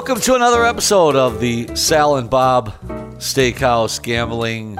Welcome 0.00 0.22
to 0.22 0.34
another 0.34 0.64
episode 0.64 1.14
of 1.14 1.40
the 1.40 1.76
Sal 1.76 2.16
and 2.16 2.30
Bob 2.30 2.72
Steakhouse 3.18 4.02
Gambling 4.02 4.78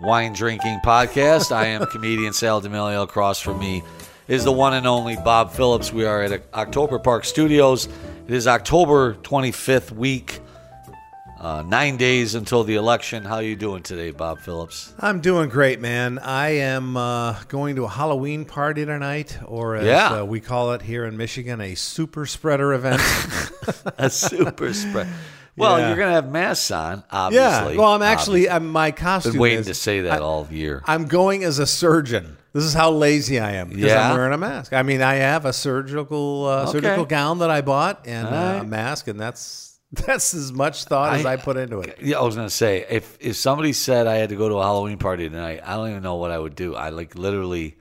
Wine 0.00 0.32
Drinking 0.32 0.80
Podcast. 0.82 1.52
I 1.54 1.66
am 1.66 1.84
comedian 1.84 2.32
Sal 2.32 2.62
D'Amelio. 2.62 3.02
Across 3.02 3.40
from 3.40 3.58
me 3.58 3.82
is 4.28 4.44
the 4.44 4.50
one 4.50 4.72
and 4.72 4.86
only 4.86 5.16
Bob 5.16 5.52
Phillips. 5.52 5.92
We 5.92 6.06
are 6.06 6.22
at 6.22 6.42
October 6.54 6.98
Park 6.98 7.26
Studios. 7.26 7.86
It 8.26 8.32
is 8.32 8.46
October 8.46 9.12
25th 9.16 9.90
week. 9.90 10.40
Uh, 11.42 11.60
nine 11.66 11.96
days 11.96 12.36
until 12.36 12.62
the 12.62 12.76
election. 12.76 13.24
How 13.24 13.34
are 13.36 13.42
you 13.42 13.56
doing 13.56 13.82
today, 13.82 14.12
Bob 14.12 14.38
Phillips? 14.38 14.94
I'm 15.00 15.20
doing 15.20 15.48
great, 15.48 15.80
man. 15.80 16.20
I 16.20 16.50
am 16.58 16.96
uh, 16.96 17.42
going 17.48 17.74
to 17.76 17.84
a 17.84 17.88
Halloween 17.88 18.44
party 18.44 18.84
tonight, 18.86 19.36
or 19.46 19.74
as 19.74 19.84
Yeah. 19.84 20.20
uh, 20.20 20.24
we 20.24 20.38
call 20.38 20.72
it 20.74 20.82
here 20.82 21.04
in 21.04 21.16
Michigan, 21.16 21.60
a 21.60 21.74
super 21.74 22.26
spreader 22.26 22.72
event. 22.74 23.02
A 23.98 24.08
super 24.08 24.72
spread. 24.72 25.08
Well, 25.56 25.78
Yeah. 25.80 25.88
you're 25.88 25.96
gonna 25.96 26.12
have 26.12 26.30
masks 26.30 26.70
on, 26.70 26.98
yeah. 26.98 27.04
obviously. 27.10 27.76
Well, 27.76 27.92
I'm 27.92 28.02
actually, 28.02 28.48
I'm, 28.48 28.68
my 28.68 28.90
costume 28.92 29.32
been 29.32 29.40
waiting 29.40 29.58
is, 29.60 29.66
to 29.66 29.74
say 29.74 30.02
that 30.02 30.20
I- 30.20 30.24
all 30.24 30.46
year. 30.50 30.82
I'm 30.86 31.06
going 31.06 31.42
as 31.44 31.58
a 31.58 31.66
surgeon. 31.66 32.36
This 32.52 32.62
is 32.64 32.72
how 32.74 32.90
lazy 32.92 33.40
I 33.40 33.52
am 33.52 33.68
because 33.70 33.84
Yeah? 33.84 34.10
I'm 34.10 34.16
wearing 34.16 34.32
a 34.32 34.38
mask. 34.38 34.72
I 34.72 34.82
mean, 34.84 35.02
I 35.02 35.14
have 35.16 35.44
a 35.44 35.52
surgical 35.52 36.46
uh, 36.46 36.62
Okay. 36.62 36.72
surgical 36.72 37.04
gown 37.04 37.38
that 37.40 37.50
I 37.50 37.62
bought 37.62 38.06
and 38.06 38.28
uh, 38.28 38.58
a 38.62 38.64
mask, 38.64 39.08
and 39.08 39.18
that's 39.18 39.71
that's 40.06 40.32
as 40.34 40.52
much 40.52 40.84
thought 40.84 41.14
as 41.14 41.26
I- 41.26 41.34
I 41.34 41.36
put 41.36 41.56
into 41.56 41.80
it. 41.80 41.98
Yeah, 42.02 42.18
I 42.18 42.22
was 42.22 42.34
gonna 42.36 42.48
say 42.50 42.86
if 42.88 43.16
if 43.20 43.36
somebody 43.36 43.72
said 43.72 44.06
I 44.06 44.14
had 44.16 44.30
to 44.30 44.36
go 44.36 44.48
to 44.48 44.56
a 44.56 44.62
Halloween 44.62 44.98
party 44.98 45.28
tonight, 45.28 45.60
I 45.64 45.76
don't 45.76 45.90
even 45.90 46.02
know 46.02 46.16
what 46.16 46.30
I 46.30 46.38
would 46.38 46.54
do. 46.54 46.74
I 46.74 46.88
like 46.88 47.14
literally 47.14 47.76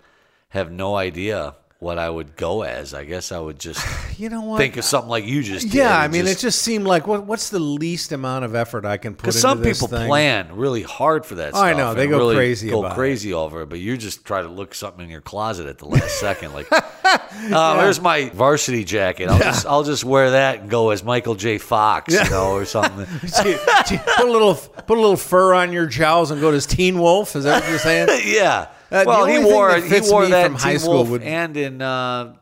have 0.49 0.71
no 0.71 0.95
idea 0.95 1.55
what 1.81 1.97
I 1.97 2.07
would 2.07 2.35
go 2.35 2.61
as. 2.61 2.93
I 2.93 3.05
guess 3.05 3.31
I 3.31 3.39
would 3.39 3.59
just 3.59 3.83
You 4.19 4.29
know 4.29 4.41
what? 4.41 4.59
think 4.59 4.77
of 4.77 4.83
something 4.85 5.09
like 5.09 5.25
you 5.25 5.41
just 5.41 5.65
did. 5.65 5.73
yeah, 5.73 5.97
I 5.99 6.07
mean, 6.07 6.27
it 6.27 6.37
just 6.37 6.61
seemed 6.61 6.85
like 6.85 7.07
what, 7.07 7.25
what's 7.25 7.49
the 7.49 7.57
least 7.59 8.11
amount 8.11 8.45
of 8.45 8.53
effort 8.53 8.85
I 8.85 8.97
can 8.97 9.15
put 9.15 9.29
into 9.29 9.39
because 9.39 9.41
some 9.41 9.63
people 9.63 9.87
thing? 9.87 10.07
plan 10.07 10.55
really 10.55 10.83
hard 10.83 11.25
for 11.25 11.35
that. 11.35 11.55
Oh, 11.55 11.59
I 11.61 11.73
know. 11.73 11.95
They 11.95 12.05
go 12.05 12.19
really 12.19 12.35
crazy 12.35 12.69
go 12.69 12.81
about 12.81 12.91
it. 12.91 12.95
crazy 12.95 13.33
over 13.33 13.63
it. 13.63 13.69
But 13.69 13.79
you 13.79 13.97
just 13.97 14.23
try 14.25 14.43
to 14.43 14.47
look 14.47 14.75
something 14.75 15.03
in 15.03 15.09
your 15.09 15.21
closet 15.21 15.65
at 15.65 15.79
the 15.79 15.87
last 15.87 16.19
second, 16.19 16.53
like, 16.53 16.71
uh, 17.03 17.81
"There's 17.81 17.99
my 17.99 18.29
varsity 18.29 18.83
jacket. 18.83 19.29
I'll 19.29 19.39
just 19.39 19.65
I'll 19.65 19.83
just 19.83 20.03
wear 20.03 20.29
that 20.31 20.59
and 20.59 20.69
go 20.69 20.91
as 20.91 21.03
Michael 21.03 21.33
J. 21.33 21.57
Fox, 21.57 22.13
you 22.13 22.29
know, 22.29 22.52
or 22.52 22.65
something." 22.65 23.07
Gee, 23.43 23.57
gee, 23.87 23.97
put 24.17 24.27
a 24.27 24.31
little 24.31 24.53
put 24.53 24.99
a 24.99 25.02
little 25.02 25.17
fur 25.17 25.55
on 25.55 25.73
your 25.73 25.87
jowls 25.87 26.29
and 26.29 26.39
go 26.39 26.52
to 26.52 26.61
Teen 26.61 26.99
Wolf. 26.99 27.35
Is 27.35 27.45
that 27.45 27.61
what 27.63 27.69
you're 27.71 27.79
saying? 27.79 28.07
yeah. 28.25 28.67
Uh, 28.92 29.03
well, 29.08 29.25
he 29.25 29.39
wore 29.39 29.80
that 29.80 30.03
he 30.03 30.11
wore 30.11 30.28
that 30.28 30.45
from 30.47 30.56
high 30.56 30.72
Teen 30.72 30.80
school 30.80 31.06
would- 31.06 31.23
and 31.23 31.56
in 31.58 31.81
uh, 31.81 32.36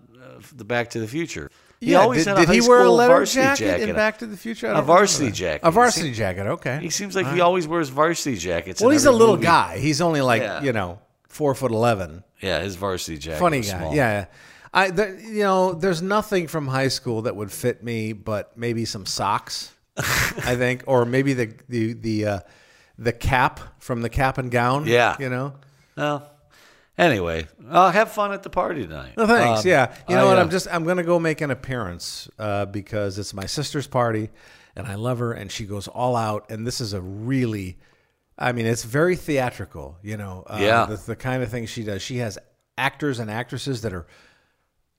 the 0.55 0.65
Back 0.65 0.89
to 0.91 0.99
the 0.99 1.07
Future. 1.07 1.49
He 1.79 1.91
yeah. 1.91 1.99
always 1.99 2.25
Did, 2.25 2.35
had 2.37 2.43
a 2.43 2.45
did 2.51 2.61
he 2.61 2.67
wear 2.67 2.83
a 2.83 2.89
leather 2.89 3.13
varsity 3.13 3.41
jacket, 3.41 3.65
jacket. 3.65 3.89
in 3.89 3.95
Back 3.95 4.17
to 4.17 4.25
the 4.25 4.35
Future? 4.35 4.67
A 4.67 4.81
varsity 4.81 5.31
jacket. 5.31 5.65
A 5.65 5.71
varsity 5.71 6.11
jacket. 6.11 6.45
Okay. 6.45 6.79
He 6.81 6.89
seems 6.89 7.15
like 7.15 7.31
he 7.33 7.39
always 7.39 7.67
wears 7.69 7.87
varsity 7.87 8.35
jackets. 8.35 8.81
well, 8.81 8.89
he's 8.89 9.05
a 9.05 9.11
little 9.11 9.35
movie. 9.35 9.45
guy. 9.45 9.77
He's 9.77 10.01
only 10.01 10.19
like 10.21 10.41
Yeah. 10.41 10.61
you 10.61 10.73
know 10.73 10.99
four 11.29 11.55
foot 11.55 11.71
eleven. 11.71 12.23
Yeah, 12.41 12.61
his 12.61 12.75
varsity 12.75 13.17
jacket. 13.17 13.39
Funny 13.39 13.61
guy. 13.61 13.67
small. 13.67 13.95
Yeah. 13.95 14.25
I, 14.73 14.91
the, 14.91 15.19
you 15.25 15.39
know, 15.43 15.73
there's 15.73 16.01
nothing 16.01 16.47
from 16.47 16.67
high 16.67 16.89
school 16.89 17.23
that 17.23 17.35
would 17.35 17.51
fit 17.51 17.83
me, 17.83 18.13
but 18.13 18.55
maybe 18.55 18.85
some 18.85 19.05
socks, 19.07 19.71
I 19.97 20.03
think, 20.55 20.83
or 20.85 21.05
maybe 21.05 21.33
the 21.33 21.53
the 21.69 21.93
the 21.93 22.25
uh, 22.25 22.39
the 22.97 23.13
cap 23.13 23.59
from 23.79 24.01
the 24.01 24.09
cap 24.09 24.37
and 24.37 24.51
gown. 24.51 24.85
Yeah. 24.85 25.15
you 25.19 25.29
know. 25.29 25.53
Well, 25.95 26.29
anyway, 26.99 27.47
uh, 27.67 27.89
have 27.91 28.11
fun 28.11 28.31
at 28.33 28.43
the 28.43 28.49
party 28.51 28.83
tonight. 28.85 29.13
No 29.17 29.25
thanks. 29.25 29.61
Um, 29.61 29.67
yeah, 29.67 29.95
you 30.07 30.15
know 30.15 30.25
I, 30.25 30.29
what? 30.29 30.37
uh, 30.37 30.41
I'm 30.41 30.49
just 30.51 30.67
I'm 30.71 30.83
gonna 30.85 31.03
go 31.03 31.17
make 31.19 31.41
an 31.41 31.49
appearance 31.51 32.29
uh, 32.37 32.65
because 32.65 33.17
it's 33.17 33.33
my 33.33 33.45
sister's 33.47 33.87
party, 33.87 34.29
and 34.75 34.85
I 34.85 34.95
love 34.95 35.17
her, 35.19 35.31
and 35.33 35.51
she 35.51 35.65
goes 35.65 35.87
all 35.87 36.15
out, 36.15 36.51
and 36.51 36.67
this 36.67 36.79
is 36.79 36.93
a 36.93 37.01
really, 37.01 37.77
I 38.37 38.51
mean, 38.51 38.65
it's 38.67 38.83
very 38.83 39.15
theatrical. 39.15 39.97
You 40.03 40.17
know, 40.17 40.43
uh, 40.47 40.57
Yeah. 40.61 40.85
the, 40.85 40.97
the 40.97 41.15
kind 41.15 41.41
of 41.41 41.49
thing 41.49 41.65
she 41.65 41.83
does. 41.83 42.01
She 42.03 42.17
has 42.17 42.37
actors 42.77 43.19
and 43.19 43.31
actresses 43.31 43.81
that 43.81 43.93
are 43.93 44.05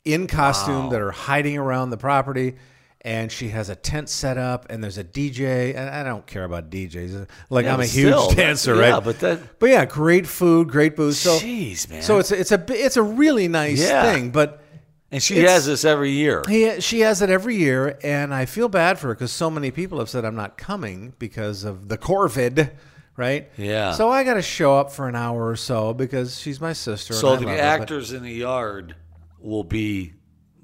in 0.04 0.26
costume 0.26 0.90
that 0.90 1.00
are 1.00 1.10
hiding 1.12 1.56
around 1.58 1.90
the 1.90 1.96
property. 1.98 2.56
And 3.02 3.32
she 3.32 3.48
has 3.48 3.70
a 3.70 3.74
tent 3.74 4.10
set 4.10 4.36
up, 4.36 4.66
and 4.68 4.84
there's 4.84 4.98
a 4.98 5.04
DJ. 5.04 5.74
And 5.74 5.88
I 5.88 6.02
don't 6.02 6.26
care 6.26 6.44
about 6.44 6.68
DJs. 6.68 7.26
Like 7.48 7.64
Yeah, 7.64 7.72
I'm 7.74 7.80
a 7.80 7.86
huge 7.86 8.12
still, 8.14 8.30
dancer, 8.32 8.74
yeah, 8.76 8.90
right? 8.90 9.04
but 9.04 9.18
that- 9.20 9.58
but 9.58 9.70
yeah, 9.70 9.86
great 9.86 10.26
food, 10.26 10.68
great 10.68 10.96
booze. 10.96 11.18
So, 11.18 11.38
Jeez, 11.38 11.88
man. 11.88 12.02
so 12.02 12.18
it's 12.18 12.30
a, 12.30 12.38
it's 12.38 12.52
a 12.52 12.62
it's 12.68 12.98
a 12.98 13.02
really 13.02 13.48
nice 13.48 13.80
Yeah. 13.80 14.02
thing. 14.12 14.30
But 14.32 14.62
and 15.10 15.22
she 15.22 15.38
has 15.38 15.64
this 15.66 15.84
every 15.86 16.10
year. 16.10 16.42
he, 16.46 16.80
she 16.82 17.00
has 17.00 17.22
it 17.22 17.30
every 17.30 17.56
year, 17.56 17.98
and 18.04 18.34
I 18.34 18.44
feel 18.44 18.68
bad 18.68 18.98
for 18.98 19.08
her 19.08 19.14
because 19.14 19.32
so 19.32 19.50
many 19.50 19.70
people 19.70 19.98
have 19.98 20.10
said 20.10 20.24
I'm 20.26 20.36
not 20.36 20.58
coming 20.58 21.14
because 21.18 21.64
of 21.64 21.88
the 21.88 21.96
COVID, 21.98 22.70
right? 23.16 23.50
Yeah. 23.56 23.92
So 23.92 24.10
I 24.10 24.24
got 24.24 24.34
to 24.34 24.42
show 24.42 24.76
up 24.76 24.92
for 24.92 25.08
an 25.08 25.16
hour 25.16 25.48
or 25.48 25.56
so 25.56 25.94
because 25.94 26.38
she's 26.38 26.60
my 26.60 26.74
sister. 26.74 27.14
So 27.14 27.28
the 27.28 27.32
love 27.32 27.40
her, 27.40 27.46
but- 27.46 27.60
actors 27.60 28.12
in 28.12 28.22
the 28.22 28.30
yard 28.32 28.94
will 29.40 29.64
be 29.64 30.12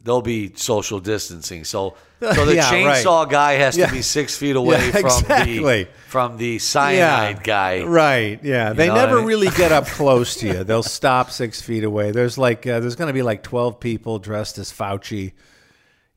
they'll 0.06 0.22
be 0.22 0.52
social 0.54 1.00
distancing. 1.00 1.64
So 1.64 1.96
so 2.20 2.46
the 2.46 2.54
Yeah, 2.54 2.70
right. 2.70 3.04
chainsaw 3.04 3.28
guy 3.28 3.52
has 3.54 3.76
Yeah. 3.76 3.86
to 3.88 3.92
be 3.92 4.00
six 4.00 4.34
feet 4.38 4.56
away 4.62 4.78
Yeah, 4.86 4.90
from 4.92 5.04
exactly. 5.06 5.58
the 5.84 5.88
from 6.08 6.38
the 6.38 6.58
cyanide 6.58 7.44
guy. 7.44 7.82
Right. 7.82 8.42
Yeah. 8.42 8.72
They 8.72 8.86
know 8.86 8.94
what 8.94 9.00
I 9.02 9.04
never 9.06 9.18
mean? 9.18 9.26
really 9.26 9.50
get 9.50 9.70
up 9.72 9.86
close 9.98 10.36
to 10.36 10.46
you. 10.46 10.64
They'll 10.64 10.82
stop 10.82 11.30
six 11.30 11.60
feet 11.60 11.84
away. 11.84 12.12
There's 12.12 12.38
like 12.38 12.66
uh, 12.66 12.80
there's 12.80 12.96
going 12.96 13.08
to 13.08 13.12
be 13.12 13.22
like 13.22 13.42
twelve 13.42 13.78
people 13.80 14.18
dressed 14.18 14.56
as 14.56 14.72
Fauci. 14.72 15.32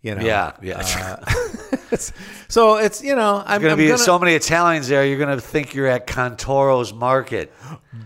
You 0.02 0.16
know. 0.16 0.22
Yeah, 0.26 0.54
yeah. 0.62 0.80
It's- 1.92 2.14
so 2.48 2.78
it's 2.78 3.04
you 3.04 3.16
know 3.16 3.38
I'm 3.46 3.56
I'm 3.56 3.62
gonna 3.62 3.76
be 3.76 3.88
gonna- 3.88 3.98
so 3.98 4.18
many 4.20 4.34
Italians 4.36 4.88
there. 4.88 5.04
You're 5.06 5.18
gonna 5.20 5.42
think 5.42 5.74
you're 5.74 5.88
at 5.88 6.06
Cantoro's 6.08 6.94
Market. 6.94 7.52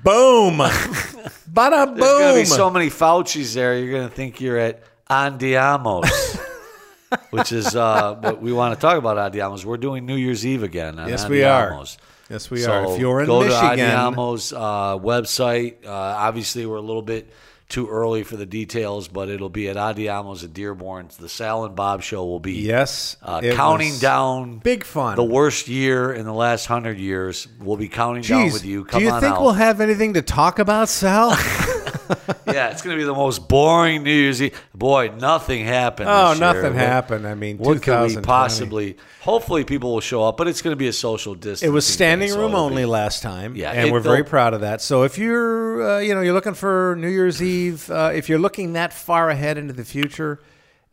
boom, 0.04 0.58
bada 0.58 1.86
boom. 1.86 1.98
There's 1.98 2.20
gonna 2.20 2.34
be 2.40 2.46
so 2.46 2.70
many 2.70 2.90
Fauci's 2.90 3.54
there. 3.54 3.78
You're 3.78 3.92
gonna 3.94 4.10
think 4.10 4.42
you're 4.42 4.58
at 4.58 4.82
Andiamo's, 5.10 6.40
which 7.32 7.52
is 7.52 7.76
uh, 7.76 8.16
what 8.16 8.42
we 8.42 8.54
want 8.54 8.76
to 8.76 8.82
talk 8.82 8.98
about. 8.98 9.18
Andiamo's. 9.18 9.66
We're 9.66 9.78
doing 9.78 10.06
New 10.06 10.16
Year's 10.16 10.46
Eve 10.46 10.64
again. 10.64 11.00
On 11.00 11.10
Yes, 11.10 11.28
we 11.28 11.44
are. 11.44 11.84
Yes, 12.30 12.50
we 12.50 12.60
So 12.60 12.72
are. 12.72 12.94
If 12.94 13.00
you're 13.00 13.20
in 13.22 13.26
go 13.28 13.42
Michigan, 13.42 13.78
to 13.78 13.84
Andiamo's 13.84 14.54
uh, 14.54 14.98
website. 14.98 15.86
Uh, 15.86 15.90
obviously, 15.92 16.66
we're 16.66 16.78
a 16.78 16.82
little 16.82 17.02
bit 17.02 17.30
too 17.70 17.88
early 17.90 18.24
for 18.24 18.38
the 18.38 18.46
details, 18.46 19.08
but 19.08 19.30
it'll 19.30 19.50
be 19.50 19.68
at 19.68 19.76
Andiamo's 19.76 20.44
at 20.44 20.54
Dearborn. 20.54 21.10
The 21.20 21.28
Sal 21.30 21.66
and 21.66 21.76
Bob 21.76 22.02
show 22.02 22.24
will 22.26 22.40
be 22.40 22.54
yes, 22.54 23.18
uh, 23.22 23.42
counting 23.42 23.98
down 23.98 24.60
big 24.60 24.84
fun. 24.84 25.16
the 25.16 25.24
worst 25.24 25.68
year 25.68 26.14
in 26.14 26.26
the 26.26 26.34
last 26.34 26.66
hundred 26.68 26.98
years. 26.98 27.48
We'll 27.60 27.78
be 27.78 27.88
counting 27.90 28.24
down 28.24 28.52
with 28.52 28.64
you. 28.66 28.86
Come 28.86 29.00
do 29.00 29.06
you 29.06 29.12
think 29.20 29.36
out. 29.36 29.42
we'll 29.42 29.54
have 29.54 29.82
anything 29.82 30.14
to 30.14 30.22
talk 30.22 30.60
about, 30.60 30.88
Sal? 30.88 31.32
yeah, 32.48 32.70
it's 32.70 32.82
going 32.82 32.96
to 32.96 33.02
be 33.02 33.06
the 33.06 33.14
most 33.14 33.48
boring 33.48 34.04
New 34.04 34.12
Year's 34.14 34.42
Eve. 34.42 34.60
Boy, 34.74 35.12
nothing 35.20 35.66
happened. 35.66 36.10
oh, 36.10 36.32
year. 36.32 36.40
nothing 36.40 36.64
What- 36.74 36.76
happened. 36.76 37.28
I 37.28 37.36
mean, 37.36 37.58
What 37.58 37.82
could 37.82 38.02
we 38.02 38.10
2020. 38.16 38.26
possibly? 38.26 38.98
Hopefully, 39.22 39.64
people 39.64 39.94
will 39.94 40.02
show 40.02 40.24
up, 40.24 40.36
but 40.38 40.48
it's 40.48 40.62
going 40.62 40.74
to 40.74 40.78
be 40.78 40.88
a 40.88 40.94
social 40.94 41.34
distance. 41.36 41.64
It 41.64 41.70
was 41.72 41.86
standing 41.86 42.34
room 42.36 42.56
only 42.56 42.86
last 42.86 43.22
time, 43.24 43.56
Yeah, 43.56 43.72
and 43.72 43.88
it- 43.88 43.92
we're 43.92 44.00
very 44.02 44.24
proud 44.24 44.54
of 44.54 44.62
that. 44.62 44.82
So 44.82 45.04
if 45.04 45.18
you're, 45.18 45.92
uh, 45.98 46.00
you 46.00 46.14
know, 46.14 46.22
you're 46.22 46.34
looking 46.34 46.54
for 46.56 46.96
New 47.00 47.08
Year's 47.10 47.42
Eve, 47.42 47.90
uh, 47.90 48.12
if 48.14 48.28
you're 48.30 48.40
looking 48.40 48.74
that 48.74 48.92
far 48.94 49.30
ahead 49.30 49.58
into 49.58 49.74
the 49.74 49.86
future, 49.86 50.40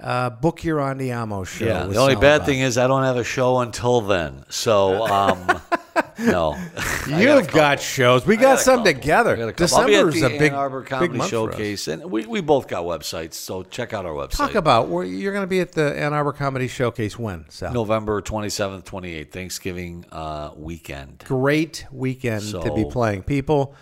uh, 0.03 0.31
book 0.31 0.65
your 0.65 0.79
Andiamo 0.79 1.47
show. 1.47 1.67
Yeah. 1.67 1.87
The 1.87 1.99
only 1.99 2.17
bad 2.17 2.45
thing 2.45 2.61
is 2.61 2.79
I 2.79 2.87
don't 2.87 3.05
have 3.05 3.17
a 3.17 3.25
show 3.25 3.59
until 3.59 4.01
then. 4.01 4.45
So, 4.49 5.07
um, 5.07 5.61
no. 6.19 6.57
you've 7.07 7.49
got 7.53 7.81
shows. 7.81 8.27
We 8.27 8.37
got 8.37 8.61
some 8.61 8.85
together. 8.85 9.37
Got 9.37 9.49
a 9.49 9.53
couple. 9.53 9.77
I'll 9.77 9.87
be 9.87 9.93
December 9.93 10.09
at 10.11 10.17
is 10.17 10.23
a 10.23 10.29
big, 10.31 10.53
Ann 10.53 10.59
Arbor 10.59 10.81
big 10.81 10.89
Comedy 10.89 11.21
us. 11.21 11.29
Showcase, 11.29 11.89
and 11.89 12.11
we, 12.11 12.27
we 12.27 12.41
both 12.41 12.69
got 12.69 12.85
websites, 12.85 13.35
so 13.35 13.63
check 13.63 13.93
out 13.93 14.07
our 14.07 14.13
website. 14.13 14.37
Talk 14.37 14.55
about 14.55 14.89
where 14.89 15.05
you're 15.05 15.33
going 15.33 15.45
to 15.45 15.51
be 15.51 15.61
at 15.61 15.73
the 15.73 15.99
Ann 15.99 16.13
Arbor 16.13 16.33
Comedy 16.33 16.69
Showcase 16.69 17.19
when, 17.19 17.47
Sal? 17.49 17.73
November 17.73 18.23
27th, 18.23 18.85
28th, 18.85 19.31
Thanksgiving 19.31 20.05
uh, 20.13 20.51
weekend. 20.57 21.25
great 21.27 21.87
weekend 21.91 22.43
to 22.43 22.73
be 22.75 22.85
playing. 22.85 23.23
People, 23.23 23.75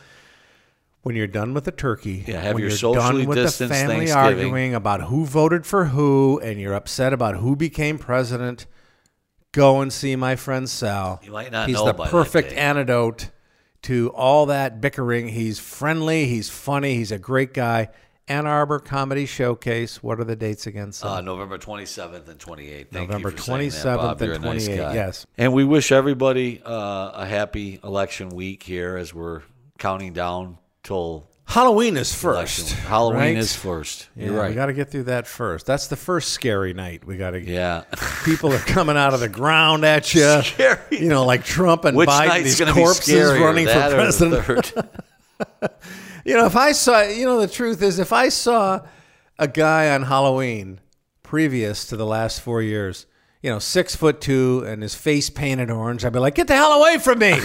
when 1.08 1.16
you're 1.16 1.26
done 1.26 1.54
with 1.54 1.64
the 1.64 1.72
turkey, 1.72 2.22
Yeah, 2.26 2.42
have 2.42 2.52
when 2.54 2.60
your 2.60 2.68
you're 2.68 2.76
socially 2.78 3.20
done 3.22 3.28
with 3.30 3.38
the 3.38 3.44
distanced 3.44 3.74
family 3.74 3.94
Thanksgiving. 4.08 4.18
arguing 4.44 4.74
about 4.74 5.00
who 5.04 5.24
voted 5.24 5.64
for 5.64 5.86
who, 5.86 6.38
and 6.40 6.60
you're 6.60 6.74
upset 6.74 7.14
about 7.14 7.36
who 7.36 7.56
became 7.56 7.98
president, 7.98 8.66
go 9.52 9.80
and 9.80 9.90
see 9.90 10.14
my 10.16 10.36
friend 10.36 10.68
Sal. 10.68 11.18
You 11.24 11.32
might 11.32 11.50
not 11.50 11.66
He's 11.66 11.76
know 11.78 11.86
the 11.86 11.94
by 11.94 12.04
that 12.04 12.10
perfect 12.10 12.50
day. 12.50 12.56
antidote 12.56 13.30
to 13.84 14.10
all 14.10 14.44
that 14.46 14.82
bickering. 14.82 15.28
He's 15.28 15.58
friendly. 15.58 16.26
He's 16.26 16.50
funny. 16.50 16.96
He's 16.96 17.10
a 17.10 17.18
great 17.18 17.54
guy. 17.54 17.88
Ann 18.30 18.46
Arbor 18.46 18.78
Comedy 18.78 19.24
Showcase. 19.24 20.02
What 20.02 20.20
are 20.20 20.24
the 20.24 20.36
dates 20.36 20.66
again? 20.66 20.92
Sal? 20.92 21.08
Uh, 21.14 21.20
November 21.22 21.56
27th 21.56 22.28
and 22.28 22.38
28th. 22.38 22.90
Thank 22.90 23.08
November 23.08 23.30
you 23.30 23.36
for 23.38 23.42
saying 23.42 23.70
that, 23.70 23.76
27th 23.78 23.96
Bob. 23.96 24.20
and 24.20 24.26
You're 24.28 24.36
a 24.36 24.38
nice 24.40 24.68
28th, 24.68 24.76
guy. 24.76 24.94
yes. 24.94 25.26
And 25.38 25.54
we 25.54 25.64
wish 25.64 25.90
everybody 25.90 26.60
uh, 26.62 27.12
a 27.14 27.24
happy 27.24 27.80
election 27.82 28.28
week 28.28 28.62
here 28.62 28.98
as 28.98 29.14
we're 29.14 29.40
counting 29.78 30.12
down 30.12 30.58
till 30.88 31.28
Halloween 31.44 31.96
is 31.96 32.14
first. 32.14 32.72
Halloween 32.72 33.18
right? 33.20 33.36
is 33.36 33.54
first. 33.54 34.08
You're 34.16 34.34
Yeah, 34.34 34.40
right. 34.40 34.48
We 34.50 34.54
got 34.54 34.66
to 34.66 34.72
get 34.74 34.90
through 34.90 35.04
that 35.04 35.26
first. 35.26 35.64
That's 35.66 35.86
the 35.86 35.96
first 35.96 36.30
scary 36.32 36.74
night. 36.74 37.06
We 37.06 37.16
got 37.16 37.30
to 37.30 37.40
get. 37.40 37.54
yeah. 37.54 37.84
People 38.24 38.52
are 38.52 38.58
coming 38.58 38.96
out 38.96 39.14
of 39.14 39.20
the 39.20 39.28
ground 39.28 39.84
at 39.84 40.12
you. 40.14 40.42
Scary. 40.42 40.78
You 40.90 41.08
know, 41.08 41.24
like 41.24 41.44
Trump 41.44 41.84
and 41.86 41.96
Which 41.96 42.08
Biden, 42.08 42.28
night's 42.28 42.44
these 42.44 42.58
going 42.58 42.68
to 42.68 42.74
be 42.74 42.82
corpses 42.82 43.14
scarier, 43.14 43.40
running 43.40 43.66
for 43.66 43.72
that 43.72 43.92
or 43.92 43.96
the 43.96 44.42
president. 44.42 44.66
third? 44.66 45.70
You 46.24 46.34
know, 46.34 46.44
if 46.44 46.56
I 46.56 46.72
saw, 46.72 47.00
you 47.02 47.24
know, 47.24 47.40
the 47.40 47.48
truth 47.48 47.80
is, 47.80 47.98
if 47.98 48.12
I 48.12 48.28
saw 48.28 48.80
a 49.38 49.48
guy 49.48 49.94
on 49.94 50.02
Halloween 50.02 50.78
previous 51.22 51.86
to 51.86 51.96
the 51.96 52.04
last 52.04 52.42
four 52.42 52.60
years, 52.60 53.06
you 53.40 53.48
know, 53.48 53.58
six 53.58 53.96
foot 53.96 54.20
two 54.20 54.62
and 54.66 54.82
his 54.82 54.94
face 54.94 55.30
painted 55.30 55.70
orange, 55.70 56.04
I'd 56.04 56.12
be 56.12 56.18
like, 56.18 56.34
get 56.34 56.46
the 56.48 56.54
hell 56.54 56.72
away 56.82 56.98
from 56.98 57.20
me. 57.20 57.38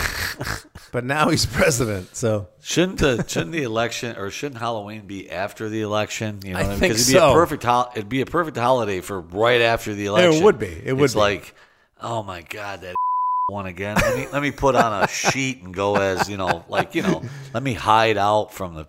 But 0.94 1.04
now 1.04 1.28
he's 1.30 1.45
president. 1.60 2.16
So 2.16 2.48
Shouldn't 2.62 3.00
the 3.00 3.25
shouldn't 3.28 3.51
the 3.51 3.63
election 3.63 4.16
or 4.16 4.30
shouldn't 4.31 4.62
Halloween 4.62 5.06
be 5.06 5.30
after 5.30 5.68
the 5.68 5.81
election? 5.81 6.40
You 6.45 6.54
know, 6.54 6.60
I 6.60 6.62
what 6.62 6.69
mean? 6.69 6.80
think 6.80 6.94
it'd 6.94 7.06
be 7.07 7.12
so. 7.13 7.31
a 7.31 7.34
perfect 7.34 7.63
hol- 7.63 7.92
it'd 7.95 8.07
be 8.07 8.22
a 8.22 8.25
perfect 8.25 8.56
holiday 8.56 9.01
for 9.01 9.19
right 9.19 9.60
after 9.60 9.94
the 9.94 10.06
election. 10.06 10.42
It 10.42 10.45
would 10.45 10.57
be. 10.60 10.81
It 10.86 10.94
would 10.94 11.04
It's 11.04 11.13
be. 11.16 11.19
like, 11.19 11.54
oh 12.01 12.24
my 12.24 12.42
god, 12.44 12.81
that 12.84 12.95
one 13.48 13.66
again. 13.66 13.98
Let 14.00 14.16
me 14.18 14.28
let 14.31 14.42
me 14.42 14.51
put 14.51 14.75
on 14.75 15.04
a 15.04 15.07
sheet 15.10 15.62
and 15.62 15.74
go 15.74 15.98
as 15.98 16.30
you 16.30 16.38
know, 16.38 16.63
like 16.69 16.96
you 16.96 17.01
know, 17.01 17.22
let 17.54 17.62
me 17.62 17.74
hide 17.74 18.16
out 18.18 18.54
from 18.54 18.75
the 18.75 18.88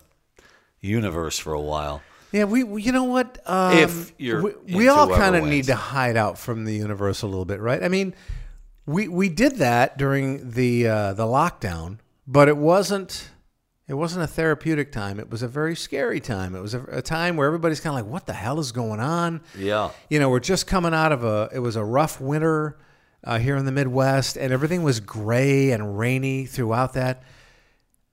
universe 0.81 1.39
for 1.39 1.53
a 1.55 1.61
while. 1.61 2.03
Yeah, 2.33 2.45
we, 2.45 2.65
we- 2.65 2.83
you 2.83 2.91
know 2.93 3.05
what? 3.05 3.39
Um, 3.47 3.79
If 3.79 4.13
you're 4.19 4.43
we, 4.43 4.53
we 4.75 4.89
all 4.89 5.09
kind 5.09 5.37
of 5.37 5.45
need 5.45 5.65
to 5.67 5.77
hide 5.77 6.17
out 6.17 6.37
from 6.39 6.65
the 6.65 6.75
universe 6.75 7.23
a 7.23 7.27
little 7.27 7.45
bit, 7.45 7.61
right? 7.61 7.83
I 7.83 7.89
mean, 7.89 8.13
we 8.87 9.09
we 9.09 9.29
did 9.29 9.57
that 9.57 9.97
during 9.99 10.51
the 10.51 10.87
uh, 10.87 11.13
the 11.15 11.25
lockdown, 11.25 11.99
but 12.27 12.49
it 12.49 12.57
wasn't 12.57 13.31
it 13.87 13.95
wasn't 13.95 14.25
a 14.25 14.27
therapeutic 14.27 14.93
time. 14.93 15.21
It 15.21 15.31
was 15.31 15.43
a 15.43 15.49
very 15.49 15.77
scary 15.77 16.21
time. 16.21 16.55
It 16.55 16.61
was 16.61 16.75
a, 16.75 16.83
a 16.85 17.03
time 17.03 17.37
where 17.37 17.47
everybody's 17.47 17.81
kind 17.81 17.99
of 17.99 18.05
like, 18.05 18.13
"What 18.13 18.27
the 18.27 18.33
hell 18.33 18.59
is 18.59 18.73
going 18.73 19.01
on?" 19.01 19.43
Yeah. 19.59 19.91
You 20.09 20.19
know, 20.19 20.31
we're 20.31 20.41
just 20.41 20.67
coming 20.67 20.95
out 20.95 21.13
of 21.13 21.25
a 21.25 21.51
it 21.53 21.59
was 21.61 21.77
a 21.77 21.85
rough 21.85 22.21
winter 22.21 22.79
uh, 23.23 23.39
here 23.39 23.57
in 23.57 23.65
the 23.65 23.73
Midwest, 23.73 24.37
and 24.37 24.53
everything 24.53 24.83
was 24.83 25.01
gray 25.01 25.71
and 25.71 25.99
rainy 25.99 26.47
throughout 26.47 26.95
that. 26.95 27.23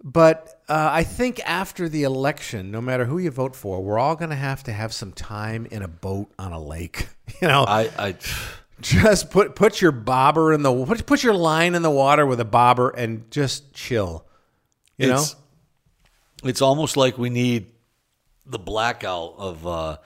But 0.03 0.61
uh, 0.67 0.89
I 0.91 1.03
think 1.03 1.39
after 1.45 1.87
the 1.87 2.03
election, 2.03 2.71
no 2.71 2.81
matter 2.81 3.05
who 3.05 3.19
you 3.19 3.29
vote 3.29 3.55
for, 3.55 3.83
we're 3.83 3.99
all 3.99 4.15
going 4.15 4.31
to 4.31 4.35
have 4.35 4.63
to 4.63 4.73
have 4.73 4.93
some 4.93 5.11
time 5.11 5.67
in 5.69 5.83
a 5.83 5.87
boat 5.87 6.31
on 6.39 6.53
a 6.53 6.61
lake. 6.61 7.07
You 7.41 7.47
know, 7.47 7.63
I, 7.63 7.89
I 7.97 8.15
just 8.81 9.31
put 9.31 9.55
put 9.55 9.81
your 9.81 9.91
bobber 9.91 10.51
in 10.53 10.61
the 10.63 10.85
put, 10.85 11.05
put 11.05 11.23
your 11.23 11.33
line 11.33 11.75
in 11.75 11.81
the 11.81 11.89
water 11.91 12.25
with 12.25 12.39
a 12.39 12.45
bobber 12.45 12.89
and 12.89 13.29
just 13.31 13.73
chill. 13.73 14.25
You 14.97 15.07
know, 15.07 15.15
it's, 15.15 15.35
it's 16.43 16.61
almost 16.61 16.97
like 16.97 17.17
we 17.17 17.29
need 17.29 17.67
the 18.45 18.59
blackout 18.59 19.35
of 19.37 19.65
uh, 19.65 19.97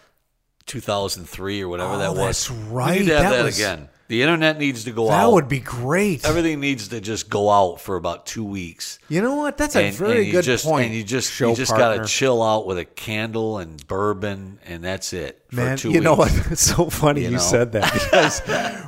2003 0.67 1.61
or 1.61 1.67
whatever 1.67 1.93
Oh, 1.93 1.97
that 1.99 2.09
was. 2.15 2.47
that's 2.47 2.51
We 2.51 2.57
right. 2.69 2.99
need 2.99 3.07
to 3.07 3.13
have 3.15 3.23
That 3.31 3.37
that, 3.37 3.43
was- 3.45 3.57
again. 3.59 3.89
The 4.07 4.21
internet 4.21 4.59
needs 4.59 4.83
to 4.83 4.91
go 4.91 5.07
that 5.07 5.13
out. 5.13 5.27
That 5.29 5.33
would 5.33 5.47
be 5.47 5.59
great. 5.59 6.25
Everything 6.25 6.59
needs 6.59 6.89
to 6.89 7.01
just 7.01 7.27
go 7.29 7.49
out 7.49 7.81
for 7.81 7.95
about 7.95 8.27
two 8.27 8.43
weeks. 8.45 8.99
you 9.09 9.19
know 9.21 9.35
what? 9.35 9.57
That's 9.57 9.75
a 9.75 9.85
and, 9.85 9.95
very 9.95 10.17
and 10.19 10.25
you 10.27 10.31
good 10.31 10.43
just, 10.43 10.63
point. 10.63 10.87
And 10.87 10.95
you 10.95 11.03
just 11.03 11.31
show 11.31 11.49
you 11.49 11.55
just 11.55 11.71
partner. 11.71 11.97
gotta 11.97 12.07
chill 12.07 12.43
out 12.43 12.67
with 12.67 12.77
a 12.77 12.85
candle 12.85 13.57
and 13.57 13.85
bourbon, 13.87 14.59
and 14.65 14.83
that's 14.83 15.11
it. 15.13 15.43
For 15.49 15.55
Man, 15.55 15.77
you 15.83 16.01
know 16.01 16.13
what? 16.15 16.31
It's 16.51 16.61
so 16.61 16.89
funny 16.89 17.21
you, 17.21 17.27
You 17.27 17.33
know? 17.33 17.39
said 17.39 17.71
that 17.71 17.91
because 17.93 18.41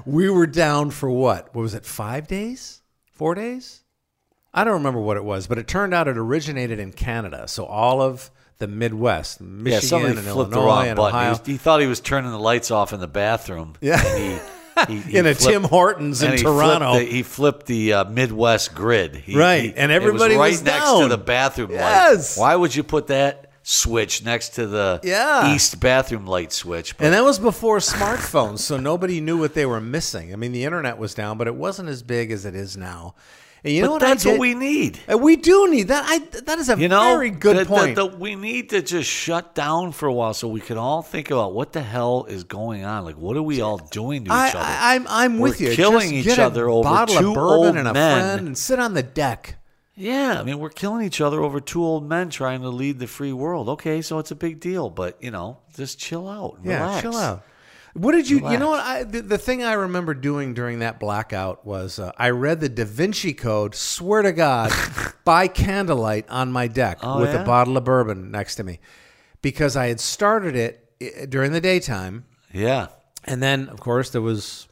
we 0.05 0.29
were 0.29 0.45
down 0.47 0.91
for 0.91 1.09
what? 1.09 1.53
What 1.55 1.63
was 1.63 1.73
it? 1.73 1.83
Five 1.85 2.27
days? 2.27 2.81
Four 3.11 3.33
days? 3.33 3.81
I 4.53 4.63
don't 4.63 4.73
remember 4.75 4.99
what 5.01 5.17
it 5.17 5.23
was, 5.23 5.47
but 5.47 5.57
it 5.57 5.67
turned 5.67 5.93
out 5.95 6.07
it 6.07 6.17
originated 6.17 6.79
in 6.79 6.91
Canada. 6.93 7.47
So 7.47 7.65
all 7.65 8.01
of 8.01 8.29
the 8.59 8.67
Midwest, 8.67 9.41
Michigan 9.41 9.81
somebody 9.87 10.13
and 10.17 10.21
flipped 10.27 10.51
the 10.51 10.57
Illinois 10.57 10.65
wrong 10.67 10.87
and 10.87 10.97
button. 10.97 11.13
He, 11.13 11.17
Ohio, 11.19 11.29
was- 11.31 11.41
he 11.47 11.57
thought 11.57 11.81
he 11.81 11.87
was 11.87 11.99
turning 11.99 12.31
the 12.31 12.39
lights 12.39 12.69
off 12.71 12.93
in 12.93 12.99
the 12.99 13.07
bathroom. 13.07 13.73
Yeah. 13.81 14.39
He, 14.88 15.00
he, 15.00 15.18
in 15.18 15.25
a 15.25 15.33
flipped- 15.35 15.41
Tim 15.51 15.63
Hortons 15.63 16.21
in 16.21 16.33
he 16.33 16.38
Toronto. 16.38 16.91
Flipped 16.94 17.09
the, 17.09 17.15
he 17.15 17.24
flipped 17.24 17.65
the 17.65 17.94
uh, 17.94 18.03
Midwest 18.06 18.75
grid. 18.75 19.15
He- 19.15 19.35
Right, 19.38 19.74
and 19.75 19.91
everybody 19.91 20.35
was 20.35 20.39
right 20.39 20.51
was 20.51 20.63
next 20.63 20.85
down. 20.85 21.01
to 21.03 21.07
the 21.09 21.18
bathroom 21.18 21.71
Yes. 21.71 22.38
light. 22.38 22.41
Why 22.41 22.56
would 22.56 22.75
you 22.75 22.83
put 22.83 23.07
that 23.07 23.51
switch 23.63 24.24
next 24.24 24.50
to 24.56 24.65
the 24.68 25.00
Yeah. 25.03 25.53
east 25.53 25.79
bathroom 25.79 26.25
light 26.25 26.53
switch? 26.53 26.97
But 26.97 27.06
and 27.06 27.13
that 27.13 27.24
was 27.24 27.38
before 27.39 27.79
smartphones, 27.79 28.59
so 28.59 28.77
nobody 28.77 29.19
knew 29.19 29.38
what 29.38 29.53
they 29.53 29.65
were 29.65 29.81
missing. 29.81 30.31
I 30.31 30.35
mean, 30.38 30.51
the 30.51 30.63
internet 30.63 30.97
was 30.97 31.13
down, 31.13 31.38
but 31.38 31.47
it 31.47 31.56
wasn't 31.56 31.89
as 31.89 32.03
big 32.03 32.31
as 32.31 32.45
it 32.45 32.56
is 32.56 32.77
now. 32.77 33.15
And 33.63 33.74
you 33.74 33.81
know 33.81 33.88
but 33.88 33.94
what? 33.94 34.01
that's 34.01 34.25
what 34.25 34.39
we 34.39 34.54
need. 34.54 35.00
And 35.07 35.21
we 35.21 35.36
do 35.36 35.69
need 35.69 35.88
that. 35.89 36.06
I 36.07 36.19
that 36.42 36.59
is 36.59 36.69
a 36.69 36.77
You 36.80 36.88
know, 36.88 37.01
very 37.01 37.30
good 37.31 37.57
the- 37.57 37.63
the- 37.63 37.65
point. 37.65 37.95
the- 37.95 38.06
we 38.06 38.36
need 38.36 38.69
to 38.69 38.81
just 38.81 39.09
shut 39.09 39.56
down 39.56 39.92
for 39.92 40.07
a 40.07 40.13
while 40.13 40.33
so 40.33 40.48
we 40.48 40.62
can 40.62 40.77
all 40.77 41.01
think 41.01 41.31
about 41.31 41.54
what 41.54 41.74
the 41.74 41.81
hell 41.81 42.25
is 42.30 42.44
going 42.44 42.86
on. 42.86 43.04
Like, 43.04 43.18
what 43.18 43.36
are 43.36 43.42
we 43.42 43.62
all 43.62 43.77
doing 43.77 44.25
to 44.25 44.31
I, 44.31 44.50
each 44.50 44.56
other? 44.56 44.63
I, 44.65 44.95
I'm 44.95 45.07
I'm 45.09 45.39
with 45.39 45.59
you. 45.59 45.71
killing 45.74 46.21
Just 46.21 46.38
each 46.38 46.39
other 46.39 46.69
over 46.69 46.83
bottle 46.88 47.15
two 47.19 47.31
of 47.31 47.38
old 47.38 47.63
bourbon 47.63 47.77
and 47.80 47.88
a 47.88 47.94
men. 47.94 48.21
friend 48.36 48.48
and 48.48 48.57
sit 48.57 48.80
on 48.80 48.94
the 48.94 49.04
deck. 49.04 49.56
Yeah, 50.00 50.38
I 50.39 50.44
mean, 50.44 50.60
we're 50.60 50.69
killing 50.69 51.03
each 51.03 51.21
other 51.21 51.42
over 51.42 51.60
two 51.60 51.83
old 51.83 52.07
men 52.07 52.30
trying 52.30 52.62
to 52.62 52.69
lead 52.69 53.00
the 53.00 53.07
free 53.07 53.33
world. 53.33 53.68
Okay, 53.68 54.03
so 54.03 54.19
it's 54.19 54.30
a 54.30 54.36
big 54.36 54.60
deal, 54.60 54.92
but 54.92 55.18
you 55.19 55.31
know, 55.31 55.57
just 55.75 55.98
chill 55.98 56.30
out. 56.30 56.60
Yeah, 56.63 56.81
relax. 56.83 57.01
chill 57.01 57.18
out. 57.18 57.44
What 57.94 58.12
did 58.12 58.30
you? 58.30 58.38
You 58.50 58.60
know 58.60 58.69
what? 58.69 58.80
I, 58.80 59.04
the, 59.04 59.22
the 59.22 59.38
thing 59.38 59.63
I 59.63 59.74
remember 59.74 60.13
doing 60.13 60.54
during 60.54 60.80
that 60.80 61.00
blackout 61.00 61.66
was 61.66 61.98
uh, 62.00 62.12
I 62.18 62.30
read 62.30 62.60
the 62.60 62.69
Da 62.69 62.86
Vinci 62.86 63.34
Code. 63.34 63.74
Swear 63.74 64.22
to 64.22 64.31
God, 64.34 64.72
by 65.25 65.48
candlelight 65.48 66.30
on 66.30 66.51
my 66.51 66.68
deck 66.68 67.00
Oh, 67.01 67.22
with 67.22 67.34
yeah? 67.34 67.42
a 67.42 67.45
bottle 67.45 67.75
of 67.78 67.84
bourbon 67.84 68.30
next 68.31 68.56
to 68.57 68.63
me, 68.63 68.80
because 69.42 69.75
I 69.75 69.88
had 69.88 70.00
started 70.00 70.56
it 70.56 71.30
during 71.30 71.51
the 71.54 71.62
daytime, 71.62 72.25
Yeah, 72.54 72.88
and 73.25 73.42
then 73.42 73.68
of 73.69 73.80
course 73.80 74.10
there 74.12 74.22
was, 74.22 74.68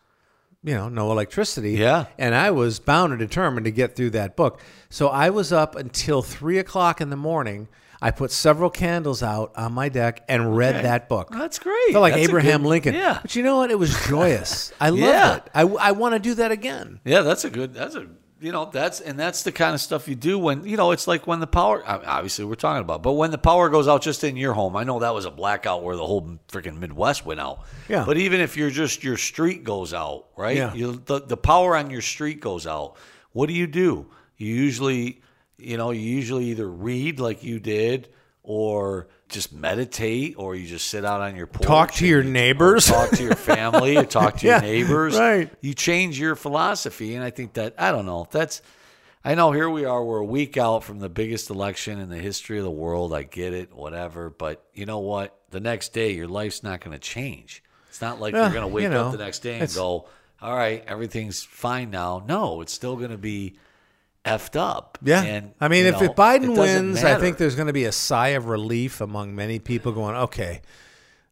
you 0.63 0.73
know, 0.75 0.87
no 0.89 1.11
electricity. 1.11 1.71
Yeah. 1.73 2.05
and 2.19 2.35
I 2.35 2.51
was 2.51 2.79
bound 2.79 3.11
and 3.13 3.19
determined 3.19 3.65
to 3.65 3.71
get 3.71 3.95
through 3.95 4.11
that 4.11 4.35
book. 4.35 4.59
So 4.89 5.07
I 5.09 5.29
was 5.31 5.51
up 5.51 5.75
until 5.75 6.21
three 6.21 6.57
o'clock 6.59 7.01
in 7.01 7.09
the 7.09 7.15
morning. 7.17 7.67
I 8.01 8.11
put 8.11 8.31
several 8.31 8.69
candles 8.69 9.23
out 9.23 9.53
on 9.55 9.73
my 9.73 9.89
deck 9.89 10.23
and 10.27 10.55
read 10.55 10.75
Okay. 10.75 10.83
that 10.83 11.09
book. 11.09 11.29
that's 11.31 11.59
great. 11.59 11.91
Felt 11.91 12.01
like 12.01 12.13
That's 12.13 12.27
Abraham 12.27 12.61
good- 12.63 12.69
Lincoln. 12.69 12.93
Yeah, 12.95 13.19
But 13.21 13.35
you 13.35 13.43
know 13.43 13.57
what? 13.57 13.71
It 13.71 13.79
was 13.79 13.95
joyous. 14.07 14.71
I 14.79 14.89
loved 14.89 15.01
Yeah. 15.01 15.35
it. 15.37 15.43
I, 15.53 15.61
I 15.61 15.91
want 15.91 16.13
to 16.13 16.19
do 16.19 16.33
that 16.35 16.51
again. 16.51 16.99
yeah, 17.05 17.21
that's 17.21 17.45
a 17.45 17.49
good. 17.49 17.73
That's 17.73 17.95
a 17.95 18.07
you 18.41 18.51
know 18.51 18.65
that's 18.71 18.99
and 18.99 19.17
that's 19.17 19.43
the 19.43 19.51
kind 19.53 19.73
of 19.73 19.79
stuff 19.79 20.09
you 20.09 20.13
do 20.15 20.37
when 20.37 20.65
you 20.67 20.75
know 20.75 20.91
it's 20.91 21.07
like 21.07 21.25
when 21.25 21.39
the 21.39 21.47
power. 21.47 21.81
Obviously, 21.87 22.43
we're 22.43 22.55
talking 22.55 22.81
about, 22.81 23.01
but 23.01 23.13
when 23.13 23.31
the 23.31 23.37
power 23.37 23.69
goes 23.69 23.87
out 23.87 24.01
just 24.01 24.25
in 24.25 24.35
your 24.35 24.51
home. 24.53 24.75
I 24.75 24.83
know 24.83 24.99
that 24.99 25.13
was 25.13 25.23
a 25.23 25.31
blackout 25.31 25.83
where 25.83 25.95
the 25.95 26.05
whole 26.05 26.37
freaking 26.49 26.77
Midwest 26.77 27.25
went 27.25 27.39
out. 27.39 27.61
Yeah. 27.87 28.03
But 28.05 28.17
even 28.17 28.41
if 28.41 28.57
you're 28.57 28.69
just 28.69 29.05
your 29.05 29.15
street 29.17 29.63
goes 29.63 29.93
out, 29.93 30.25
right? 30.35 30.57
Yeah. 30.57 30.73
You, 30.73 31.01
the 31.05 31.21
the 31.21 31.37
power 31.37 31.77
on 31.77 31.89
your 31.89 32.01
street 32.01 32.41
goes 32.41 32.67
out. 32.67 32.97
What 33.31 33.47
do 33.47 33.53
you 33.53 33.67
do? 33.67 34.07
You 34.37 34.53
usually, 34.53 35.21
you 35.57 35.77
know, 35.77 35.91
you 35.91 36.01
usually 36.01 36.45
either 36.45 36.69
read 36.69 37.19
like 37.19 37.43
you 37.43 37.59
did, 37.59 38.09
or 38.43 39.07
just 39.29 39.51
meditate, 39.53 40.35
or 40.37 40.55
you 40.55 40.67
just 40.67 40.87
sit 40.87 41.03
out 41.03 41.21
on 41.21 41.35
your 41.35 41.47
porch. 41.47 41.65
Talk 41.67 41.91
to 41.93 42.05
your 42.07 42.21
you- 42.23 42.29
neighbors. 42.29 42.85
talk 42.85 43.09
to 43.11 43.23
your 43.23 43.35
family, 43.35 43.97
or 43.97 44.05
talk 44.05 44.37
to 44.37 44.47
Yeah, 44.47 44.61
your 44.63 44.71
neighbors. 44.73 45.17
right. 45.17 45.49
You 45.61 45.73
change 45.73 46.19
your 46.19 46.35
philosophy, 46.35 47.15
and 47.15 47.23
I 47.23 47.29
think 47.31 47.53
that 47.53 47.75
I 47.77 47.91
don't 47.91 48.05
know. 48.05 48.27
That's 48.31 48.61
I 49.23 49.33
know 49.33 49.51
here 49.51 49.69
we 49.69 49.85
are. 49.85 50.03
We're 50.03 50.19
a 50.19 50.25
week 50.25 50.55
out 50.57 50.83
from 50.83 50.99
the 50.99 51.09
biggest 51.09 51.49
election 51.49 51.99
in 51.99 52.09
the 52.09 52.17
history 52.19 52.59
of 52.59 52.63
the 52.63 52.69
world. 52.71 53.11
I 53.13 53.23
get 53.23 53.53
it, 53.53 53.73
whatever. 53.73 54.29
But 54.29 54.63
you 54.75 54.85
know 54.85 54.99
what? 54.99 55.35
The 55.49 55.59
next 55.59 55.93
day, 55.93 56.11
your 56.11 56.27
life's 56.27 56.61
not 56.61 56.81
going 56.81 56.93
to 56.93 56.99
change. 56.99 57.63
It's 57.89 58.01
not 58.01 58.19
like 58.19 58.33
you're 58.35 58.49
going 58.49 58.61
to 58.61 58.67
wake 58.67 58.83
you 58.83 58.89
know, 58.89 59.05
up 59.07 59.11
the 59.13 59.17
next 59.17 59.39
day 59.39 59.57
and 59.59 59.73
go, 59.73 60.07
"All 60.41 60.55
right, 60.55 60.83
everything's 60.85 61.41
fine 61.41 61.89
now." 61.89 62.23
No, 62.27 62.61
it's 62.61 62.73
still 62.73 62.95
going 62.97 63.09
to 63.11 63.17
be 63.17 63.55
effed 64.25 64.55
up. 64.55 64.97
Yeah. 65.01 65.21
and 65.23 65.53
I 65.61 65.67
mean, 65.67 65.85
if, 65.85 65.99
know, 65.99 66.03
if 66.03 66.11
Biden 66.15 66.57
wins, 66.57 67.03
I 67.03 67.19
think 67.19 67.37
there's 67.37 67.55
going 67.55 67.67
to 67.67 67.73
be 67.73 67.85
a 67.85 67.91
sigh 67.91 68.29
of 68.29 68.47
relief 68.47 69.01
among 69.01 69.35
many 69.35 69.59
people 69.59 69.91
going, 69.91 70.15
okay, 70.15 70.61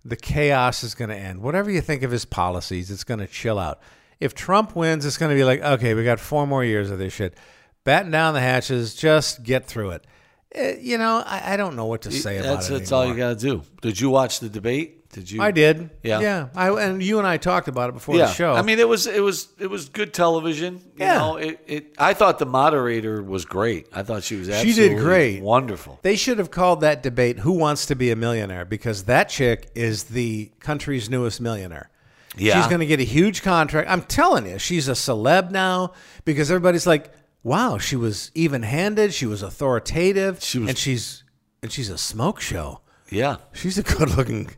the 0.05 0.15
chaos 0.15 0.83
is 0.83 0.95
going 0.95 1.09
to 1.09 1.15
end. 1.15 1.41
Whatever 1.41 1.71
you 1.71 1.81
think 1.81 2.03
of 2.03 2.11
his 2.11 2.25
policies, 2.25 2.91
it's 2.91 3.03
going 3.03 3.19
to 3.19 3.27
chill 3.27 3.57
out. 3.57 3.81
If 4.19 4.33
Trump 4.33 4.75
wins, 4.75 5.05
it's 5.05 5.17
going 5.17 5.31
to 5.31 5.35
be 5.35 5.43
like, 5.43 5.61
okay, 5.61 5.93
we 5.93 6.03
got 6.03 6.19
four 6.19 6.45
more 6.45 6.63
years 6.63 6.91
of 6.91 6.99
this 6.99 7.13
shit. 7.13 7.35
Batten 7.83 8.11
down 8.11 8.33
the 8.33 8.41
hatches, 8.41 8.95
just 8.95 9.43
get 9.43 9.65
through 9.65 9.91
it. 9.91 10.07
Eh, 10.53 10.77
you 10.79 10.97
know, 10.97 11.23
I, 11.25 11.53
I 11.53 11.57
don't 11.57 11.75
know 11.75 11.85
what 11.85 12.03
to 12.03 12.11
say 12.11 12.37
about 12.37 12.55
that's 12.55 12.69
it. 12.69 12.73
that's 12.73 12.91
all 12.91 13.05
you 13.05 13.15
got 13.15 13.39
to 13.39 13.45
do. 13.45 13.63
Did 13.81 13.99
you 13.99 14.09
watch 14.09 14.39
the 14.39 14.49
debate? 14.49 15.02
Did 15.13 15.31
you? 15.31 15.41
I 15.41 15.51
did. 15.51 15.89
Yeah. 16.03 16.19
Yeah. 16.19 16.49
I, 16.55 16.69
and 16.71 17.01
you 17.01 17.19
and 17.19 17.25
I 17.27 17.37
talked 17.37 17.67
about 17.67 17.89
it 17.89 17.93
before 17.93 18.15
yeah. 18.15 18.25
the 18.25 18.33
show. 18.33 18.53
I 18.53 18.61
mean, 18.63 18.79
it 18.79 18.87
was 18.89 19.07
it 19.07 19.21
was 19.21 19.47
it 19.59 19.67
was 19.67 19.87
good 19.89 20.13
television. 20.13 20.81
You 20.95 21.05
Yeah. 21.05 21.17
know, 21.19 21.37
it, 21.37 21.59
it. 21.67 21.95
I 21.97 22.13
thought 22.13 22.39
the 22.39 22.45
moderator 22.47 23.21
was 23.23 23.45
great. 23.45 23.87
I 23.93 24.03
thought 24.03 24.23
she 24.23 24.35
was 24.35 24.47
She 24.61 24.73
did 24.73 24.97
great. 24.97 25.41
wonderful. 25.41 25.99
They 26.01 26.15
should 26.15 26.39
have 26.39 26.51
called 26.51 26.81
that 26.81 27.01
debate 27.03 27.39
"Who 27.39 27.53
Wants 27.53 27.85
to 27.85 27.95
Be 27.95 28.09
a 28.11 28.15
Millionaire" 28.15 28.65
because 28.65 29.03
that 29.03 29.29
chick 29.29 29.69
is 29.75 30.05
the 30.05 30.51
country's 30.59 31.09
newest 31.09 31.39
millionaire. 31.39 31.89
Yeah. 32.35 32.55
she's 32.59 32.67
going 32.67 32.79
to 32.79 32.87
get 32.87 32.99
a 32.99 33.03
huge 33.03 33.43
contract. 33.43 33.87
I'm 33.87 34.01
telling 34.01 34.47
you, 34.47 34.57
she's 34.57 34.87
a 34.89 34.93
celeb 34.93 35.51
now 35.51 35.93
because 36.25 36.49
everybody's 36.49 36.87
like, 36.87 37.11
"Wow, 37.43 37.77
she 37.77 37.95
was 37.95 38.31
even-handed. 38.33 39.13
She 39.13 39.27
was 39.27 39.43
authoritative, 39.43 40.41
She 40.41 40.57
was- 40.57 40.69
and 40.69 40.77
she's 40.77 41.23
and 41.61 41.71
she's 41.71 41.89
a 41.91 41.97
smoke 41.97 42.41
show. 42.41 42.81
Yeah. 43.09 43.35
She's 43.53 43.77
a 43.77 43.83
good 43.83 44.17
looking, 44.17 44.49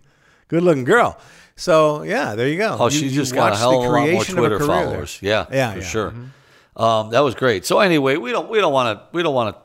good 0.48 0.64
looking 0.64 0.84
girl. 0.84 1.18
So 1.56 2.04
yeah, 2.04 2.36
there 2.36 2.48
you 2.48 2.58
go. 2.58 2.76
Oh, 2.80 2.86
You- 2.86 2.92
she 3.00 3.10
just 3.10 3.34
got 3.34 3.54
a 3.54 3.56
hell 3.56 3.72
of 3.72 3.76
a 3.76 3.80
lot 3.80 3.86
more 3.86 3.94
creation 3.94 4.38
of 4.38 4.44
a 4.44 4.48
Twitter 4.50 4.60
followers. 4.66 5.20
Yeah, 5.22 5.46
Yeah, 5.52 5.72
for 5.72 5.78
yeah. 5.78 5.82
Mm-hmm. 5.82 5.82
sure. 5.82 6.14
Um, 6.76 7.10
that 7.12 7.22
was 7.22 7.36
great. 7.36 7.66
So 7.66 7.80
anyway, 7.80 8.18
we 8.18 8.32
don't 8.32 8.50
we 8.50 8.60
don't 8.60 8.74
want 8.74 9.00
to 9.00 9.06
we 9.16 9.24
don't 9.24 9.34
want 9.34 9.56
to 9.56 9.62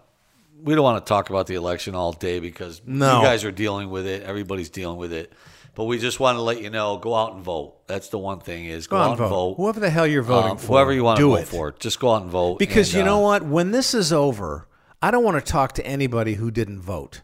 we 0.62 0.74
don't 0.74 0.84
want 0.84 1.04
to 1.04 1.08
talk 1.08 1.30
about 1.30 1.46
the 1.46 1.54
election 1.54 1.94
all 1.94 2.12
day 2.12 2.38
because 2.38 2.82
No. 2.86 3.18
you 3.20 3.24
guys 3.26 3.44
are 3.44 3.50
dealing 3.50 3.90
with 3.90 4.06
it. 4.06 4.22
Everybody's 4.22 4.70
dealing 4.70 4.98
with 4.98 5.12
it. 5.12 5.32
But 5.74 5.84
we 5.84 5.98
just 5.98 6.20
want 6.20 6.36
to 6.36 6.42
let 6.42 6.60
you 6.60 6.68
know: 6.70 6.98
go 6.98 7.14
out 7.14 7.32
and 7.34 7.42
vote. 7.42 7.86
That's 7.86 8.08
the 8.08 8.18
one 8.18 8.40
thing 8.40 8.66
is 8.66 8.86
go, 8.86 8.96
Go 8.96 9.02
out 9.02 9.08
and 9.10 9.18
vote. 9.18 9.28
vote. 9.28 9.54
Whoever 9.56 9.80
the 9.80 9.88
hell 9.90 10.06
you're 10.06 10.22
voting 10.22 10.50
Um, 10.52 10.58
for, 10.58 10.66
whoever 10.66 10.92
you 10.92 11.02
want 11.04 11.18
to 11.18 11.26
vote 11.28 11.36
it. 11.36 11.48
for, 11.48 11.72
just 11.78 11.98
go 11.98 12.10
out 12.14 12.22
and 12.22 12.30
vote. 12.30 12.58
Because 12.58 12.92
And, 12.92 12.98
you 12.98 13.04
know 13.04 13.18
uh, 13.18 13.28
what? 13.28 13.42
When 13.44 13.70
this 13.70 13.94
is 13.94 14.12
over, 14.12 14.68
I 15.00 15.10
don't 15.10 15.24
want 15.24 15.44
to 15.44 15.52
talk 15.52 15.72
to 15.74 15.86
anybody 15.86 16.34
who 16.34 16.50
didn't 16.50 16.80
vote. 16.82 17.22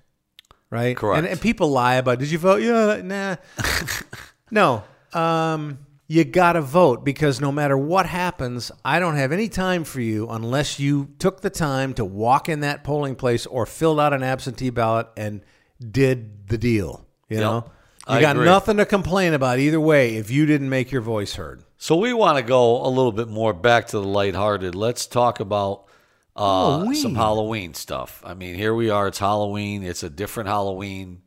Right? 0.70 0.96
Correct. 0.96 1.18
And, 1.18 1.26
and 1.26 1.40
people 1.40 1.70
lie 1.70 1.94
about, 1.94 2.18
did 2.18 2.30
you 2.30 2.38
vote? 2.38 2.60
Yeah, 2.62 3.00
nah. 3.02 3.36
no. 4.50 4.84
Um, 5.12 5.78
you 6.08 6.24
got 6.24 6.52
to 6.52 6.60
vote 6.62 7.04
because 7.04 7.40
no 7.40 7.50
matter 7.50 7.76
what 7.76 8.06
happens, 8.06 8.70
I 8.84 8.98
don't 9.00 9.16
have 9.16 9.32
any 9.32 9.48
time 9.48 9.84
for 9.84 10.00
you 10.00 10.28
unless 10.28 10.78
you 10.78 11.08
took 11.18 11.40
the 11.40 11.50
time 11.50 11.94
to 11.94 12.04
walk 12.04 12.48
in 12.48 12.60
that 12.60 12.84
polling 12.84 13.16
place 13.16 13.46
or 13.46 13.66
filled 13.66 13.98
out 14.00 14.12
an 14.12 14.22
absentee 14.22 14.70
ballot 14.70 15.08
and 15.16 15.40
did 15.90 16.48
the 16.48 16.58
deal. 16.58 17.04
You 17.28 17.38
Yep. 17.38 17.42
know? 17.44 17.64
You 18.08 18.14
I 18.14 18.20
got 18.20 18.36
agree. 18.36 18.44
nothing 18.44 18.76
to 18.76 18.86
complain 18.86 19.34
about 19.34 19.58
either 19.58 19.80
way 19.80 20.14
if 20.14 20.30
you 20.30 20.46
didn't 20.46 20.68
make 20.68 20.92
your 20.92 21.00
voice 21.02 21.34
heard. 21.34 21.64
So 21.76 21.96
we 21.96 22.12
want 22.12 22.38
to 22.38 22.42
go 22.44 22.86
a 22.86 22.88
little 22.88 23.10
bit 23.10 23.26
more 23.28 23.52
back 23.52 23.88
to 23.88 23.98
the 23.98 24.06
lighthearted. 24.06 24.76
Let's 24.76 25.06
talk 25.06 25.40
about 25.40 25.85
uh, 26.36 26.70
Halloween. 26.78 26.94
some 26.94 27.14
Halloween 27.14 27.74
stuff. 27.74 28.22
I 28.24 28.34
mean, 28.34 28.54
here 28.54 28.74
we 28.74 28.90
are. 28.90 29.08
It's 29.08 29.18
Halloween. 29.18 29.82
It's 29.82 30.02
a 30.02 30.10
different 30.10 30.48
Halloween. 30.48 31.22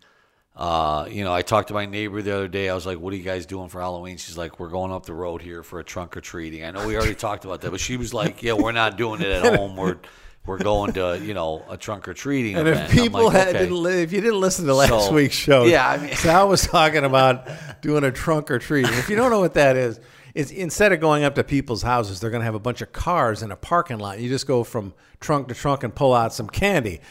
Uh, 0.55 1.07
you 1.09 1.23
know, 1.23 1.33
I 1.33 1.41
talked 1.41 1.69
to 1.69 1.73
my 1.73 1.85
neighbor 1.85 2.21
the 2.21 2.35
other 2.35 2.47
day. 2.49 2.67
I 2.69 2.75
was 2.75 2.85
like, 2.85 2.99
"What 2.99 3.13
are 3.13 3.15
you 3.15 3.23
guys 3.23 3.45
doing 3.45 3.69
for 3.69 3.79
Halloween?" 3.79 4.17
She's 4.17 4.37
like, 4.37 4.59
"We're 4.59 4.67
going 4.69 4.91
up 4.91 5.05
the 5.05 5.13
road 5.13 5.41
here 5.41 5.63
for 5.63 5.79
a 5.79 5.83
trunk 5.85 6.17
or 6.17 6.21
treating." 6.21 6.65
I 6.65 6.71
know 6.71 6.85
we 6.85 6.97
already 6.97 7.15
talked 7.15 7.45
about 7.45 7.61
that, 7.61 7.71
but 7.71 7.79
she 7.79 7.95
was 7.95 8.13
like, 8.13 8.43
"Yeah, 8.43 8.53
we're 8.53 8.73
not 8.73 8.97
doing 8.97 9.21
it 9.21 9.27
at 9.27 9.55
home. 9.57 9.77
We're 9.77 9.97
we're 10.45 10.57
going 10.57 10.93
to 10.93 11.17
you 11.23 11.33
know 11.33 11.63
a 11.69 11.77
trunk 11.77 12.09
or 12.09 12.13
treating." 12.13 12.57
And 12.57 12.67
event." 12.67 12.89
if 12.89 12.91
people 12.99 13.25
like, 13.25 13.35
had, 13.37 13.47
"Okay." 13.49 13.59
didn't, 13.59 13.81
li- 13.81 14.01
if 14.03 14.11
you 14.11 14.19
didn't 14.19 14.41
listen 14.41 14.65
to 14.65 14.73
last 14.75 14.89
So, 14.89 15.13
week's 15.13 15.35
show, 15.35 15.63
yeah, 15.63 15.87
I 15.89 15.97
mean- 15.97 16.13
Sal 16.15 16.49
was 16.49 16.67
talking 16.67 17.05
about 17.05 17.47
doing 17.81 18.03
a 18.03 18.11
trunk 18.11 18.51
or 18.51 18.59
treat. 18.59 18.85
And 18.85 18.95
if 18.95 19.09
you 19.09 19.15
don't 19.15 19.31
know 19.31 19.39
what 19.39 19.53
that 19.53 19.77
is, 19.77 20.01
it's 20.39 20.51
instead 20.51 20.91
of 20.93 20.99
going 20.99 21.23
up 21.23 21.35
to 21.35 21.43
people's 21.43 21.81
houses, 21.83 22.19
they're 22.19 22.29
going 22.29 22.41
to 22.41 22.45
have 22.45 22.55
a 22.55 22.59
bunch 22.59 22.81
of 22.81 22.91
cars 22.93 23.43
in 23.43 23.51
a 23.51 23.55
parking 23.55 23.99
lot. 23.99 24.19
You 24.19 24.29
just 24.29 24.47
go 24.47 24.63
from 24.63 24.93
trunk 25.19 25.47
to 25.49 25.53
trunk 25.53 25.83
and 25.83 25.93
pull 25.93 26.13
out 26.13 26.33
some 26.33 26.47
candy. 26.49 27.01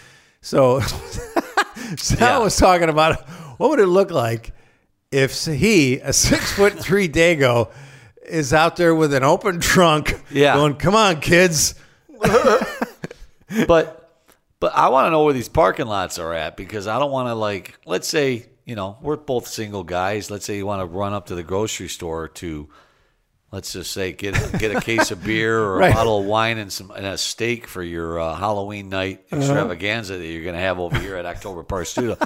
So 0.40 0.80
Sal 1.96 2.18
Yeah. 2.20 2.38
was 2.38 2.56
talking 2.56 2.88
about 2.88 3.28
what 3.58 3.70
would 3.70 3.80
it 3.80 3.86
look 3.86 4.10
like 4.10 4.52
if 5.10 5.44
he, 5.44 5.96
a 5.98 6.12
six 6.12 6.52
foot 6.56 6.74
three 6.78 7.08
Dago, 7.08 7.70
is 8.26 8.52
out 8.52 8.76
there 8.76 8.94
with 8.94 9.12
an 9.14 9.24
open 9.24 9.58
trunk, 9.60 10.20
Yeah. 10.30 10.54
going, 10.54 10.74
"Come 10.76 10.94
on, 10.94 11.20
kids." 11.20 11.74
but 13.66 14.24
but 14.60 14.74
I 14.74 14.88
want 14.88 15.06
to 15.06 15.10
know 15.10 15.24
where 15.24 15.32
these 15.34 15.48
parking 15.48 15.86
lots 15.86 16.18
are 16.18 16.32
at 16.34 16.56
because 16.56 16.86
I 16.86 16.98
don't 16.98 17.10
want 17.10 17.28
to 17.28 17.34
like 17.34 17.78
let's 17.86 18.08
say 18.08 18.46
you 18.66 18.74
know 18.74 18.98
we're 19.00 19.16
both 19.16 19.46
single 19.46 19.84
guys. 19.84 20.30
Let's 20.30 20.44
say 20.44 20.56
you 20.56 20.66
want 20.66 20.80
to 20.82 20.86
run 20.86 21.12
up 21.12 21.26
to 21.26 21.34
the 21.34 21.42
grocery 21.42 21.88
store 21.88 22.28
to 22.28 22.68
let's 23.50 23.72
just 23.72 23.92
say 23.92 24.12
get 24.12 24.34
get 24.58 24.74
a 24.76 24.80
case 24.80 25.10
of 25.10 25.22
beer 25.24 25.58
or 25.64 25.76
Right. 25.78 25.90
a 25.90 25.94
bottle 25.94 26.20
of 26.20 26.26
wine 26.26 26.58
and 26.58 26.72
some 26.72 26.90
and 26.90 27.06
a 27.06 27.16
steak 27.18 27.66
for 27.66 27.82
your 27.82 28.18
uh, 28.20 28.34
Halloween 28.34 28.88
night 28.88 29.24
Uh-huh. 29.32 29.40
extravaganza 29.40 30.18
that 30.18 30.26
you're 30.26 30.42
going 30.44 30.54
to 30.54 30.60
have 30.60 30.78
over 30.78 30.98
here 30.98 31.16
at 31.16 31.24
October 31.26 31.62
Park 31.62 31.86
Studio. 31.86 32.16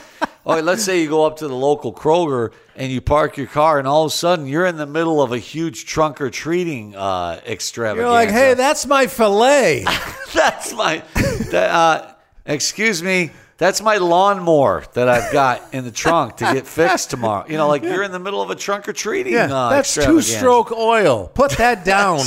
Okay, 0.45 0.61
let's 0.63 0.83
say 0.85 1.01
you 1.03 1.09
go 1.09 1.25
up 1.25 1.37
to 1.39 1.47
the 1.49 1.55
local 1.55 1.93
Kroger 1.93 2.53
and 2.75 2.91
you 2.91 3.01
park 3.01 3.37
your 3.37 3.47
car, 3.47 3.79
and 3.79 3.87
all 3.87 4.05
of 4.05 4.11
a 4.11 4.15
sudden 4.15 4.47
you're 4.47 4.67
in 4.67 4.77
the 4.77 4.87
middle 4.87 5.23
of 5.23 5.31
a 5.33 5.39
huge 5.39 5.85
trunk 5.87 6.21
or 6.21 6.31
treating 6.31 6.97
uh, 6.97 7.41
extravaganza. 7.47 8.03
You're 8.03 8.11
like, 8.11 8.31
"Hey, 8.31 8.55
that's 8.55 8.87
my 8.87 9.07
fillet. 9.07 9.85
That's 10.33 10.73
my. 10.73 11.03
That, 11.51 11.71
uh, 11.71 12.15
excuse 12.47 13.03
me. 13.03 13.31
That's 13.63 13.81
my 13.81 13.99
lawnmower 13.99 14.83
that 14.95 15.09
I've 15.09 15.33
got 15.33 15.63
in 15.73 15.85
the 15.85 15.93
trunk 15.93 16.39
to 16.39 16.53
get 16.53 16.67
fixed 16.67 17.11
tomorrow. 17.11 17.47
You 17.49 17.57
know, 17.57 17.69
like 17.69 17.85
you're 17.85 18.03
in 18.03 18.11
the 18.11 18.19
middle 18.19 18.43
of 18.43 18.51
a 18.51 18.57
trunk 18.57 18.89
or 18.89 18.93
treating. 18.93 19.35
Yeah, 19.35 19.55
uh, 19.55 19.71
that's 19.71 19.95
two 19.95 20.21
stroke 20.21 20.73
oil. 20.73 21.31
Put 21.33 21.53
that 21.53 21.85
down. 21.85 22.25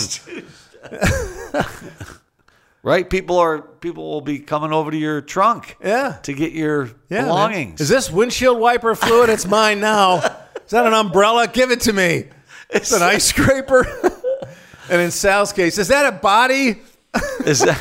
right? 2.83 3.09
People 3.09 3.37
are 3.37 3.61
people 3.61 4.09
will 4.09 4.21
be 4.21 4.39
coming 4.39 4.71
over 4.71 4.91
to 4.91 4.95
your 4.97 5.19
trunk. 5.19 5.75
Yeah. 5.83 6.19
to 6.23 6.31
get 6.31 6.53
your 6.53 6.85
Yeah, 7.09 7.19
man. 7.19 7.25
belongings. 7.25 7.81
Is 7.81 7.89
this 7.89 8.09
windshield 8.09 8.57
wiper 8.57 8.95
fluid? 8.95 9.29
It's 9.29 9.45
mine 9.45 9.81
now. 9.81 10.19
Is 10.63 10.71
that 10.71 10.87
an 10.87 10.93
umbrella? 10.93 11.49
Give 11.49 11.69
it 11.69 11.81
to 11.81 11.91
me. 11.91 12.29
It's 12.69 12.93
an 12.93 13.01
ice 13.01 13.25
scraper. 13.25 13.85
and 14.89 15.01
in 15.01 15.11
Sal's 15.11 15.51
case, 15.51 15.77
is 15.79 15.89
that 15.89 16.05
a 16.05 16.13
body? 16.17 16.81
is 17.45 17.59
that 17.59 17.77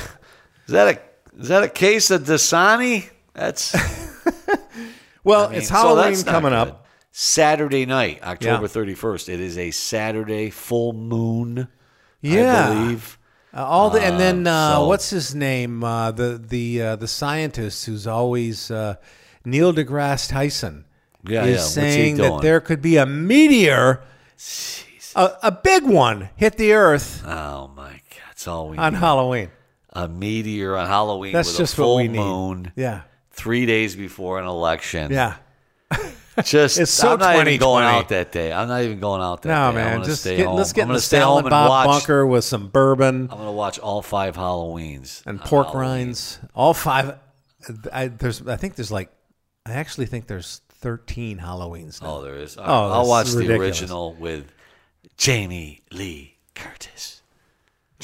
is 0.66 0.72
that 0.72 0.96
a 0.96 1.40
is 1.40 1.46
that 1.50 1.62
a 1.62 1.68
case 1.68 2.10
of 2.10 2.22
Dasani? 2.22 3.10
That's 3.34 3.74
Well, 5.24 5.46
I 5.46 5.48
mean, 5.50 5.58
it's 5.58 5.68
Halloween 5.70 6.12
not 6.14 6.26
coming 6.26 6.50
good. 6.50 6.56
up. 6.58 6.86
Saturday 7.10 7.86
night, 7.86 8.20
October 8.22 8.62
Yeah. 8.62 8.68
thirty 8.68 8.94
first. 8.94 9.28
It 9.28 9.40
is 9.40 9.56
a 9.56 9.70
Saturday 9.70 10.50
full 10.50 10.92
moon. 10.92 11.68
Yeah. 12.20 12.70
I 12.70 12.74
believe. 12.74 13.18
Uh, 13.56 13.64
all 13.64 13.88
the 13.90 14.00
and 14.02 14.18
then 14.18 14.46
uh, 14.46 14.74
so- 14.74 14.88
what's 14.88 15.10
his 15.10 15.34
name? 15.34 15.84
Uh, 15.84 16.10
the 16.10 16.42
the 16.44 16.82
uh, 16.82 16.96
the 16.96 17.06
scientist 17.08 17.86
who's 17.86 18.06
always 18.06 18.70
uh, 18.70 18.96
Neil 19.44 19.72
deGrasse 19.72 20.28
Tyson 20.28 20.84
Yeah, 21.26 21.44
is 21.44 21.56
yeah. 21.58 21.62
Saying 21.62 22.16
that 22.16 22.42
there 22.42 22.60
could 22.60 22.82
be 22.82 22.96
a 22.96 23.06
meteor, 23.06 24.02
a, 25.14 25.30
a 25.44 25.52
big 25.52 25.84
one, 25.84 26.30
hit 26.36 26.56
the 26.56 26.72
Earth 26.72 27.22
Oh 27.24 27.70
my 27.76 27.92
god, 27.92 28.00
that's 28.28 28.48
all 28.48 28.68
we 28.70 28.76
on 28.76 28.94
need. 28.94 28.98
Halloween. 28.98 29.50
a 29.92 30.08
meteor 30.08 30.76
on 30.76 30.88
Halloween 30.88 31.32
That's 31.32 31.48
with 31.50 31.58
just 31.58 31.74
a 31.74 31.76
full 31.76 31.94
what 31.94 32.02
we 32.02 32.08
need. 32.08 32.72
Yeah, 32.74 33.02
three 33.34 33.66
days 33.66 33.94
before 33.96 34.38
an 34.40 34.46
election. 34.46 35.12
yeah. 35.12 35.36
Just 36.42 36.78
It's 36.80 36.90
so 36.90 37.12
I'm 37.12 37.18
not 37.20 37.36
even 37.46 37.60
going 37.60 37.84
out 37.84 38.08
that 38.08 38.32
day. 38.32 38.52
I'm 38.52 38.66
not 38.66 38.82
even 38.82 38.98
going 38.98 39.22
out 39.22 39.42
that 39.42 39.48
No, 39.48 39.70
day. 39.70 39.84
Man, 39.84 40.02
just 40.04 40.22
stay 40.22 40.36
get, 40.38 40.46
home. 40.46 40.56
let's 40.56 40.72
get 40.72 40.82
I'm 40.84 40.90
in 40.90 40.94
the 40.94 41.00
stay 41.00 41.20
home 41.20 41.38
and 41.44 41.50
Bob 41.50 41.68
watch. 41.68 41.86
bunker 41.86 42.26
with 42.26 42.44
some 42.44 42.68
bourbon 42.68 43.28
I'm 43.30 43.38
gonna 43.38 43.52
watch 43.52 43.78
all 43.78 44.02
five 44.02 44.34
Halloweens 44.36 45.24
and 45.26 45.40
pork 45.40 45.68
Halloween. 45.68 45.90
rinds. 46.06 46.40
All 46.54 46.74
five. 46.74 47.18
I, 47.92 48.08
there's, 48.08 48.46
I 48.46 48.56
think 48.56 48.74
there's 48.74 48.90
like, 48.90 49.10
I 49.64 49.72
actually 49.74 50.06
think 50.06 50.26
there's 50.26 50.60
13 50.80 51.38
Halloweens 51.38 52.02
now. 52.02 52.16
Oh, 52.16 52.22
there 52.22 52.34
is. 52.34 52.58
Oh, 52.58 52.62
I'll 52.62 53.06
watch 53.08 53.30
the 53.30 53.54
original 53.56 54.14
with 54.14 54.50
Jamie 55.16 55.82
Lee 55.92 56.36
Curtis. 56.54 57.13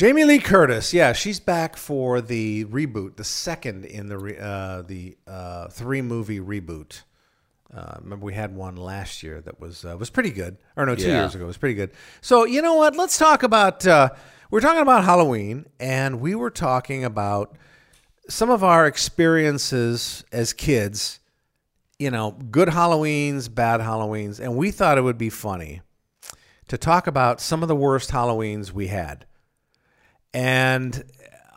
Jamie 0.01 0.25
Lee 0.25 0.39
Curtis, 0.39 0.95
yeah, 0.95 1.13
she's 1.13 1.41
back 1.41 1.77
for 1.77 2.23
the 2.23 2.65
reboot, 2.65 3.17
the 3.17 3.23
second 3.23 3.85
in 3.85 4.09
the 4.09 4.17
re, 4.17 4.35
uh, 4.41 4.81
the 4.81 5.15
uh, 5.27 5.69
three 5.69 6.01
movie 6.01 6.41
reboot. 6.41 7.03
Uh, 7.71 7.97
remember, 8.01 8.25
we 8.25 8.33
had 8.33 8.57
one 8.57 8.77
last 8.77 9.23
year 9.23 9.43
that 9.43 9.61
was 9.61 9.85
uh, 9.85 9.95
was 9.99 10.09
pretty 10.09 10.31
good, 10.31 10.57
or 10.75 10.87
no, 10.87 10.95
two 10.95 11.07
Yeah. 11.07 11.21
years 11.21 11.35
ago 11.35 11.45
it 11.45 11.49
was 11.49 11.59
pretty 11.59 11.75
good. 11.75 11.91
So 12.23 12.45
you 12.45 12.63
know 12.63 12.77
what? 12.77 12.97
Let's 12.97 13.19
talk 13.19 13.43
about. 13.43 13.87
Uh, 13.87 14.09
we're 14.51 14.63
talking 14.63 14.81
about 14.81 15.05
Halloween, 15.05 15.67
and 15.79 16.19
we 16.19 16.35
were 16.35 16.49
talking 16.49 17.05
about 17.05 17.59
some 18.27 18.49
of 18.49 18.65
our 18.65 18.87
experiences 18.87 20.25
as 20.33 20.55
kids. 20.55 21.21
You 21.99 22.11
know, 22.11 22.31
good 22.31 22.69
Halloweens, 22.69 23.55
bad 23.55 23.81
Halloweens, 23.81 24.41
and 24.41 24.57
we 24.57 24.71
thought 24.71 24.97
it 24.97 25.03
would 25.03 25.19
be 25.19 25.29
funny 25.29 25.83
to 26.69 26.79
talk 26.79 27.07
about 27.07 27.39
some 27.39 27.61
of 27.61 27.69
the 27.69 27.77
worst 27.77 28.13
Halloweens 28.13 28.73
we 28.73 28.87
had 28.87 29.27
and 30.33 31.05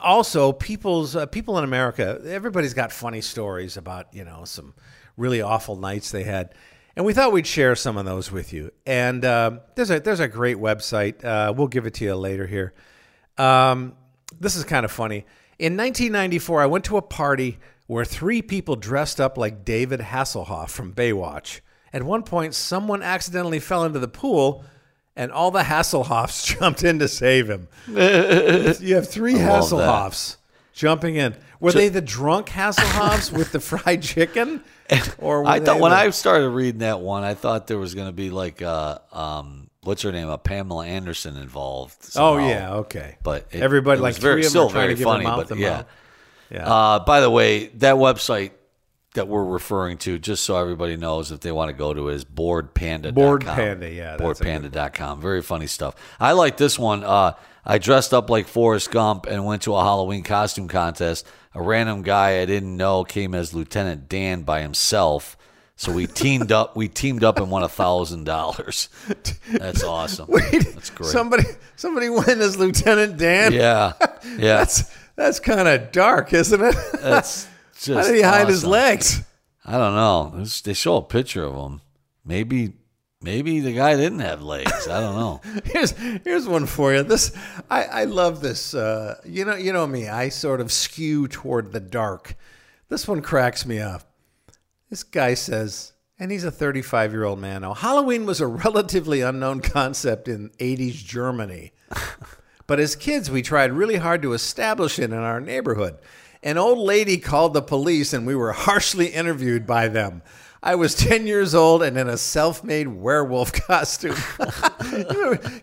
also 0.01 0.51
people's 0.51 1.15
uh, 1.15 1.25
people 1.25 1.57
in 1.57 1.63
America. 1.63 2.21
Everybody's 2.25 2.73
got 2.73 2.91
funny 2.91 3.21
stories 3.21 3.77
about 3.77 4.13
you 4.13 4.23
know 4.23 4.45
some 4.45 4.73
really 5.17 5.41
awful 5.41 5.75
nights 5.75 6.11
they 6.11 6.23
had, 6.23 6.53
and 6.95 7.05
we 7.05 7.13
thought 7.13 7.31
we'd 7.31 7.47
share 7.47 7.75
some 7.75 7.97
of 7.97 8.05
those 8.05 8.31
with 8.31 8.53
you. 8.53 8.71
And 8.85 9.23
uh, 9.23 9.59
there's 9.75 9.91
a 9.91 9.99
there's 9.99 10.19
a 10.19 10.27
great 10.27 10.57
website. 10.57 11.23
Uh, 11.23 11.53
we'll 11.55 11.67
give 11.67 11.85
it 11.85 11.93
to 11.95 12.05
you 12.05 12.15
later 12.15 12.47
here. 12.47 12.73
Um, 13.37 13.95
this 14.39 14.55
is 14.55 14.63
kind 14.63 14.85
of 14.85 14.91
funny. 14.91 15.25
In 15.59 15.77
1994, 15.77 16.61
I 16.61 16.65
went 16.65 16.85
to 16.85 16.97
a 16.97 17.01
party 17.01 17.59
where 17.87 18.05
three 18.05 18.41
people 18.41 18.75
dressed 18.75 19.21
up 19.21 19.37
like 19.37 19.63
David 19.63 19.99
Hasselhoff 19.99 20.69
from 20.69 20.93
Baywatch. 20.93 21.61
At 21.91 22.03
one 22.03 22.23
point, 22.23 22.55
someone 22.55 23.03
accidentally 23.03 23.59
fell 23.59 23.85
into 23.85 23.99
the 23.99 24.07
pool, 24.07 24.63
and 25.15 25.32
all 25.32 25.51
the 25.51 25.63
Hasselhoffs 25.63 26.46
jumped 26.60 26.84
in 26.84 27.00
to 27.00 27.08
save 27.08 27.50
him. 27.50 27.67
you 27.88 28.96
have 28.96 29.08
three 29.10 29.36
that. 29.36 29.62
Hasselhoffs 29.63 30.38
jumping 30.74 31.15
in. 31.15 31.36
Were 31.60 31.72
they 31.72 31.89
the 31.89 32.01
drunk 32.01 32.48
Hasselhoffs 32.48 33.32
with 33.32 33.51
the 33.51 33.60
fried 33.62 34.01
chicken? 34.01 34.63
Or 35.17 35.46
I 35.46 35.60
thought 35.60 35.75
they 35.75 35.82
when 35.82 35.91
the- 35.91 35.98
I 35.98 36.10
started 36.10 36.50
reading 36.50 36.79
that 36.79 37.00
one, 37.00 37.24
I 37.24 37.36
thought 37.36 37.67
there 37.67 37.77
was 37.77 37.96
going 37.96 38.08
to 38.08 38.13
be 38.13 38.29
like 38.29 38.62
uh 38.62 39.00
um 39.12 39.70
what's 39.84 40.01
her 40.01 40.12
name, 40.12 40.27
a 40.29 40.38
Pamela 40.38 40.86
Anderson 40.86 41.38
involved. 41.38 41.96
Oh 42.15 42.38
yeah, 42.38 42.74
okay. 42.75 43.17
but 43.24 43.48
it- 43.51 43.62
everybody 43.62 44.00
it 44.00 44.03
like 44.03 44.15
very 44.15 44.41
of 44.41 44.43
them 44.46 44.50
still 44.50 44.70
very 44.70 44.96
funny. 44.96 45.25
but 45.25 45.58
yeah. 45.58 45.70
mouth. 45.70 45.86
Yeah. 46.50 46.72
Uh, 46.72 47.00
by 47.00 47.22
the 47.22 47.29
way, 47.29 47.67
that 47.67 47.96
website 47.96 48.51
that 49.13 49.27
we're 49.27 49.43
referring 49.43 49.98
to, 50.00 50.17
just 50.20 50.43
so 50.43 50.58
everybody 50.58 50.98
knows 50.98 51.32
if 51.32 51.39
they 51.39 51.51
want 51.51 51.70
to 51.70 51.74
go 51.74 51.93
to 51.93 52.10
is 52.10 52.25
boredpanda. 52.25 53.13
Bored 53.13 53.46
Panda, 53.46 53.89
yeah, 53.89 54.17
that's 54.17 54.41
a 54.41 54.43
good 54.43 54.72
Boredpanda.com. 54.72 55.22
Very 55.22 55.41
funny 55.41 55.67
stuff. 55.67 55.96
I 56.20 56.32
like 56.32 56.58
this 56.58 56.77
one. 56.79 57.03
Uh, 57.03 57.34
I 57.65 57.77
dressed 57.77 58.13
up 58.13 58.29
like 58.29 58.48
Forrest 58.48 58.91
Gump 58.91 59.25
and 59.25 59.46
went 59.46 59.62
to 59.63 59.75
a 59.75 59.82
Halloween 59.82 60.24
costume 60.24 60.67
contest. 60.67 61.25
A 61.55 61.62
random 61.62 62.01
guy 62.01 62.41
I 62.41 62.46
didn't 62.46 62.75
know 62.75 63.03
came 63.03 63.34
as 63.36 63.53
Lieutenant 63.53 64.10
Dan 64.10 64.41
by 64.41 64.62
himself. 64.62 65.38
So 65.75 65.91
we 65.91 66.08
teamed 66.08 66.51
up. 66.51 66.75
We 66.75 66.88
teamed 66.88 67.24
up 67.24 67.38
and 67.38 67.50
won 67.50 67.63
a 67.63 67.70
thousand 67.70 68.25
dollars. 68.25 68.89
That's 69.51 69.84
awesome. 69.84 70.27
Wait, 70.29 70.51
That's 70.51 70.89
great. 70.89 71.10
Somebody, 71.10 71.43
somebody 71.75 72.10
went 72.10 72.27
as 72.41 72.58
Lieutenant 72.58 73.17
Dan. 73.17 73.53
yeah, 73.53 73.93
yeah. 74.00 74.38
That's 74.38 74.96
that's 75.15 75.39
kind 75.39 75.67
of 75.67 75.91
dark, 75.91 76.34
isn't 76.34 76.60
it? 76.62 76.75
That's 77.00 77.48
just. 77.83 78.07
How 78.07 78.11
did 78.11 78.17
he 78.17 78.23
hide 78.23 78.47
his 78.47 78.65
legs? 78.65 79.21
I 79.65 79.77
don't 79.77 79.95
know. 79.95 80.45
They 80.63 80.73
show 80.73 80.97
a 80.97 81.01
picture 81.01 81.43
of 81.43 81.55
him. 81.55 81.81
Maybe, 82.25 82.73
maybe 83.21 83.59
the 83.59 83.73
guy 83.73 83.95
didn't 83.95 84.19
have 84.19 84.41
legs. 84.41 84.87
I 84.87 84.99
don't 84.99 85.15
know. 85.15 85.41
Here's 85.65 85.91
here's 85.91 86.47
one 86.47 86.65
for 86.65 86.93
you. 86.93 87.03
This 87.03 87.35
I, 87.69 87.83
I 87.83 88.03
love 88.05 88.41
this. 88.41 88.73
Uh, 88.73 89.15
you 89.25 89.45
know 89.45 89.55
you 89.55 89.73
know 89.73 89.87
me. 89.87 90.07
I 90.07 90.29
sort 90.29 90.61
of 90.61 90.71
skew 90.71 91.27
toward 91.27 91.71
the 91.71 91.79
dark. 91.79 92.35
This 92.89 93.07
one 93.07 93.21
cracks 93.21 93.65
me 93.65 93.79
up. 93.79 94.03
This 94.89 95.03
guy 95.03 95.33
says, 95.33 95.93
and 96.19 96.31
he's 96.31 96.43
a 96.43 96.51
35 96.51 97.11
year 97.11 97.23
old 97.23 97.39
man 97.39 97.61
now. 97.61 97.73
Halloween 97.73 98.25
was 98.25 98.39
a 98.39 98.47
relatively 98.47 99.21
unknown 99.21 99.61
concept 99.61 100.27
in 100.27 100.49
80s 100.59 101.03
Germany, 101.03 101.71
but 102.67 102.79
as 102.79 102.95
kids 102.95 103.31
we 103.31 103.41
tried 103.41 103.71
really 103.71 103.97
hard 103.97 104.21
to 104.21 104.33
establish 104.33 104.99
it 104.99 105.11
in 105.11 105.17
our 105.17 105.41
neighborhood. 105.41 105.97
An 106.43 106.57
old 106.57 106.77
lady 106.77 107.17
called 107.17 107.53
the 107.53 107.62
police, 107.62 108.12
and 108.13 108.27
we 108.27 108.35
were 108.35 108.51
harshly 108.67 109.07
interviewed 109.07 109.65
by 109.65 109.88
them. 109.88 110.21
I 110.62 110.75
was 110.75 110.95
10 110.95 111.27
years 111.27 111.53
old 111.53 111.83
and 111.83 111.97
in 111.97 112.07
a 112.07 112.17
self 112.17 112.63
made 112.63 112.88
werewolf 112.88 113.51
costume. 113.67 114.15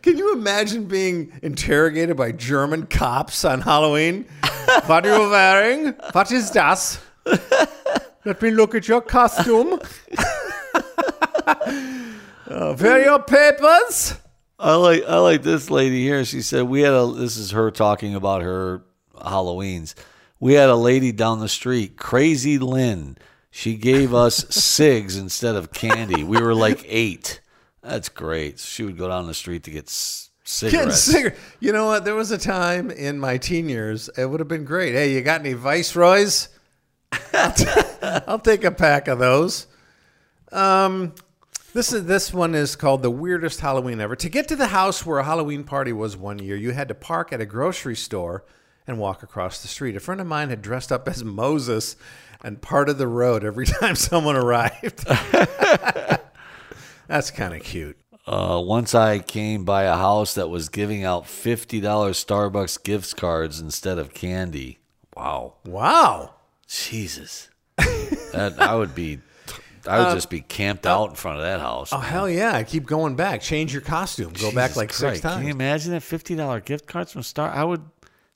Can 0.03 0.19
you 0.19 0.35
imagine 0.35 0.85
being 0.87 1.33
interrogated 1.43 2.19
by 2.19 2.33
German 2.33 2.87
cops 2.87 3.45
on 3.45 3.61
Halloween? 3.61 4.27
What 4.87 5.05
are 5.05 5.19
you 5.19 5.31
wearing? 5.31 5.95
What 6.13 6.31
is 6.31 6.51
das? 6.51 7.01
Let 8.25 8.41
me 8.41 8.51
look 8.53 8.75
at 8.77 8.87
your 8.87 9.01
costume. 9.01 9.81
uh, 12.47 12.75
where 12.77 13.03
your 13.03 13.21
papers? 13.21 14.15
I 14.61 14.75
like 14.77 15.03
I 15.09 15.19
like 15.19 15.43
this 15.43 15.71
lady 15.71 16.03
here. 16.05 16.25
She 16.25 16.41
said 16.43 16.65
we 16.65 16.83
had 16.83 16.93
a. 16.93 17.07
This 17.07 17.37
is 17.37 17.51
her 17.51 17.71
talking 17.73 18.15
about 18.15 18.43
her 18.43 18.83
Halloweens. 19.17 19.95
We 20.41 20.55
had 20.55 20.69
a 20.71 20.75
lady 20.77 21.13
down 21.13 21.41
the 21.41 21.49
street, 21.49 21.97
Crazy 21.97 22.59
Lynn. 22.59 23.19
She 23.51 23.75
gave 23.77 24.15
us 24.15 24.37
cigs 24.55 25.17
instead 25.17 25.55
of 25.55 25.73
candy. 25.73 26.25
We 26.25 26.41
were 26.41 26.55
like 26.55 26.83
eight. 26.89 27.41
That's 27.83 28.09
great. 28.09 28.59
She 28.59 28.83
would 28.85 28.97
go 28.99 29.09
down 29.09 29.27
the 29.27 29.35
street 29.35 29.65
to 29.65 29.71
get 29.71 29.89
cigarettes. 29.89 31.01
cigar- 31.03 31.35
You 31.61 31.73
know 31.73 31.87
what? 31.87 32.05
There 32.05 32.15
was 32.15 32.31
a 32.31 32.39
time 32.39 32.91
in 32.91 33.19
my 33.19 33.37
teen 33.39 33.69
years, 33.69 34.09
it 34.17 34.27
would 34.27 34.41
have 34.41 34.49
been 34.49 34.65
great. 34.65 34.95
Hey, 34.95 35.13
you 35.15 35.21
got 35.23 35.41
any 35.41 35.53
Viceroys? 35.55 36.49
I'll, 37.35 37.53
t- 37.53 37.67
I'll 38.03 38.39
take 38.39 38.65
a 38.65 38.71
pack 38.71 39.09
of 39.09 39.19
those. 39.19 39.67
Um, 40.53 41.15
this 41.73 41.93
is 41.93 42.05
this 42.07 42.33
one 42.33 42.55
is 42.55 42.75
called 42.77 43.03
the 43.03 43.11
weirdest 43.11 43.61
Halloween 43.61 44.01
ever. 44.01 44.17
To 44.17 44.29
get 44.29 44.49
to 44.49 44.57
the 44.57 44.69
house 44.69 45.05
where 45.07 45.19
a 45.19 45.25
Halloween 45.25 45.65
party 45.65 45.93
was 45.93 46.17
one 46.17 46.39
year, 46.39 46.57
you 46.57 46.73
had 46.73 46.89
to 46.89 46.95
park 46.95 47.33
at 47.33 47.41
a 47.41 47.47
grocery 47.47 47.95
store 47.97 48.45
and 48.91 48.99
walk 48.99 49.23
across 49.23 49.63
the 49.63 49.69
street. 49.69 49.97
A 49.97 50.01
friend 50.01 50.21
of 50.21 50.27
mine 50.27 50.51
had 50.51 50.61
dressed 50.61 50.93
up 50.93 51.09
as 51.09 51.25
Moses 51.25 51.97
and 52.43 52.61
parted 52.61 52.99
the 52.99 53.09
road 53.09 53.45
every 53.45 53.67
time 53.81 53.95
someone 53.95 54.37
arrived. 54.37 55.07
That's 57.07 57.31
kind 57.31 57.55
of 57.55 57.63
cute. 57.63 57.99
Uh, 58.27 58.63
once 58.65 58.95
I 58.95 59.19
came 59.19 59.65
by 59.65 59.85
a 59.85 59.97
house 59.97 60.35
that 60.35 60.49
was 60.49 60.69
giving 60.69 61.05
out 61.05 61.27
fifty 61.27 61.81
dollars 61.81 62.25
Starbucks 62.25 62.83
gift 62.85 63.17
cards 63.17 63.59
instead 63.61 63.99
of 63.99 64.15
candy. 64.15 64.79
Wow, 65.17 65.55
Wow. 65.65 66.35
Jesus, 66.69 67.51
that 67.77 68.55
I 68.61 68.77
would 68.77 68.95
be. 68.95 69.19
I 69.89 69.99
would 69.99 70.15
just 70.15 70.31
be 70.31 70.43
camped 70.43 70.87
out 70.87 71.09
in 71.09 71.17
front 71.17 71.39
of 71.39 71.43
that 71.43 71.59
house. 71.59 71.93
Oh 71.93 71.99
hell 71.99 72.31
yeah! 72.31 72.55
I 72.55 72.63
keep 72.63 72.87
going 72.87 73.17
back. 73.17 73.41
Change 73.41 73.73
your 73.73 73.83
costume. 73.83 74.33
Go 74.35 74.53
back 74.53 74.77
like 74.77 74.91
Christ. 74.91 75.23
six 75.23 75.35
Can 75.35 75.43
you 75.45 75.51
imagine 75.51 75.91
that 75.93 76.03
fifty 76.03 76.37
dollar 76.37 76.61
gift 76.61 76.87
cards 76.87 77.13
from 77.13 77.23
Star? 77.23 77.51
I 77.51 77.65
would. 77.65 77.83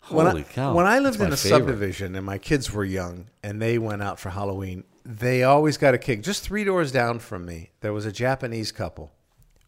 When 0.08 0.26
Holy 0.26 0.42
I, 0.42 0.44
cow! 0.44 0.74
when 0.74 0.86
I 0.86 0.98
lived 0.98 1.20
in 1.20 1.32
a 1.32 1.36
favorite. 1.36 1.60
subdivision 1.60 2.14
and 2.14 2.26
my 2.26 2.38
kids 2.38 2.72
were 2.72 2.84
young 2.84 3.28
and 3.42 3.60
they 3.60 3.78
went 3.78 4.02
out 4.02 4.20
for 4.20 4.30
Halloween, 4.30 4.84
they 5.04 5.42
always 5.42 5.76
got 5.76 5.94
a 5.94 5.98
kick. 5.98 6.22
Just 6.22 6.42
three 6.42 6.64
doors 6.64 6.92
down 6.92 7.18
from 7.18 7.46
me, 7.46 7.70
there 7.80 7.92
was 7.92 8.06
a 8.06 8.12
Japanese 8.12 8.72
couple. 8.72 9.12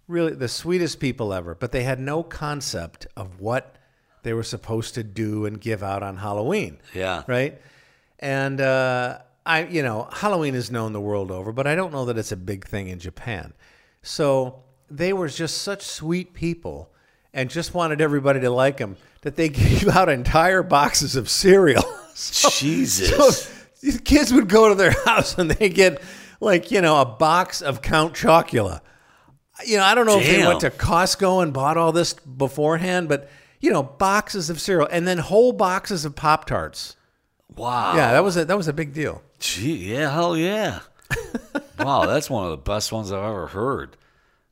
Really, 0.09 0.35
the 0.35 0.49
sweetest 0.49 1.01
people 1.01 1.33
ever, 1.33 1.55
but 1.55 1.73
they 1.73 1.83
had 1.83 1.99
no 1.99 2.23
concept 2.23 3.07
of 3.17 3.41
what 3.41 3.77
they 4.23 4.33
were 4.33 4.43
supposed 4.43 4.95
to 4.95 5.03
do 5.03 5.47
and 5.47 5.61
give 5.61 5.83
out 5.83 6.03
on 6.03 6.17
Halloween. 6.17 6.79
Yeah. 6.95 7.23
Right? 7.27 7.61
And 8.19 8.61
uh, 8.61 9.19
I, 9.45 9.65
you 9.67 9.83
know, 9.83 10.09
Halloween 10.13 10.55
is 10.55 10.71
known 10.71 10.93
the 10.93 11.01
world 11.01 11.31
over, 11.31 11.53
but 11.53 11.67
I 11.67 11.75
don't 11.75 11.93
know 11.93 12.05
that 12.07 12.19
it's 12.19 12.33
a 12.33 12.37
big 12.37 12.67
thing 12.67 12.89
in 12.89 12.99
Japan. 12.99 13.53
So 14.03 14.63
they 14.91 15.13
were 15.13 15.29
just 15.29 15.59
such 15.63 15.83
sweet 15.83 16.35
people 16.35 16.91
and 17.33 17.51
just 17.51 17.75
wanted 17.75 18.01
everybody 18.01 18.41
to 18.41 18.51
like 18.51 18.79
them 18.79 18.97
that 19.27 19.35
they 19.35 19.49
gave 19.51 19.89
out 19.89 20.09
entire 20.09 20.63
boxes 20.63 21.17
of 21.17 21.29
cereal. 21.29 21.83
so, 22.15 22.49
Jesus. 22.49 23.11
so 23.11 23.53
these 23.83 24.01
kids 24.01 24.33
would 24.33 24.49
go 24.49 24.69
to 24.69 24.75
their 24.77 24.93
house 25.05 25.37
and 25.37 25.51
they 25.51 25.69
get 25.69 26.01
like, 26.41 26.71
you 26.71 26.81
know, 26.81 27.01
a 27.01 27.05
box 27.05 27.61
of 27.61 27.83
Count 27.83 28.15
Chocula. 28.15 28.81
You 29.65 29.79
know, 29.79 29.85
I 29.85 29.95
don't 29.95 30.07
know 30.07 30.21
if 30.21 30.27
they 30.27 30.47
went 30.47 30.61
to 30.61 30.71
Costco 30.71 31.43
and 31.43 31.53
bought 31.53 31.77
all 31.77 31.91
this 31.91 32.13
beforehand, 32.13 33.09
but 33.09 33.29
you 33.59 33.73
know, 33.73 33.83
boxes 33.83 34.49
of 34.51 34.61
cereal 34.61 34.87
and 34.93 35.09
then 35.09 35.19
whole 35.19 35.53
boxes 35.53 36.05
of 36.05 36.15
Pop 36.15 36.45
Tarts. 36.45 36.95
wow. 37.57 37.97
Yeah, 37.97 38.13
that 38.13 38.23
was 38.23 38.37
a 38.37 38.45
that 38.45 38.57
was 38.57 38.69
a 38.69 38.75
big 38.75 38.93
deal. 38.93 39.23
Gee, 39.41 39.93
yeah, 39.93 40.13
hell 40.13 40.37
yeah. 40.37 40.81
wow, 41.79 42.05
that's 42.05 42.29
one 42.29 42.45
of 42.45 42.51
the 42.51 42.59
best 42.59 42.93
ones 42.93 43.11
I've 43.11 43.25
ever 43.25 43.47
heard. 43.47 43.97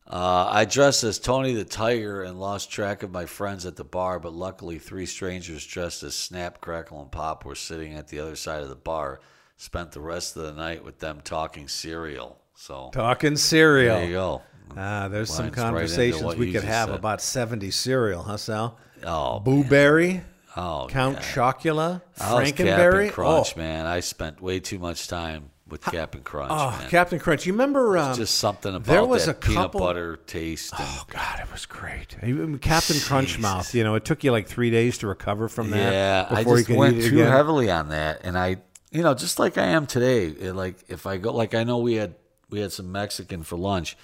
Uh, 0.07 0.49
I 0.51 0.67
dressed 0.67 1.03
as 1.03 1.19
Tony 1.19 1.55
the 1.55 1.65
Tiger 1.65 2.23
and 2.23 2.39
lost 2.39 2.71
track 2.71 3.03
of 3.03 3.11
my 3.11 3.25
friends 3.25 3.65
at 3.65 3.77
the 3.77 3.85
bar, 3.85 4.21
but 4.21 4.35
luckily, 4.35 4.79
three 4.79 5.07
strangers 5.07 5.67
dressed 5.67 6.03
as 6.03 6.15
Snap, 6.15 6.61
Crackle, 6.61 7.01
and 7.01 7.11
Pop 7.11 7.45
were 7.47 7.55
sitting 7.55 7.95
at 7.95 8.09
the 8.09 8.21
other 8.21 8.37
side 8.37 8.63
of 8.63 8.69
the 8.69 8.75
bar. 8.75 9.21
Spent 9.57 9.93
the 9.93 10.01
rest 10.01 10.37
of 10.37 10.43
the 10.43 10.53
night 10.53 10.85
with 10.85 10.99
them 10.99 11.21
talking 11.25 11.69
cereal. 11.69 12.39
So 12.55 12.91
Talking 12.93 13.37
cereal. 13.37 13.97
there 13.97 14.07
you 14.07 14.13
go. 14.13 14.43
Ah, 14.77 15.09
there's 15.09 15.31
some 15.31 15.47
Lines 15.47 15.57
right 15.57 15.59
into 15.59 15.61
conversations 15.61 16.23
what 16.23 16.39
we 16.39 16.53
could 16.53 16.65
have 16.65 16.89
said. 16.89 16.95
about 16.99 17.21
70 17.21 17.71
cereal, 17.71 18.23
huh, 18.23 18.37
Sal? 18.37 18.79
Oh, 19.05 19.41
Boo 19.41 19.65
Berry, 19.65 20.23
oh, 20.57 20.87
Count. 20.91 21.19
Chocula, 21.19 22.03
Frankenberry. 22.19 23.11
Crunch, 23.11 23.55
oh, 23.57 23.59
man. 23.59 23.87
I 23.87 24.01
spent 24.01 24.41
way 24.41 24.61
too 24.61 24.79
much 24.79 25.09
time 25.09 25.51
with 25.69 25.81
Captain 25.81 26.21
Crunch, 26.23 26.51
oh, 26.53 26.71
man. 26.79 26.91
Captain 26.91 27.19
Crunch. 27.19 27.47
You 27.47 27.53
remember? 27.53 27.97
Um, 27.97 28.15
Just 28.15 28.35
something 28.37 28.75
about 28.75 28.87
there 28.87 29.05
was 29.05 29.27
that 29.27 29.33
a 29.37 29.39
peanut 29.39 29.57
couple- 29.65 29.81
butter 29.81 30.17
taste. 30.27 30.73
and- 30.79 30.83
oh 30.87 31.05
God, 31.09 31.41
it 31.41 31.51
was 31.51 31.65
great. 31.67 32.17
Captain 32.61 33.01
Crunch 33.01 33.29
Jesus. 33.29 33.41
mouth. 33.43 33.75
You 33.75 33.83
know, 33.85 33.95
it 33.95 34.05
took 34.05 34.23
you 34.25 34.31
like 34.33 34.47
three 34.47 34.71
days 34.71 34.99
to 34.99 35.07
recover 35.07 35.49
from 35.49 35.71
that. 35.71 35.93
Yeah, 35.93 36.27
I 36.31 36.45
just 36.45 36.69
went 36.69 37.01
too 37.01 37.07
again. 37.09 37.31
heavily 37.31 37.71
on 37.71 37.89
that, 37.89 38.21
and 38.25 38.37
I, 38.39 38.57
you 38.91 39.03
know, 39.03 39.15
just 39.15 39.39
like 39.39 39.57
I 39.59 39.67
am 39.69 39.87
today. 39.87 40.27
It, 40.27 40.53
like 40.55 40.77
if 40.89 41.07
I 41.07 41.17
go, 41.17 41.33
like 41.33 41.55
I 41.55 41.65
know 41.65 41.79
we 41.79 41.95
had 41.95 42.15
we 42.51 42.61
had 42.61 42.71
some 42.71 42.93
Mexican 42.93 43.43
for 43.43 43.57
lunch, 43.57 43.97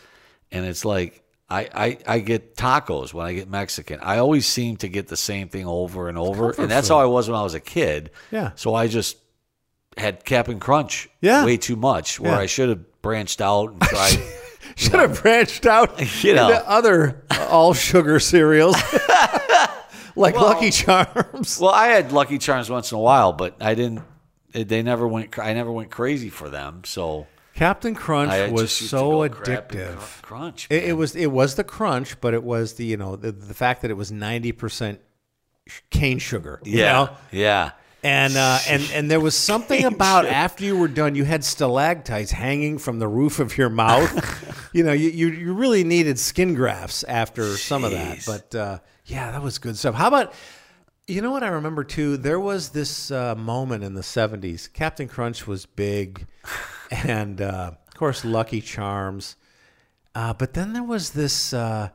and 0.50 0.64
it's 0.64 0.84
like 0.86 1.22
I, 1.50 1.68
I 1.74 1.98
I 2.14 2.18
get 2.20 2.56
tacos 2.56 3.12
when 3.12 3.26
I 3.26 3.34
get 3.34 3.48
Mexican. 3.50 4.00
I 4.02 4.16
always 4.18 4.46
seem 4.46 4.76
to 4.78 4.88
get 4.88 5.08
the 5.08 5.16
same 5.16 5.48
thing 5.48 5.66
over 5.66 6.08
and 6.08 6.16
over, 6.16 6.52
and 6.52 6.70
that's 6.70 6.88
food. 6.88 6.94
how 6.94 7.00
I 7.00 7.04
was 7.04 7.28
when 7.28 7.38
I 7.38 7.42
was 7.42 7.54
a 7.54 7.60
kid. 7.60 8.10
Yeah. 8.30 8.52
So 8.56 8.74
I 8.74 8.86
just 8.88 9.18
had 9.96 10.24
Captain 10.24 10.60
Crunch. 10.60 11.08
Yeah. 11.20 11.44
Way 11.44 11.56
too 11.56 11.76
much, 11.76 12.18
where 12.20 12.32
Yeah. 12.32 12.38
I 12.38 12.46
should 12.46 12.68
have 12.68 13.02
branched 13.02 13.40
out 13.40 13.70
and 13.72 13.80
tried. 13.82 14.18
Should 14.76 14.94
have 15.00 15.22
branched 15.22 15.66
out 15.66 15.98
You 16.24 16.34
know. 16.34 16.48
into 16.48 16.68
other 16.70 17.24
all 17.48 17.74
sugar 17.74 18.20
cereals, 18.20 18.76
like 20.16 20.34
Lucky 20.36 20.70
Charms. 20.70 21.58
well, 21.60 21.70
I 21.72 21.88
had 21.88 22.12
Lucky 22.12 22.38
Charms 22.38 22.70
once 22.70 22.92
in 22.92 22.96
a 22.98 23.00
while, 23.00 23.32
but 23.32 23.56
I 23.60 23.74
didn't. 23.74 24.02
They 24.52 24.82
never 24.82 25.06
went. 25.06 25.38
I 25.38 25.52
never 25.54 25.70
went 25.70 25.90
crazy 25.90 26.28
for 26.28 26.48
them. 26.48 26.82
So 26.84 27.26
Captain 27.54 27.94
Crunch 27.94 28.30
I 28.32 28.48
was 28.50 28.62
just 28.62 28.80
used 28.82 28.90
to 28.92 28.96
so 28.98 29.10
go 29.10 29.28
grab 29.28 29.48
and 29.48 29.80
addictive. 29.80 29.96
cr- 29.98 30.22
Crunch. 30.26 30.66
It, 30.70 30.84
it 30.84 30.92
was 30.94 31.14
it 31.14 31.26
was 31.30 31.54
the 31.56 31.64
crunch, 31.64 32.20
but 32.20 32.34
it 32.34 32.42
was 32.42 32.74
the 32.74 32.84
you 32.84 32.96
know 32.96 33.16
the, 33.16 33.32
the 33.32 33.54
fact 33.54 33.82
that 33.82 33.90
it 33.90 33.94
was 33.94 34.10
ninety 34.10 34.52
percent 34.52 35.00
cane 35.90 36.18
sugar. 36.18 36.60
you 36.64 36.78
yeah, 36.78 36.92
know? 36.92 37.10
yeah. 37.30 37.70
And 38.02 38.36
uh, 38.36 38.58
and 38.68 38.82
and 38.94 39.10
there 39.10 39.20
was 39.20 39.34
something 39.34 39.84
about 39.84 40.24
after 40.26 40.64
you 40.64 40.76
were 40.76 40.88
done, 40.88 41.14
you 41.14 41.24
had 41.24 41.44
stalactites 41.44 42.30
hanging 42.30 42.78
from 42.78 42.98
the 42.98 43.08
roof 43.08 43.40
of 43.40 43.58
your 43.58 43.68
mouth. 43.68 44.70
you 44.72 44.82
know, 44.82 44.92
you, 44.92 45.10
you 45.10 45.28
you 45.28 45.52
really 45.52 45.84
needed 45.84 46.18
skin 46.18 46.54
grafts 46.54 47.04
after 47.04 47.56
some 47.56 47.84
of 47.84 47.92
that. 47.92 48.22
But 48.26 48.54
uh, 48.54 48.78
yeah, 49.06 49.32
that 49.32 49.42
was 49.42 49.58
good 49.58 49.76
stuff. 49.76 49.94
How 49.94 50.08
about? 50.08 50.32
You 51.06 51.22
know 51.22 51.32
what 51.32 51.42
I 51.42 51.48
remember 51.48 51.82
too? 51.82 52.16
There 52.16 52.38
was 52.38 52.68
this 52.68 53.10
uh, 53.10 53.34
moment 53.34 53.84
in 53.84 53.94
the 53.94 54.02
'70s. 54.02 54.72
Captain 54.72 55.08
Crunch 55.08 55.46
was 55.46 55.66
big, 55.66 56.26
and 56.90 57.40
uh, 57.40 57.72
of 57.86 57.94
course 57.94 58.24
Lucky 58.24 58.60
Charms. 58.60 59.36
Uh, 60.14 60.32
but 60.32 60.54
then 60.54 60.72
there 60.72 60.82
was 60.82 61.10
this 61.10 61.52
uh, 61.52 61.90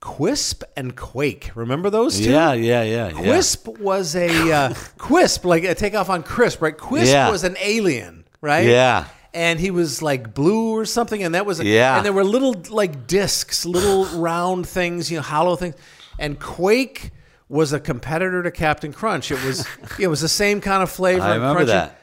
Quisp 0.00 0.62
and 0.76 0.96
Quake. 0.96 1.50
Remember 1.54 1.90
those 1.90 2.18
two? 2.18 2.30
Yeah, 2.30 2.52
yeah, 2.54 2.82
yeah. 2.82 3.08
yeah. 3.08 3.12
Quisp 3.12 3.78
was 3.78 4.16
a 4.16 4.28
uh, 4.52 4.68
Quisp, 4.98 5.44
like 5.44 5.64
a 5.64 5.74
takeoff 5.74 6.08
on 6.08 6.22
Crisp, 6.22 6.62
right? 6.62 6.76
Quisp 6.76 7.06
Yeah. 7.12 7.30
was 7.30 7.44
an 7.44 7.56
alien, 7.60 8.24
right? 8.40 8.66
Yeah. 8.66 9.06
And 9.34 9.60
he 9.60 9.70
was 9.70 10.02
like 10.02 10.34
blue 10.34 10.70
or 10.76 10.84
something, 10.86 11.22
and 11.22 11.34
that 11.34 11.44
was 11.46 11.60
Yeah. 11.60 11.96
And 11.96 12.04
there 12.06 12.12
were 12.14 12.24
little 12.24 12.54
like 12.70 13.06
discs, 13.06 13.66
little 13.66 14.04
round 14.20 14.66
things, 14.66 15.10
you 15.10 15.18
know, 15.18 15.22
hollow 15.22 15.54
things. 15.56 15.74
And 16.18 16.40
Quake 16.40 17.10
was 17.48 17.72
a 17.72 17.80
competitor 17.80 18.42
to 18.42 18.50
Captain 18.50 18.92
Crunch. 18.92 19.30
It 19.30 19.44
was 19.44 19.66
it 19.98 20.06
was 20.08 20.20
the 20.22 20.28
same 20.28 20.60
kind 20.62 20.82
of 20.82 20.90
flavor. 20.90 21.22
I 21.22 21.34
remember 21.34 21.62
crunchy. 21.62 21.66
that. 21.66 21.99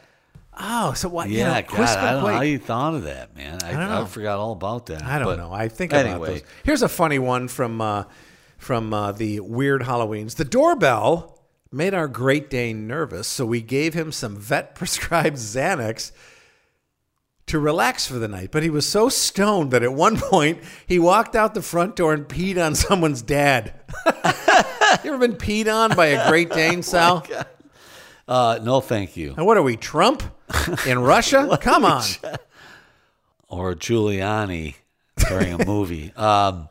Oh, 0.59 0.93
so 0.93 1.09
what? 1.09 1.29
you 1.29 1.37
Yeah, 1.39 1.61
know, 1.61 1.67
God, 1.67 1.79
I 1.97 2.11
don't 2.13 2.23
know 2.23 2.33
how 2.33 2.41
you 2.41 2.57
thought 2.59 2.95
of 2.95 3.03
that, 3.03 3.35
man. 3.35 3.59
I, 3.63 3.71
don't 3.71 3.87
know. 3.89 4.01
I 4.01 4.05
forgot 4.05 4.39
all 4.39 4.53
about 4.53 4.87
that. 4.87 5.03
I 5.03 5.19
don't 5.19 5.27
but 5.27 5.37
know. 5.37 5.51
I 5.53 5.67
think 5.67 5.91
about 5.93 6.05
anyway. 6.05 6.27
those. 6.39 6.43
Here's 6.63 6.81
a 6.81 6.89
funny 6.89 7.19
one 7.19 7.47
from 7.47 7.79
uh, 7.79 8.05
from 8.57 8.93
uh, 8.93 9.11
the 9.11 9.39
weird 9.39 9.83
Halloweens. 9.83 10.35
The 10.35 10.45
doorbell 10.45 11.39
made 11.71 11.93
our 11.93 12.07
Great 12.07 12.49
Dane 12.49 12.87
nervous, 12.87 13.27
so 13.27 13.45
we 13.45 13.61
gave 13.61 13.93
him 13.93 14.11
some 14.11 14.35
vet 14.35 14.73
prescribed 14.75 15.37
Xanax 15.37 16.11
to 17.47 17.59
relax 17.59 18.07
for 18.07 18.15
the 18.19 18.27
night. 18.27 18.49
But 18.51 18.63
he 18.63 18.69
was 18.69 18.85
so 18.85 19.09
stoned 19.09 19.71
that 19.71 19.83
at 19.83 19.93
one 19.93 20.17
point 20.19 20.59
he 20.87 20.97
walked 20.99 21.35
out 21.35 21.53
the 21.53 21.61
front 21.61 21.95
door 21.95 22.13
and 22.13 22.27
peed 22.27 22.57
on 22.63 22.73
someone's 22.75 23.21
dad. 23.21 23.73
you 24.05 25.13
ever 25.13 25.17
been 25.19 25.35
peed 25.35 25.71
on 25.71 25.95
by 25.95 26.07
a 26.07 26.29
Great 26.29 26.49
Dane, 26.49 26.81
Sal? 26.81 27.25
Uh, 28.27 28.59
no, 28.61 28.81
thank 28.81 29.15
you. 29.15 29.33
and 29.37 29.45
what 29.45 29.55
are 29.55 29.61
we, 29.63 29.77
Trump 29.77 30.23
in 30.85 30.99
Russia? 30.99 31.57
Come 31.61 31.85
on. 31.85 32.03
Or 33.49 33.75
Giuliani 33.75 34.75
during 35.29 35.53
a 35.53 35.65
movie. 35.65 36.11
Um, 36.17 36.67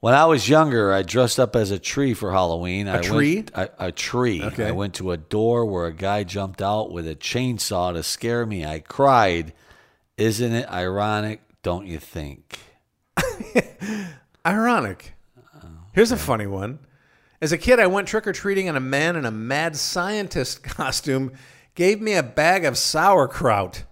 when 0.00 0.14
I 0.14 0.24
was 0.24 0.48
younger, 0.48 0.90
I 0.90 1.02
dressed 1.02 1.38
up 1.38 1.54
as 1.54 1.70
a 1.70 1.78
tree 1.78 2.14
for 2.14 2.32
Halloween. 2.32 2.88
A 2.88 3.02
tree? 3.02 3.44
Went, 3.54 3.72
a 3.78 3.92
tree. 3.92 4.42
Okay. 4.42 4.68
I 4.68 4.70
went 4.70 4.94
to 4.94 5.10
a 5.10 5.18
door 5.18 5.66
where 5.66 5.84
a 5.84 5.92
guy 5.92 6.22
jumped 6.24 6.62
out 6.62 6.92
with 6.92 7.06
a 7.06 7.14
chainsaw 7.14 7.92
to 7.92 8.02
scare 8.02 8.46
me. 8.46 8.64
I 8.64 8.78
cried. 8.78 9.52
Isn't 10.16 10.52
it 10.52 10.70
ironic? 10.70 11.42
Don't 11.62 11.86
you 11.86 11.98
think? 11.98 12.58
Ironic. 14.46 15.14
Here's 15.92 16.12
a 16.12 16.16
funny 16.16 16.46
one. 16.46 16.78
As 17.40 17.52
a 17.52 17.58
kid, 17.58 17.80
I 17.80 17.86
went 17.86 18.08
trick 18.08 18.26
or 18.26 18.32
treating, 18.32 18.68
and 18.68 18.76
a 18.76 18.80
man 18.80 19.16
in 19.16 19.24
a 19.24 19.30
mad 19.30 19.76
scientist 19.76 20.62
costume 20.62 21.32
gave 21.78 22.00
me 22.00 22.14
a 22.14 22.24
bag 22.24 22.64
of 22.64 22.76
sauerkraut. 22.76 23.84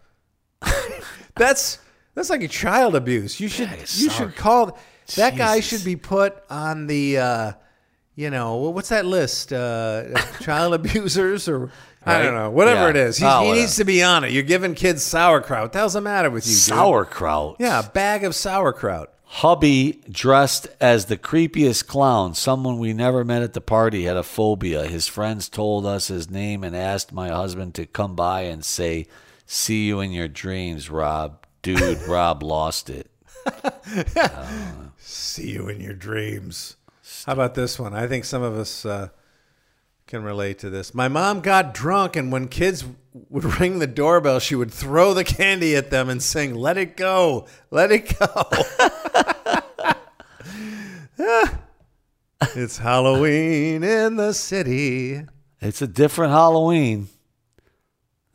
that's 1.37 1.79
that's 2.15 2.29
like 2.31 2.43
a 2.43 2.49
child 2.49 2.97
abuse. 2.97 3.39
You 3.39 3.47
should 3.49 3.71
you 3.95 4.11
should 4.11 4.35
call 4.35 4.77
that 5.15 5.37
guy 5.37 5.61
should 5.61 5.85
be 5.85 5.95
put 5.95 6.43
on 6.51 6.89
the 6.89 7.19
uh, 7.19 7.53
you 8.17 8.31
know 8.31 8.57
what's 8.57 8.89
that 8.89 9.07
list? 9.07 9.53
Uh, 9.53 10.15
child 10.41 10.75
abusers 10.81 11.49
or 11.49 11.71
I 12.05 12.23
don't 12.23 12.35
know 12.35 12.51
whatever 12.51 12.83
Yeah. 12.85 12.91
it 12.91 12.97
is. 12.97 13.23
Oh, 13.23 13.43
he 13.45 13.53
needs 13.53 13.77
to 13.77 13.85
be 13.85 14.03
on 14.03 14.25
it. 14.25 14.33
You're 14.33 14.43
giving 14.43 14.75
kids 14.75 15.05
sauerkraut. 15.05 15.63
What 15.63 15.73
the 15.73 15.79
hell's 15.79 15.93
the 15.95 16.01
matter 16.01 16.29
with 16.31 16.45
you? 16.45 16.53
dude? 16.53 16.61
Sauerkraut. 16.61 17.57
Yeah, 17.61 17.81
a 17.81 17.89
bag 17.89 18.25
of 18.25 18.35
sauerkraut. 18.35 19.13
Hubby, 19.29 20.01
dressed 20.09 20.69
as 20.81 21.07
the 21.07 21.19
creepiest 21.19 21.87
clown, 21.87 22.35
someone 22.35 22.79
we 22.79 22.93
never 22.93 23.25
met 23.25 23.43
at 23.43 23.53
the 23.53 23.61
party, 23.61 24.05
had 24.05 24.17
a 24.17 24.23
phobia. 24.23 24.87
His 24.87 25.09
friends 25.09 25.49
told 25.49 25.85
us 25.85 26.09
his 26.09 26.31
name 26.31 26.63
and 26.63 26.77
asked 26.77 27.13
my 27.13 27.29
husband 27.29 27.75
to 27.75 27.87
come 27.87 28.15
by 28.15 28.43
and 28.43 28.65
say, 28.65 29.07
See 29.45 29.87
you 29.87 30.01
in 30.01 30.13
your 30.13 30.29
dreams, 30.29 30.91
Rob. 30.91 31.45
Dude, 31.63 32.03
Rob 32.09 32.43
lost 32.43 32.89
it. 32.89 33.11
See 34.97 35.51
you 35.51 35.69
in 35.69 35.81
your 35.81 35.95
dreams. 35.95 36.77
How 37.27 37.33
about 37.33 37.55
this 37.55 37.79
one? 37.79 37.95
I 37.95 38.07
think 38.07 38.25
some 38.25 38.43
of 38.43 38.55
us 38.57 38.87
uh, 38.87 39.09
can 40.07 40.23
relate 40.23 40.59
to 40.61 40.71
this. 40.71 40.95
My 40.95 41.09
mom 41.09 41.41
got 41.41 41.75
drunk, 41.75 42.17
and 42.17 42.31
when 42.31 42.49
kids 42.49 42.85
would 43.37 43.61
ring 43.61 43.79
the 43.81 43.87
doorbell, 43.87 44.39
she 44.39 44.55
would 44.55 44.71
throw 44.73 45.13
the 45.13 45.23
candy 45.25 45.77
at 45.77 45.91
them 45.91 46.09
and 46.09 46.23
sing, 46.23 46.55
Let 46.55 46.79
it 46.79 46.97
go, 46.97 47.47
let 47.71 47.93
it 47.93 48.19
go. 48.19 48.27
it's 52.55 52.79
Halloween 52.79 53.83
in 53.85 54.17
the 54.17 54.33
city. 54.33 55.21
It's 55.61 55.83
a 55.83 55.87
different 55.87 56.33
Halloween 56.33 57.09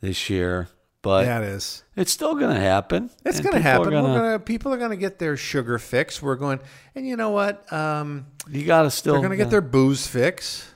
this 0.00 0.30
year, 0.30 0.68
but 1.02 1.26
Yeah, 1.26 1.40
it 1.40 1.44
is. 1.48 1.82
it's 1.96 2.12
still 2.12 2.34
going 2.36 2.54
to 2.54 2.60
happen. 2.60 3.10
It's 3.24 3.40
going 3.40 3.54
to 3.54 3.60
happen. 3.60 3.90
gonna- 3.90 4.08
We're 4.08 4.18
gonna, 4.18 4.38
people 4.38 4.72
are 4.72 4.78
going 4.78 4.90
to 4.90 4.96
get 4.96 5.18
their 5.18 5.36
sugar 5.36 5.78
fix. 5.80 6.22
We're 6.22 6.36
going, 6.36 6.60
and 6.94 7.06
you 7.06 7.16
know 7.16 7.30
what? 7.30 7.72
Um, 7.72 8.26
You 8.48 8.64
got 8.66 8.82
to 8.82 8.90
still. 8.90 9.14
They're 9.14 9.22
going 9.22 9.36
to 9.36 9.36
get 9.44 9.50
their 9.50 9.60
booze 9.60 10.06
fix. 10.06 10.68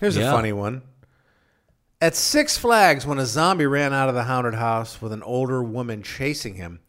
Here's 0.00 0.16
a 0.16 0.22
funny 0.22 0.52
one. 0.52 0.82
At 2.02 2.16
Six 2.16 2.58
Flags, 2.58 3.06
when 3.06 3.20
a 3.20 3.26
zombie 3.26 3.64
ran 3.64 3.92
out 3.92 4.08
of 4.08 4.16
the 4.16 4.24
haunted 4.24 4.54
house 4.54 5.00
with 5.00 5.12
an 5.12 5.22
older 5.22 5.62
woman 5.62 6.02
chasing 6.02 6.56
him, 6.56 6.80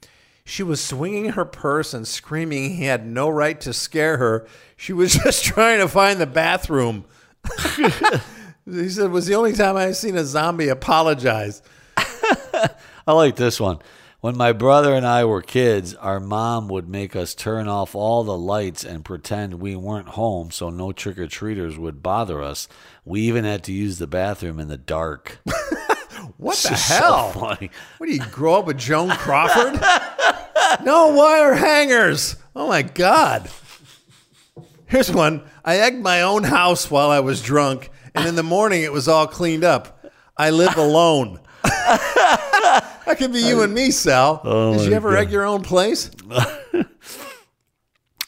she 0.44 0.64
was 0.64 0.84
swinging 0.84 1.34
her 1.34 1.46
purse 1.46 1.94
and 1.94 2.08
screaming 2.08 2.78
he 2.78 2.86
had 2.86 3.06
no 3.06 3.30
right 3.30 3.62
to 3.62 3.74
scare 3.74 4.18
her. 4.18 4.48
She 4.76 4.92
was 4.92 5.14
just 5.24 5.44
trying 5.44 5.78
to 5.82 5.88
find 5.88 6.20
the 6.20 6.26
bathroom. 6.26 7.06
he 7.76 8.90
said 8.90 9.06
it 9.06 9.12
was 9.12 9.28
the 9.28 9.36
only 9.36 9.54
time 9.54 9.76
I've 9.76 9.98
seen 9.98 10.18
a 10.18 10.26
zombie 10.26 10.70
apologize. 10.70 11.62
I 11.96 13.14
like 13.14 13.36
this 13.36 13.60
one. 13.60 13.78
When 14.24 14.38
my 14.38 14.54
brother 14.54 14.94
and 14.94 15.06
I 15.06 15.26
were 15.26 15.42
kids, 15.42 15.94
our 15.96 16.22
mom 16.22 16.70
would 16.70 16.88
make 16.88 17.14
us 17.14 17.36
turn 17.36 17.68
off 17.68 17.94
all 17.94 18.24
the 18.24 18.38
lights 18.38 18.86
and 18.86 19.04
pretend 19.04 19.56
we 19.56 19.76
weren't 19.76 20.08
home 20.08 20.50
so 20.50 20.70
no 20.70 20.94
trick 20.94 21.20
or 21.20 21.28
treaters 21.28 21.78
would 21.78 22.02
bother 22.02 22.42
us. 22.42 22.70
We 23.04 23.20
even 23.24 23.44
had 23.44 23.66
to 23.66 23.74
use 23.74 23.98
the 23.98 24.08
bathroom 24.08 24.62
in 24.62 24.70
the 24.70 24.78
dark. 24.78 25.40
What 26.38 26.56
the 26.58 26.70
It's 26.72 26.86
so 26.86 26.94
hell? 26.96 27.32
funny. 27.32 27.70
What 27.98 28.08
do 28.08 28.14
you 28.14 28.26
grow 28.32 28.56
up 28.60 28.66
with 28.66 28.78
Joan 28.78 29.10
Crawford? 29.10 29.74
no 30.86 31.10
wire 31.10 31.54
hangers. 31.54 32.38
Oh 32.56 32.70
my 32.70 32.82
God. 32.82 33.50
Here's 34.86 35.12
one. 35.12 35.44
I 35.66 35.80
egged 35.80 36.02
my 36.02 36.22
own 36.22 36.44
house 36.44 36.90
while 36.90 37.10
I 37.10 37.20
was 37.20 37.42
drunk, 37.42 37.90
and 38.16 38.26
in 38.26 38.36
the 38.36 38.44
morning 38.44 38.84
it 38.84 38.94
was 38.94 39.10
all 39.10 39.28
cleaned 39.28 39.66
up. 39.66 40.06
I 40.38 40.50
live 40.50 40.78
alone. 40.78 41.42
that 43.06 43.18
could 43.18 43.34
be 43.34 43.40
you 43.42 43.62
and 43.62 43.74
me, 43.74 43.92
Sal. 43.92 44.42
Oh 44.44 44.78
Did 44.78 44.88
you 44.88 44.94
ever 44.94 45.12
God. 45.12 45.20
egg 45.20 45.32
your 45.32 45.46
own 45.46 45.62
place? 45.64 46.10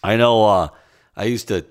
I 0.03 0.17
know 0.17 0.45
uh, 0.45 0.67
I 1.15 1.23
used 1.25 1.47
to 1.47 1.65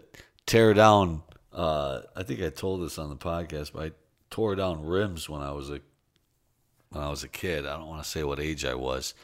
tear 0.47 0.75
down, 0.75 1.23
uh, 1.53 2.01
I 2.17 2.23
think 2.23 2.43
I 2.43 2.49
told 2.49 2.83
this 2.83 2.99
on 2.99 3.09
the 3.11 3.17
podcast, 3.17 3.73
but 3.73 3.83
I 3.85 3.93
tore 4.31 4.57
down 4.57 4.85
rims 4.85 5.29
when 5.29 5.41
I 5.41 5.53
was 5.53 5.71
a 5.71 5.81
when 6.91 7.03
I 7.03 7.11
was 7.11 7.23
a 7.23 7.29
kid. 7.29 7.67
I 7.67 7.77
don't 7.77 7.87
want 7.89 8.03
to 8.03 8.09
say 8.09 8.25
what 8.25 8.41
age 8.41 8.65
I 8.65 8.75
was, 8.75 9.15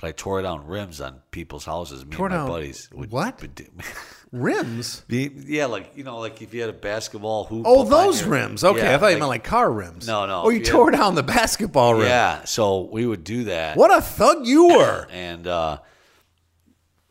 but 0.00 0.08
I 0.08 0.12
tore 0.12 0.42
down 0.42 0.66
rims 0.66 1.00
on 1.00 1.20
people's 1.30 1.64
houses. 1.64 2.04
Me 2.04 2.14
Tore 2.16 2.26
and 2.26 2.34
my 2.34 2.38
down 2.40 2.48
buddies. 2.48 2.88
would- 2.92 3.10
what? 3.10 3.40
would 3.40 3.54
do- 3.54 3.66
Rims? 4.32 5.04
Yeah, 5.08 5.66
like 5.66 5.92
you 5.96 6.02
know, 6.04 6.18
like 6.18 6.42
if 6.42 6.52
you 6.52 6.60
had 6.60 6.68
a 6.68 6.72
basketball 6.74 7.44
hoop. 7.44 7.62
Oh, 7.66 7.84
those 7.84 8.20
your- 8.20 8.30
rims. 8.30 8.64
Okay, 8.64 8.80
Yeah, 8.80 8.94
I 8.96 8.98
thought 8.98 9.12
you 9.12 9.18
meant 9.18 9.28
like 9.28 9.44
car 9.44 9.70
rims. 9.70 10.06
No, 10.06 10.26
no, 10.26 10.42
Oh, 10.42 10.48
you 10.50 10.62
tore 10.62 10.90
down 10.90 11.14
the 11.14 11.22
basketball 11.22 11.94
rim. 11.94 12.08
Yeah, 12.08 12.44
so 12.44 12.82
we 12.92 13.06
would 13.06 13.22
do 13.24 13.44
that. 13.44 13.76
What 13.76 13.96
a 13.96 14.02
thug 14.02 14.44
you 14.46 14.68
were. 14.68 15.06
And 15.10 15.46
uh, 15.46 15.78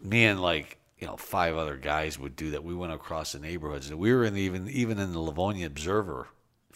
me 0.01 0.25
and 0.25 0.41
like 0.41 0.77
you 0.99 1.07
know 1.07 1.15
five 1.15 1.55
other 1.55 1.77
guys 1.77 2.19
would 2.19 2.35
do 2.35 2.51
that. 2.51 2.63
We 2.63 2.75
went 2.75 2.91
across 2.93 3.31
the 3.31 3.39
neighborhoods, 3.39 3.89
and 3.89 3.97
we 3.97 4.13
were 4.13 4.25
in 4.25 4.33
the, 4.33 4.41
even 4.41 4.69
even 4.69 4.99
in 4.99 5.13
the 5.13 5.19
Livonia 5.19 5.65
Observer. 5.67 6.27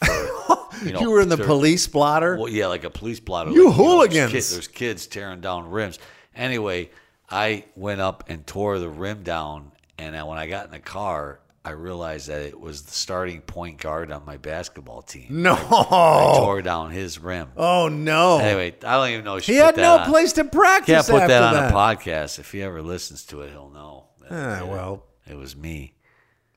For, 0.04 0.08
you, 0.84 0.92
know, 0.94 1.00
you 1.02 1.12
were 1.12 1.22
in 1.22 1.30
the 1.30 1.38
police 1.38 1.88
blotter. 1.88 2.38
Well, 2.38 2.50
yeah, 2.50 2.68
like 2.68 2.84
a 2.84 2.90
police 2.90 3.20
blotter. 3.20 3.52
You 3.52 3.70
like, 3.70 3.78
know, 3.78 3.84
there's 3.86 4.14
hooligans. 4.16 4.52
There's 4.52 4.68
kids 4.68 5.08
tearing 5.08 5.42
down 5.42 5.70
rims. 5.70 6.00
Anyway, 6.36 6.90
I 7.30 7.66
went 7.76 8.02
up 8.02 8.26
and 8.30 8.46
tore 8.48 8.80
the 8.80 8.90
rim 8.90 9.24
down, 9.24 9.72
and 9.98 10.16
then 10.16 10.26
when 10.26 10.38
I 10.38 10.48
got 10.48 10.66
in 10.66 10.72
the 10.72 10.80
car, 10.80 11.40
I 11.66 11.72
realized 11.72 12.30
that 12.30 12.42
it 12.42 12.60
was 12.60 12.84
the 12.84 12.92
starting 12.94 13.42
point 13.42 13.80
guard 13.80 14.12
on 14.12 14.26
my 14.26 14.38
basketball 14.38 15.02
team. 15.02 15.28
no. 15.44 15.54
I 15.54 16.38
tore 16.40 16.62
down 16.62 16.92
his 16.92 17.20
rim. 17.20 17.50
Oh, 17.58 17.90
no. 17.90 18.40
Anyway, 18.40 18.76
I 18.84 18.94
don't 18.96 19.10
even 19.10 19.26
know. 19.26 19.36
If 19.36 19.46
he 19.46 19.56
had 19.56 19.76
no 19.76 20.04
place 20.08 20.34
to 20.34 20.46
practice 20.46 20.96
Can't 20.96 21.08
put 21.08 21.22
after 21.24 21.28
that 21.34 21.44
on 21.44 21.54
that. 21.56 21.72
a 21.72 21.76
podcast. 21.76 22.40
If 22.40 22.52
he 22.54 22.62
ever 22.64 22.82
listens 22.82 23.26
to 23.26 23.42
it, 23.42 23.52
he'll 23.52 23.70
know. 23.70 24.06
that, 24.22 24.32
Ah, 24.32 24.64
uh, 24.64 24.68
well. 24.68 25.04
it 25.28 25.36
was 25.36 25.56
me. 25.56 25.94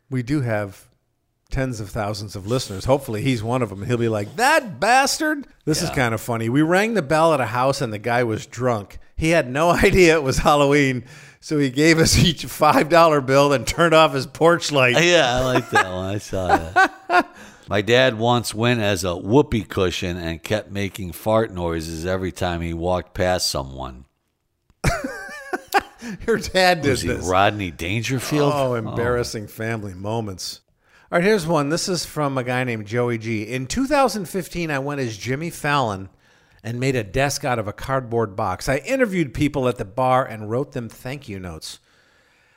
we 0.08 0.22
do 0.22 0.40
have 0.42 0.88
tens 1.52 1.78
of 1.80 1.90
thousands 1.90 2.34
of 2.34 2.46
listeners. 2.46 2.86
Hopefully, 2.86 3.22
he's 3.22 3.42
one 3.42 3.62
of 3.62 3.68
them. 3.68 3.84
He'll 3.84 3.96
be 3.96 4.08
like, 4.08 4.36
that 4.36 4.80
bastard. 4.80 5.46
This 5.64 5.82
is 5.82 5.90
kind 5.90 6.14
of 6.14 6.20
funny. 6.20 6.48
We 6.48 6.62
rang 6.62 6.94
the 6.94 7.02
bell 7.02 7.32
at 7.34 7.40
a 7.40 7.46
house 7.46 7.80
and 7.80 7.92
the 7.92 7.98
guy 7.98 8.24
was 8.24 8.46
drunk. 8.46 8.98
He 9.16 9.30
had 9.30 9.48
no 9.48 9.70
idea 9.84 10.14
it 10.14 10.22
was 10.22 10.38
Halloween. 10.38 11.04
So 11.40 11.58
he 11.58 11.70
gave 11.70 11.98
us 11.98 12.18
each 12.18 12.44
a 12.44 12.48
$5 12.48 13.26
bill 13.26 13.52
and 13.52 13.66
turned 13.66 13.94
off 13.94 14.14
his 14.14 14.26
porch 14.26 14.72
light. 14.72 15.02
Yeah, 15.02 15.36
I 15.36 15.44
like 15.44 15.70
that 15.70 15.92
one. 15.92 16.14
I 16.14 16.18
saw 16.18 16.56
that. 16.56 17.28
My 17.68 17.82
dad 17.82 18.18
once 18.18 18.54
went 18.54 18.80
as 18.80 19.04
a 19.04 19.16
whoopee 19.16 19.64
cushion 19.64 20.16
and 20.16 20.42
kept 20.42 20.70
making 20.70 21.12
fart 21.12 21.52
noises 21.52 22.06
every 22.06 22.32
time 22.32 22.60
he 22.60 22.74
walked 22.74 23.14
past 23.14 23.48
someone. 23.48 24.04
Your 26.26 26.38
dad 26.38 26.82
did 26.82 26.90
Was 26.90 27.02
he 27.02 27.08
this. 27.08 27.26
Rodney 27.26 27.70
Dangerfield? 27.70 28.52
Oh, 28.54 28.72
oh. 28.72 28.74
embarrassing 28.74 29.46
family 29.46 29.94
moments. 29.94 30.60
All 31.12 31.18
right, 31.18 31.26
here's 31.26 31.46
one. 31.46 31.68
This 31.68 31.90
is 31.90 32.06
from 32.06 32.38
a 32.38 32.42
guy 32.42 32.64
named 32.64 32.86
Joey 32.86 33.18
G. 33.18 33.42
In 33.42 33.66
2015, 33.66 34.70
I 34.70 34.78
went 34.78 34.98
as 34.98 35.18
Jimmy 35.18 35.50
Fallon 35.50 36.08
and 36.64 36.80
made 36.80 36.96
a 36.96 37.04
desk 37.04 37.44
out 37.44 37.58
of 37.58 37.68
a 37.68 37.72
cardboard 37.74 38.34
box. 38.34 38.66
I 38.66 38.78
interviewed 38.78 39.34
people 39.34 39.68
at 39.68 39.76
the 39.76 39.84
bar 39.84 40.24
and 40.24 40.48
wrote 40.48 40.72
them 40.72 40.88
thank 40.88 41.28
you 41.28 41.38
notes. 41.38 41.80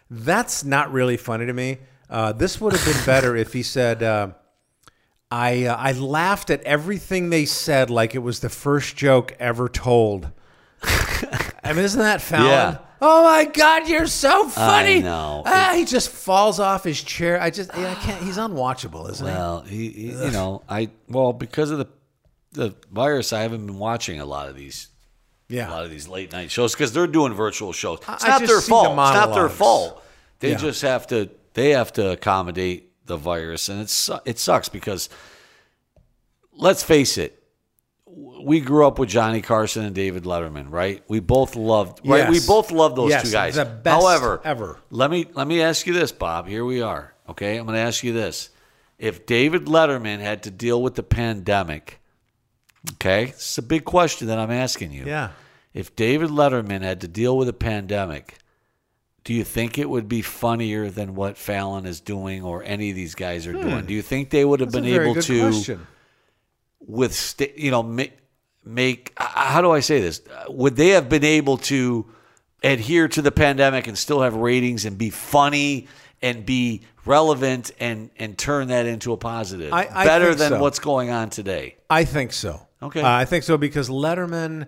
That's 0.10 0.64
not 0.64 0.90
really 0.94 1.18
funny 1.18 1.46
to 1.46 1.52
me. 1.52 1.80
Uh, 2.10 2.32
this 2.32 2.62
would 2.62 2.72
have 2.72 2.86
been 2.86 3.06
better 3.06 3.36
if 3.36 3.52
he 3.52 3.62
said, 3.62 4.02
uh, 4.02 4.30
I, 5.30 5.66
uh, 5.66 5.76
I 5.76 5.92
laughed 5.92 6.50
at 6.50 6.62
everything 6.62 7.32
they 7.32 7.44
said 7.44 7.90
like 7.90 8.16
it 8.16 8.20
was 8.20 8.40
the 8.40 8.48
first 8.48 8.96
joke 8.96 9.36
ever 9.38 9.68
told. 9.68 10.32
I 10.82 11.74
mean, 11.74 11.84
isn't 11.84 12.00
that 12.00 12.22
Fallon? 12.22 12.52
Yeah. 12.52 12.78
Oh 13.02 13.24
my 13.24 13.46
God, 13.46 13.88
you're 13.90 14.08
so 14.08 14.48
funny. 14.48 14.98
I 14.98 15.02
know. 15.02 15.44
Ah, 15.46 15.74
he 15.76 15.86
just 15.86 16.10
falls 16.10 16.60
off 16.60 16.84
his 16.84 17.02
chair. 17.02 17.42
I 17.42 17.50
just, 17.50 17.74
I 17.76 17.94
can't. 17.96 18.24
He's 18.24 18.38
unwatchable, 18.38 19.10
isn't 19.12 19.26
Well, 19.26 19.62
he, 19.62 19.90
he 19.90 20.08
you 20.12 20.32
know, 20.32 20.62
I 20.70 20.90
well 21.10 21.34
because 21.34 21.72
of 21.72 21.78
the 21.80 21.88
the 22.54 22.74
virus, 22.92 23.34
I 23.34 23.42
haven't 23.42 23.66
been 23.66 23.78
watching 23.80 24.20
a 24.22 24.26
lot 24.26 24.48
of 24.48 24.56
these 24.56 24.88
he? 25.50 25.58
a 25.58 25.60
Yeah. 25.60 25.72
lot 25.72 25.84
of 25.84 25.92
these 25.92 26.08
late 26.08 26.32
night 26.32 26.50
shows 26.52 26.74
because 26.74 26.94
they're 26.94 27.06
doing 27.08 27.34
virtual 27.34 27.74
shows. 27.74 28.00
It's 28.08 28.24
I 28.24 28.30
not 28.30 28.40
just 28.42 28.52
their 28.52 28.62
see 28.62 28.66
the 28.68 28.70
fault. 28.70 28.86
It's 28.88 28.96
not 28.96 29.14
their 29.26 29.28
monologues. 29.34 29.54
fault. 29.58 30.04
They 30.40 30.52
Yeah. 30.52 30.58
just 30.58 30.82
have 30.82 31.06
to. 31.08 31.30
They 31.54 31.72
have 31.72 31.92
to 31.94 32.12
accommodate 32.12 32.92
the 33.06 33.18
virus, 33.18 33.68
and 33.70 33.82
it's 33.82 34.10
it 34.26 34.40
sucks 34.40 34.70
because 34.70 35.10
let's 36.54 36.82
face 36.84 37.18
it. 37.18 37.42
We 38.18 38.62
grew 38.62 38.88
up 38.88 38.98
with 38.98 39.10
Johnny 39.10 39.42
Carson 39.42 39.84
and 39.84 39.94
David 39.94 40.24
Letterman, 40.24 40.72
right? 40.72 41.04
We 41.10 41.20
both 41.20 41.56
loved, 41.58 42.00
right? 42.08 42.30
We 42.30 42.40
both 42.40 42.72
loved 42.72 42.96
those 42.96 43.10
Yes, 43.10 43.24
two 43.24 43.32
guys. 43.32 43.56
the 43.56 43.66
best 43.66 44.02
However, 44.02 44.40
ever. 44.44 44.80
let 44.90 45.12
me 45.12 45.26
let 45.34 45.48
me 45.48 45.62
ask 45.62 45.86
you 45.86 45.94
this, 45.94 46.12
Bob. 46.14 46.48
Here 46.48 46.64
we 46.64 46.82
are. 46.82 47.14
Okay, 47.28 47.58
I'm 47.58 47.66
going 47.66 47.76
to 47.76 47.82
ask 47.82 48.04
you 48.04 48.14
this: 48.14 48.52
If 48.98 49.26
David 49.26 49.66
Letterman 49.66 50.20
had 50.20 50.44
to 50.44 50.52
deal 50.52 50.82
with 50.82 50.96
the 50.96 51.04
pandemic, 51.04 52.00
okay, 52.94 53.26
this 53.26 53.52
is 53.52 53.58
a 53.58 53.62
big 53.64 53.84
question 53.84 54.28
that 54.28 54.40
I'm 54.40 54.52
asking 54.52 54.92
you. 54.92 55.06
Yeah. 55.06 55.32
If 55.74 55.94
David 55.98 56.30
Letterman 56.30 56.82
had 56.84 57.02
to 57.02 57.10
deal 57.10 57.38
with 57.38 57.50
a 57.50 57.54
pandemic, 57.54 58.38
do 59.26 59.34
you 59.34 59.44
think 59.44 59.78
it 59.78 59.90
would 59.90 60.08
be 60.08 60.22
funnier 60.22 60.90
than 60.90 61.16
what 61.16 61.38
Fallon 61.38 61.86
is 61.86 62.00
doing 62.00 62.44
or 62.44 62.64
any 62.64 62.92
of 62.92 62.96
these 62.96 63.14
guys 63.14 63.46
are 63.46 63.52
doing? 63.52 63.86
Do 63.86 63.94
you 63.94 64.02
think 64.02 64.30
they 64.30 64.46
would 64.46 64.62
have 64.62 64.70
Hmm. 64.70 64.76
That's 64.80 64.88
a 64.88 64.90
been 64.98 65.02
able 65.10 65.22
to 65.22 65.40
question. 65.52 65.88
With 66.88 67.42
you 67.56 67.72
know 67.72 67.84
make, 67.84 68.14
make 68.64 69.14
how 69.18 69.62
do 69.62 69.72
I 69.72 69.80
say 69.80 70.00
this? 70.00 70.22
Would 70.50 70.76
they 70.76 70.90
have 70.90 71.10
been 71.10 71.24
able 71.24 71.58
to 71.58 72.06
adhere 72.64 73.08
to 73.08 73.22
the 73.22 73.32
pandemic 73.32 73.88
and 73.88 73.98
still 73.98 74.22
have 74.22 74.36
ratings 74.36 74.86
and 74.86 74.98
be 74.98 75.10
funny 75.10 75.88
and 76.22 76.46
be 76.46 76.82
relevant 77.06 77.72
and 77.80 78.10
and 78.18 78.38
turn 78.38 78.70
that 78.70 78.86
into 78.86 79.14
a 79.14 79.18
positive 79.18 79.72
I- 79.72 79.90
I 79.94 80.06
better 80.06 80.34
than 80.34 80.50
so. 80.50 80.62
what's 80.62 80.80
going 80.80 81.10
on 81.12 81.30
today? 81.30 81.76
I 81.90 82.04
think 82.06 82.34
so. 82.34 82.68
Okay. 82.82 83.02
Uh, 83.02 83.10
I 83.10 83.26
think 83.26 83.44
so 83.44 83.58
because 83.58 83.90
Letterman, 83.90 84.68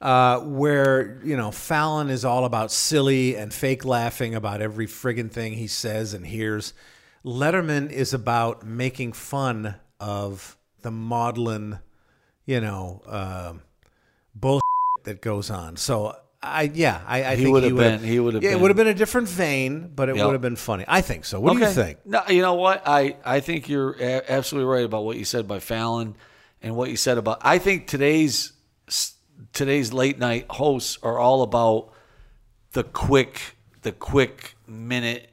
uh, 0.00 0.40
where 0.40 1.20
you 1.24 1.36
know 1.36 1.50
Fallon 1.50 2.08
is 2.10 2.24
all 2.24 2.44
about 2.44 2.72
silly 2.72 3.36
and 3.36 3.52
fake 3.52 3.84
laughing 3.84 4.34
about 4.34 4.60
every 4.62 4.86
friggin' 4.86 5.30
thing 5.30 5.54
he 5.54 5.66
says 5.66 6.14
and 6.14 6.26
hears. 6.26 6.72
Letterman 7.24 7.90
is 7.90 8.14
about 8.14 8.64
making 8.64 9.12
fun 9.12 9.74
of 9.98 10.56
the 10.86 10.90
maudlin, 10.92 11.80
you 12.44 12.60
know, 12.60 13.02
um 13.06 13.62
bullshit 14.36 14.62
that 15.02 15.20
goes 15.20 15.50
on. 15.50 15.76
So 15.76 16.14
I, 16.40 16.70
yeah, 16.72 17.00
I, 17.06 17.24
I 17.24 17.34
He 17.36 17.42
think 17.42 17.54
would 17.54 17.62
he 17.64 17.70
have 17.70 17.76
been- 17.78 18.04
he 18.08 18.20
would 18.20 18.34
have 18.34 18.42
Yeah, 18.44 18.52
it 18.52 18.60
would 18.60 18.70
have 18.70 18.76
been 18.76 18.86
a 18.86 18.94
different 18.94 19.28
vein, 19.28 19.90
but 19.96 20.08
it 20.08 20.14
Yep. 20.16 20.26
would 20.26 20.32
have 20.34 20.42
been 20.42 20.54
funny. 20.54 20.84
I 20.86 21.00
think 21.00 21.24
so. 21.24 21.40
What 21.40 21.54
do 21.54 21.58
you 21.58 21.66
think? 21.70 21.98
No, 22.06 22.22
you 22.28 22.40
know 22.40 22.54
what? 22.54 22.82
I, 22.86 23.16
I 23.24 23.40
think 23.40 23.68
you're 23.68 23.96
a- 23.98 24.30
absolutely 24.30 24.70
right 24.72 24.84
about 24.84 25.04
what 25.04 25.16
you 25.16 25.24
said 25.24 25.48
by 25.48 25.58
Fallon 25.58 26.14
and 26.62 26.76
what 26.76 26.88
you 26.90 26.96
said 26.96 27.18
about. 27.18 27.38
I 27.42 27.58
think 27.58 27.88
today's 27.88 28.52
today's 29.52 29.92
late 29.92 30.18
night 30.20 30.46
hosts 30.50 30.98
are 31.02 31.18
all 31.18 31.42
about 31.42 31.90
the 32.72 32.84
quick 32.84 33.56
the 33.82 33.90
quick 33.92 34.54
minute 34.68 35.30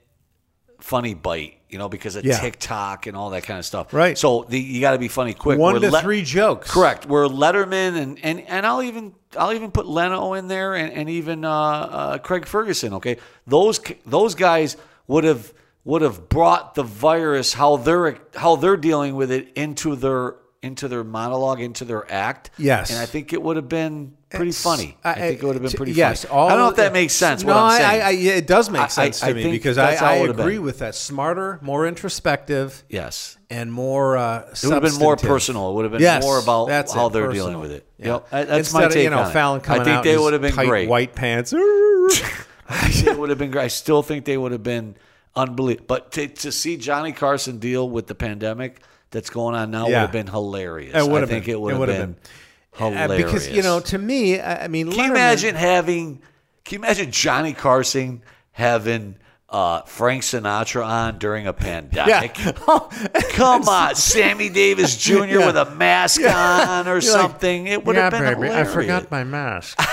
funny 0.83 1.13
bite. 1.13 1.59
You 1.69 1.79
know, 1.79 1.89
because 1.89 2.15
of 2.15 2.23
Yeah. 2.23 2.37
TikTok 2.37 3.07
and 3.07 3.17
all 3.17 3.31
that 3.31 3.43
kind 3.43 3.57
of 3.57 3.65
stuff. 3.65 3.95
Right. 3.95 4.15
So 4.15 4.45
the, 4.47 4.59
you 4.59 4.79
got 4.79 4.91
to 4.91 4.99
be 4.99 5.07
funny 5.07 5.33
quick. 5.33 5.57
One 5.57 5.73
Where 5.81 5.89
to 5.91 6.01
three 6.01 6.21
jokes. 6.21 6.69
Correct. 6.69 7.07
Where 7.07 7.25
Letterman 7.27 7.97
and, 7.99 8.19
and, 8.21 8.41
and 8.41 8.63
I'll 8.63 8.83
even 8.83 9.15
I'll 9.35 9.53
even 9.53 9.71
put 9.71 9.87
Leno 9.87 10.33
in 10.33 10.47
there 10.47 10.75
and, 10.75 10.93
and 10.93 11.09
even 11.09 11.43
uh, 11.43 11.49
uh, 11.51 12.17
Craig 12.19 12.45
Ferguson. 12.45 12.93
Okay, 12.95 13.17
those 13.47 13.79
those 14.05 14.35
guys 14.35 14.77
would 15.07 15.23
have 15.23 15.51
would 15.83 16.03
have 16.03 16.29
brought 16.29 16.75
the 16.75 16.83
virus 16.83 17.53
how 17.53 17.77
they're 17.77 18.19
how 18.35 18.55
they're 18.55 18.77
dealing 18.77 19.15
with 19.15 19.31
it 19.31 19.51
into 19.55 19.95
their 19.95 20.35
into 20.61 20.87
their 20.87 21.03
monologue 21.03 21.59
into 21.59 21.85
their 21.85 22.09
act. 22.11 22.51
Yes. 22.59 22.91
and 22.91 22.99
I 22.99 23.07
think 23.07 23.33
it 23.33 23.41
would 23.41 23.55
have 23.55 23.67
been 23.67 24.13
pretty 24.33 24.49
It's- 24.49 24.61
funny. 24.63 24.97
I, 25.03 25.13
think 25.13 25.41
it 25.41 25.45
would 25.45 25.55
have 25.55 25.63
been 25.63 25.71
pretty 25.71 25.93
yes, 25.93 26.25
funny. 26.25 26.41
I 26.41 26.49
don't 26.49 26.57
know 26.59 26.69
if 26.69 26.75
that 26.77 26.91
makes 26.93 27.13
sense. 27.13 27.43
No, 27.43 27.53
what 27.53 27.57
I'm 27.57 27.81
I-. 27.81 27.83
I, 27.83 27.99
I, 27.99 28.09
yeah, 28.11 28.31
it 28.33 28.47
does 28.47 28.69
make 28.69 28.89
sense 28.91 29.23
I- 29.23 29.31
to 29.33 29.39
I 29.39 29.43
me 29.43 29.51
because 29.51 29.77
I, 29.77 29.87
that's 29.91 29.99
how 30.01 30.13
it 30.13 30.29
I 30.29 30.31
agree 30.31 30.59
with 30.59 30.79
that. 30.79 30.95
Smarter, 30.95 31.59
more 31.61 31.87
introspective, 31.87 32.83
yes. 32.89 33.37
and 33.49 33.71
more. 33.71 34.17
Uh, 34.17 34.49
It 34.51 34.63
would 34.63 34.73
have 34.73 34.83
been 34.83 34.99
more 34.99 35.15
personal. 35.15 35.71
It 35.71 35.73
would 35.75 35.85
have 35.85 35.91
been 35.93 36.01
Yes, 36.01 36.23
more 36.23 36.39
about 36.39 36.67
that's 36.67 36.91
how 36.93 37.07
it, 37.07 37.13
they're 37.13 37.27
personal. 37.27 37.47
dealing 37.47 37.61
with 37.61 37.71
it. 37.71 37.85
Yeah. 37.97 38.07
Yep, 38.07 38.29
that- 38.31 38.47
that's 38.47 38.59
Instead 38.59 38.77
my 38.79 38.85
of, 38.85 38.91
take 38.93 39.03
you 39.05 39.09
know, 39.09 39.19
on. 39.19 39.31
Fallon 39.31 39.61
coming 39.61 39.81
I 39.81 39.85
think 39.85 39.97
out 39.97 40.03
they 40.03 40.17
would 40.17 40.33
have 40.33 40.41
been 40.41 40.53
great. 40.55 40.89
white 40.89 41.15
pants. 41.15 41.53
I 42.69 42.89
it 43.05 43.17
would 43.17 43.29
have 43.29 43.37
been 43.37 43.51
great. 43.51 43.63
I 43.65 43.67
still 43.67 44.03
think 44.03 44.25
they 44.25 44.37
would 44.37 44.51
have 44.51 44.63
been 44.63 44.95
unbelievable. 45.35 45.85
But 45.87 46.11
to, 46.13 46.27
to 46.27 46.51
see 46.51 46.77
Johnny 46.77 47.11
Carson 47.11 47.59
deal 47.59 47.89
with 47.89 48.07
the 48.07 48.15
pandemic 48.15 48.81
that's 49.11 49.29
going 49.29 49.53
on 49.55 49.71
now 49.71 49.85
would 49.85 49.93
have 49.93 50.11
been 50.11 50.27
hilarious. 50.27 50.95
It 50.95 51.03
would 51.07 51.17
I 51.17 51.19
have 51.21 51.29
think 51.29 51.45
been. 51.45 51.55
it 51.55 51.59
would 51.61 51.89
have 51.89 51.97
been, 51.97 52.15
hilarious. 52.75 53.23
because 53.23 53.49
you 53.49 53.61
know, 53.61 53.79
to 53.81 53.97
me, 53.97 54.39
I, 54.39 54.65
I 54.65 54.67
mean, 54.67 54.91
can 54.91 55.05
you 55.05 55.11
imagine 55.11 55.55
having? 55.55 56.21
Can 56.65 56.79
you 56.79 56.85
imagine 56.85 57.11
Johnny 57.11 57.53
Carson 57.53 58.21
having 58.51 59.17
uh, 59.49 59.81
Frank 59.81 60.23
Sinatra 60.23 60.85
on 60.85 61.19
during 61.19 61.45
a 61.47 61.53
pandemic? 61.53 62.37
Yeah. 62.39 62.51
Come 63.31 63.67
on, 63.67 63.95
Sammy 63.95 64.49
Davis 64.49 64.95
Jr. 64.97 65.25
Yeah. 65.25 65.45
with 65.45 65.57
a 65.57 65.69
mask 65.75 66.21
on 66.21 66.87
or 66.87 66.91
You're 66.91 66.95
like, 66.95 67.03
something. 67.03 67.67
it 67.67 67.83
would 67.85 67.95
yeah, 67.95 68.03
have 68.03 68.11
been 68.11 68.23
baby, 68.23 68.47
hilarious. 68.47 68.69
I 68.69 68.73
forgot 68.73 69.11
my 69.11 69.23
mask. 69.23 69.77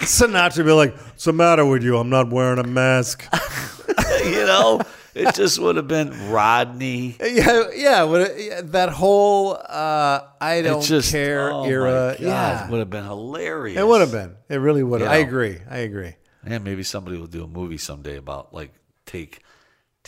Sinatra 0.00 0.58
would 0.58 0.66
be 0.66 0.72
like, 0.72 0.96
"What's 0.96 1.24
the 1.24 1.32
matter 1.32 1.64
with 1.64 1.82
you? 1.82 1.96
I'm 1.98 2.10
not 2.10 2.30
wearing 2.30 2.58
a 2.58 2.66
mask." 2.66 3.24
you 4.24 4.44
know, 4.46 4.80
it 5.18 5.34
just 5.34 5.58
would 5.58 5.76
have 5.76 5.88
been 5.88 6.30
Rodney. 6.30 7.16
yeah, 7.20 7.70
yeah, 7.74 8.26
yeah, 8.36 8.60
that 8.64 8.90
whole 8.90 9.54
uh, 9.54 10.20
"I 10.40 10.62
don't 10.62 10.82
just 10.82 11.12
care" 11.12 11.50
oh 11.52 11.64
era. 11.64 12.16
Yeah, 12.18 12.66
it 12.66 12.70
would 12.70 12.78
have 12.80 12.90
been 12.90 13.04
hilarious. 13.04 13.78
It 13.78 13.86
would 13.86 14.00
have 14.00 14.12
been. 14.12 14.36
It 14.48 14.56
really 14.56 14.82
would 14.82 15.00
have. 15.00 15.10
I 15.10 15.16
agree. 15.16 15.58
I 15.68 15.78
agree. 15.78 16.14
And 16.44 16.64
maybe 16.64 16.82
somebody 16.82 17.18
will 17.18 17.26
do 17.26 17.44
a 17.44 17.48
movie 17.48 17.78
someday 17.78 18.16
about 18.16 18.54
like 18.54 18.72
take 19.06 19.42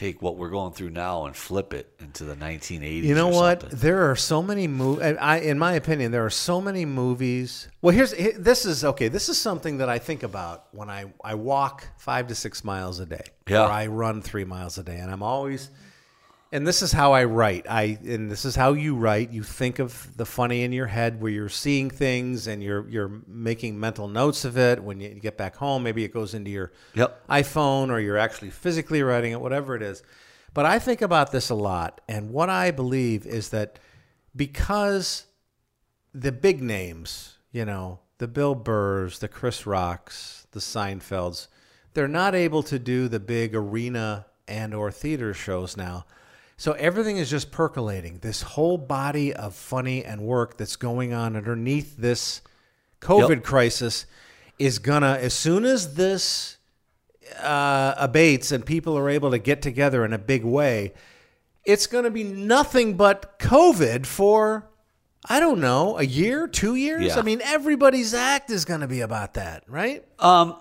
take 0.00 0.22
what 0.22 0.36
we're 0.38 0.48
going 0.48 0.72
through 0.72 0.88
now 0.88 1.26
and 1.26 1.36
flip 1.36 1.74
it 1.74 1.92
into 2.00 2.24
the 2.24 2.34
1980s. 2.34 3.02
You 3.02 3.14
know 3.14 3.28
what? 3.28 3.60
something. 3.60 3.78
There 3.80 4.10
are 4.10 4.16
so 4.16 4.42
many 4.42 4.66
movies. 4.66 5.16
I, 5.20 5.40
in 5.40 5.58
my 5.58 5.74
opinion, 5.74 6.10
there 6.10 6.24
are 6.24 6.30
so 6.30 6.58
many 6.60 6.86
movies. 6.86 7.68
Well, 7.82 7.94
here's 7.94 8.12
this 8.38 8.64
is 8.64 8.82
okay. 8.84 9.08
This 9.08 9.28
is 9.28 9.36
something 9.38 9.78
that 9.78 9.90
I 9.90 9.98
think 9.98 10.22
about 10.22 10.68
when 10.72 10.88
I 10.88 11.04
I 11.22 11.34
walk 11.34 11.86
five 11.98 12.28
to 12.28 12.34
six 12.34 12.64
miles 12.64 12.98
a 12.98 13.06
day, 13.06 13.24
Yeah. 13.46 13.66
or 13.66 13.70
I 13.70 13.86
run 13.88 14.22
three 14.22 14.44
miles 14.44 14.78
a 14.78 14.82
day, 14.82 14.96
and 14.96 15.10
I'm 15.10 15.22
always. 15.22 15.68
And 16.52 16.66
this 16.66 16.82
is 16.82 16.90
how 16.90 17.12
I 17.12 17.24
write. 17.24 17.66
I 17.70 17.96
and 18.04 18.28
this 18.28 18.44
is 18.44 18.56
how 18.56 18.72
you 18.72 18.96
write. 18.96 19.30
You 19.30 19.44
think 19.44 19.78
of 19.78 20.16
the 20.16 20.26
funny 20.26 20.62
in 20.64 20.72
your 20.72 20.86
head 20.86 21.20
where 21.20 21.30
you're 21.30 21.48
seeing 21.48 21.90
things 21.90 22.48
and 22.48 22.60
you're 22.62 22.88
you're 22.88 23.22
making 23.28 23.78
mental 23.78 24.08
notes 24.08 24.44
of 24.44 24.58
it. 24.58 24.82
When 24.82 25.00
you 25.00 25.10
get 25.10 25.36
back 25.36 25.54
home, 25.56 25.84
maybe 25.84 26.02
it 26.02 26.12
goes 26.12 26.34
into 26.34 26.50
your 26.50 26.72
Yep. 26.94 27.28
iPhone 27.28 27.90
or 27.90 28.00
you're 28.00 28.18
actually 28.18 28.50
physically 28.50 29.02
writing 29.02 29.30
it, 29.32 29.40
whatever 29.40 29.76
it 29.76 29.82
is. 29.82 30.02
But 30.52 30.66
I 30.66 30.80
think 30.80 31.00
about 31.02 31.30
this 31.30 31.50
a 31.50 31.54
lot. 31.54 32.00
And 32.08 32.30
what 32.30 32.50
I 32.50 32.72
believe 32.72 33.26
is 33.26 33.50
that 33.50 33.78
because 34.34 35.26
the 36.12 36.32
big 36.32 36.60
names, 36.60 37.36
you 37.52 37.64
know, 37.64 38.00
the 38.18 38.26
Bill 38.26 38.56
Burrs, 38.56 39.20
the 39.20 39.28
Chris 39.28 39.66
Rocks, 39.66 40.48
the 40.50 40.58
Seinfelds, 40.60 41.46
they're 41.94 42.08
not 42.08 42.34
able 42.34 42.64
to 42.64 42.78
do 42.80 43.06
the 43.06 43.20
big 43.20 43.54
arena 43.54 44.26
and 44.48 44.74
or 44.74 44.90
theater 44.90 45.32
shows 45.32 45.76
now. 45.76 46.04
So 46.61 46.73
everything 46.73 47.16
is 47.16 47.31
just 47.31 47.51
percolating. 47.51 48.18
This 48.18 48.42
whole 48.42 48.77
body 48.77 49.33
of 49.33 49.55
funny 49.55 50.05
and 50.05 50.20
work 50.20 50.59
that's 50.59 50.77
going 50.77 51.14
on 51.14 51.35
underneath 51.35 51.96
this 51.96 52.42
COVID 53.01 53.37
Yep. 53.37 53.44
crisis 53.44 54.05
is 54.59 54.79
gonna 54.79 55.16
as 55.23 55.33
soon 55.33 55.64
as 55.64 55.94
this 55.94 56.59
uh, 57.38 57.94
abates 57.94 58.53
and 58.53 58.66
people 58.66 58.99
are 58.99 59.09
able 59.09 59.31
to 59.31 59.38
get 59.38 59.62
together 59.62 60.05
in 60.05 60.12
a 60.12 60.18
big 60.18 60.44
way, 60.44 60.92
it's 61.64 61.87
going 61.87 62.05
to 62.05 62.11
be 62.11 62.25
nothing 62.25 62.94
but 62.94 63.38
COVID 63.38 64.05
for 64.05 64.68
I 65.25 65.40
don't 65.40 65.61
know, 65.61 65.96
a 65.96 66.03
year, 66.03 66.46
two 66.46 66.75
years. 66.75 67.07
Yeah. 67.07 67.18
I 67.18 67.23
mean, 67.23 67.40
everybody's 67.42 68.12
act 68.12 68.51
is 68.51 68.66
going 68.66 68.81
to 68.81 68.87
be 68.87 69.01
about 69.01 69.33
that, 69.35 69.64
right? 69.66 70.05
Um, 70.18 70.57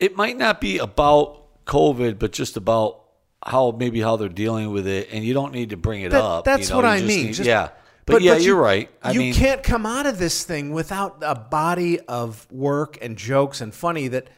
it 0.00 0.16
might 0.16 0.36
not 0.36 0.60
be 0.60 0.78
about 0.78 1.64
COVID, 1.64 2.18
but 2.18 2.32
just 2.32 2.56
about 2.56 3.07
how 3.44 3.74
maybe 3.78 4.00
how 4.00 4.16
they're 4.16 4.28
dealing 4.28 4.72
with 4.72 4.86
it, 4.86 5.08
and 5.12 5.24
you 5.24 5.34
don't 5.34 5.52
need 5.52 5.70
to 5.70 5.76
bring 5.76 6.02
it 6.02 6.10
That- 6.10 6.22
up. 6.22 6.44
that's 6.44 6.68
you 6.68 6.70
know, 6.70 6.76
what 6.76 6.84
I 6.86 7.00
mean. 7.00 7.26
need- 7.26 7.34
Just- 7.34 7.46
yeah, 7.46 7.68
but, 8.06 8.22
yeah, 8.22 8.36
you- 8.36 8.46
you're 8.46 8.56
right. 8.60 8.90
I 9.02 9.12
you 9.12 9.18
mean, 9.20 9.34
can't 9.34 9.62
come 9.62 9.86
out 9.86 10.06
of 10.06 10.18
this 10.18 10.42
thing 10.44 10.72
without 10.72 11.18
a 11.22 11.34
body 11.34 12.00
of 12.00 12.46
work 12.50 12.98
and 13.00 13.16
jokes 13.16 13.60
and 13.60 13.72
funny 13.74 14.08
that 14.08 14.28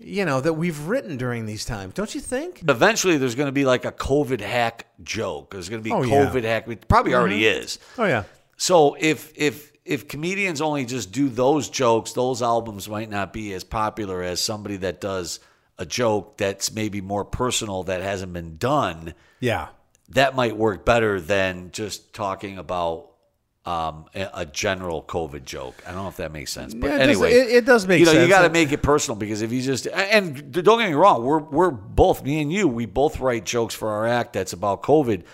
you 0.00 0.24
know 0.24 0.40
that 0.40 0.52
we've 0.52 0.78
written 0.86 1.16
during 1.16 1.46
these 1.46 1.64
times. 1.64 1.94
Don't 1.94 2.14
you 2.14 2.20
think? 2.20 2.62
eventually 2.68 3.16
there's 3.16 3.34
going 3.34 3.48
to 3.48 3.52
be 3.52 3.64
like 3.64 3.84
a 3.84 3.92
COVID 3.92 4.40
hack 4.40 4.86
joke. 5.02 5.52
There's 5.52 5.68
going 5.68 5.82
to 5.82 5.84
be 5.84 5.90
Oh, 5.92 6.02
yeah. 6.02 6.26
Mm-hmm. 6.26 6.36
COVID 6.38 6.44
hack. 6.44 6.68
It 6.68 6.86
probably 6.88 7.14
already 7.14 7.46
is. 7.46 7.78
Oh 7.98 8.04
yeah. 8.04 8.24
So 8.56 8.96
if 9.00 9.32
if 9.36 9.72
if 9.84 10.06
comedians 10.06 10.60
only 10.60 10.84
just 10.84 11.10
do 11.12 11.28
those 11.30 11.68
jokes, 11.70 12.12
those 12.12 12.42
albums 12.42 12.88
might 12.88 13.08
not 13.10 13.32
be 13.32 13.52
as 13.54 13.64
popular 13.64 14.22
as 14.22 14.40
somebody 14.40 14.76
that 14.76 15.00
does 15.00 15.40
a 15.78 15.86
joke 15.86 16.36
that's 16.38 16.72
maybe 16.72 17.00
more 17.00 17.24
personal 17.24 17.84
that 17.84 18.02
hasn't 18.02 18.32
been 18.32 18.56
done. 18.56 19.14
Yeah. 19.40 19.68
That 20.10 20.34
might 20.34 20.56
work 20.56 20.84
better 20.84 21.20
than 21.20 21.70
just 21.72 22.12
talking 22.12 22.58
about 22.58 23.10
um, 23.66 24.06
a, 24.14 24.46
general 24.46 25.02
COVID 25.02 25.44
joke. 25.44 25.74
I 25.86 25.92
don't 25.92 26.02
know 26.04 26.08
if 26.08 26.16
that 26.16 26.32
makes 26.32 26.50
sense, 26.50 26.72
but 26.72 26.86
Yeah, 26.86 26.94
it 26.94 26.98
does- 26.98 27.08
anyway, 27.08 27.32
it- 27.32 27.50
it 27.56 27.64
does 27.66 27.86
make 27.86 28.00
you 28.00 28.06
know, 28.06 28.12
You 28.12 28.26
got 28.26 28.42
to 28.42 28.50
make 28.50 28.72
it 28.72 28.82
personal 28.82 29.16
because 29.16 29.42
if 29.42 29.52
you 29.52 29.60
just 29.60 29.86
and 29.86 30.50
don't 30.52 30.78
get 30.78 30.88
me 30.88 30.94
wrong, 30.94 31.22
we're 31.22 31.40
we're 31.42 31.70
both 31.70 32.22
me 32.24 32.40
and 32.40 32.50
you. 32.50 32.66
We 32.66 32.86
both 32.86 33.20
write 33.20 33.44
jokes 33.44 33.74
for 33.74 33.90
our 33.90 34.06
act 34.06 34.32
that's 34.32 34.54
about 34.54 34.82
COVID, 34.82 35.24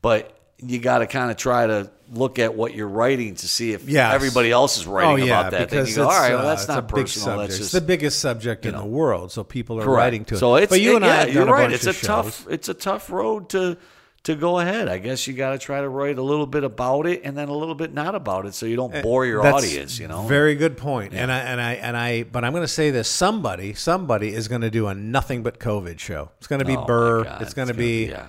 but 0.00 0.38
you 0.56 0.78
got 0.78 0.98
to 0.98 1.06
kind 1.06 1.30
of 1.30 1.36
try 1.36 1.66
to 1.66 1.90
look 2.12 2.38
at 2.38 2.54
what 2.54 2.74
you're 2.74 2.88
writing 2.88 3.34
to 3.36 3.48
see 3.48 3.72
if 3.72 3.88
Yes. 3.88 4.14
everybody 4.14 4.50
else 4.50 4.76
is 4.78 4.86
writing 4.86 5.10
oh 5.10 5.16
yeah, 5.26 5.40
about 5.40 5.50
that. 5.52 5.70
Because 5.70 5.88
you 5.90 5.96
go, 5.96 6.02
all 6.04 6.08
right, 6.10 6.30
well, 6.32 6.40
uh, 6.40 6.42
that's 6.44 6.62
it's 6.62 6.68
not 6.68 6.88
personal. 6.88 7.24
subject. 7.24 7.48
That's 7.50 7.60
it's 7.60 7.72
the 7.72 7.80
biggest 7.80 8.18
subject 8.20 8.66
in 8.66 8.74
the 8.76 8.84
world, 8.84 9.32
so 9.32 9.42
people 9.44 9.80
are 9.80 9.84
Correct. 9.84 9.96
writing 9.96 10.24
to 10.26 10.34
it. 10.34 10.38
So 10.38 10.56
it's 10.56 10.70
but 10.70 10.80
you 10.80 10.92
it- 10.92 10.96
and 10.96 11.04
yeah, 11.04 11.10
I 11.10 11.14
have 11.16 11.34
you're 11.34 11.46
right. 11.46 11.72
It's 11.72 11.86
a 11.86 11.92
shows. 11.92 12.06
tough 12.06 12.46
it's 12.50 12.68
a 12.68 12.74
tough 12.74 13.10
road 13.10 13.48
to 13.50 13.76
to 14.24 14.36
go 14.36 14.60
ahead. 14.60 14.86
I 14.86 14.98
guess 14.98 15.26
you 15.26 15.34
got 15.34 15.50
to 15.50 15.58
try 15.58 15.80
to 15.80 15.88
write 15.88 16.16
a 16.16 16.22
little 16.22 16.46
bit 16.46 16.62
about 16.62 17.06
it 17.06 17.22
and 17.24 17.36
then 17.36 17.48
a 17.48 17.56
little 17.56 17.74
bit 17.74 17.92
not 17.92 18.14
about 18.14 18.46
it, 18.46 18.54
so 18.54 18.66
you 18.66 18.76
don't 18.76 19.02
bore 19.02 19.26
your 19.26 19.40
Eh, 19.40 19.50
That's 19.50 19.64
audience. 19.64 19.98
You 19.98 20.06
know, 20.06 20.22
Very 20.28 20.54
good 20.54 20.76
point. 20.76 21.12
And 21.12 21.32
I 21.32 21.38
and 21.40 21.60
I 21.60 21.72
and 21.74 21.96
I 21.96 22.22
but 22.22 22.44
I'm 22.44 22.52
going 22.52 22.62
to 22.62 22.68
say 22.68 22.90
this 22.92 23.08
somebody 23.08 23.74
somebody 23.74 24.32
is 24.32 24.46
going 24.46 24.60
to 24.60 24.70
do 24.70 24.86
a 24.86 24.94
nothing 24.94 25.42
but 25.42 25.58
COVID 25.58 25.98
show. 25.98 26.30
It's 26.38 26.46
going 26.46 26.60
to 26.60 26.64
be 26.64 26.76
Oh, 26.76 26.84
Burr, 26.84 27.24
it's 27.40 27.52
going 27.54 27.66
to 27.66 27.72
gonna 27.72 27.74
be 27.74 28.04
be- 28.06 28.10
yeah. 28.12 28.28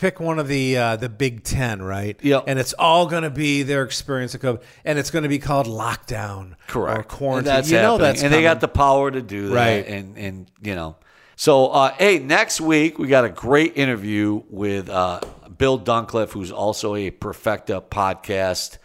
Pick 0.00 0.18
one 0.18 0.38
of 0.38 0.48
the 0.48 0.78
uh, 0.78 0.96
the 0.96 1.10
Big 1.10 1.44
Ten, 1.44 1.82
right? 1.82 2.18
Yep. 2.22 2.44
And 2.46 2.58
it's 2.58 2.72
all 2.72 3.06
going 3.06 3.22
to 3.22 3.28
be 3.28 3.64
their 3.64 3.82
experience 3.82 4.34
of 4.34 4.40
COVID, 4.40 4.62
and 4.82 4.98
it's 4.98 5.10
going 5.10 5.24
to 5.24 5.28
be 5.28 5.38
called 5.38 5.66
lockdown 5.66 6.54
correct 6.68 6.98
or 6.98 7.02
quarantine. 7.02 7.38
And 7.38 7.58
that's 7.58 7.70
you 7.70 7.76
know 7.76 7.98
that's 7.98 8.22
and 8.22 8.32
they 8.32 8.40
got 8.40 8.62
the 8.62 8.68
power 8.68 9.10
to 9.10 9.20
do 9.20 9.48
that. 9.48 9.54
Right. 9.54 9.86
And 9.86 10.16
and 10.16 10.50
you 10.62 10.74
know, 10.74 10.96
so 11.36 11.66
uh, 11.66 11.92
hey, 11.98 12.18
next 12.18 12.62
week 12.62 12.98
we 12.98 13.08
got 13.08 13.26
a 13.26 13.28
great 13.28 13.76
interview 13.76 14.42
with 14.48 14.88
uh, 14.88 15.20
Bill 15.58 15.76
Duncliffe, 15.76 16.32
who's 16.32 16.50
also 16.50 16.94
a 16.94 17.10
Perfecta 17.10 17.82
podcast 17.82 18.78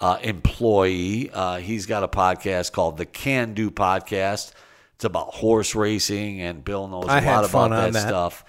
uh, 0.00 0.18
employee. 0.20 1.30
Uh, 1.32 1.58
he's 1.58 1.86
got 1.86 2.02
a 2.02 2.08
podcast 2.08 2.72
called 2.72 2.96
the 2.96 3.06
Can 3.06 3.54
Do 3.54 3.70
Podcast. 3.70 4.52
It's 4.96 5.04
about 5.04 5.32
horse 5.32 5.76
racing, 5.76 6.40
and 6.40 6.64
Bill 6.64 6.88
knows 6.88 7.06
I 7.06 7.20
a 7.20 7.24
lot 7.24 7.48
about 7.48 7.70
that, 7.70 7.92
that. 7.92 8.08
stuff. 8.08 8.44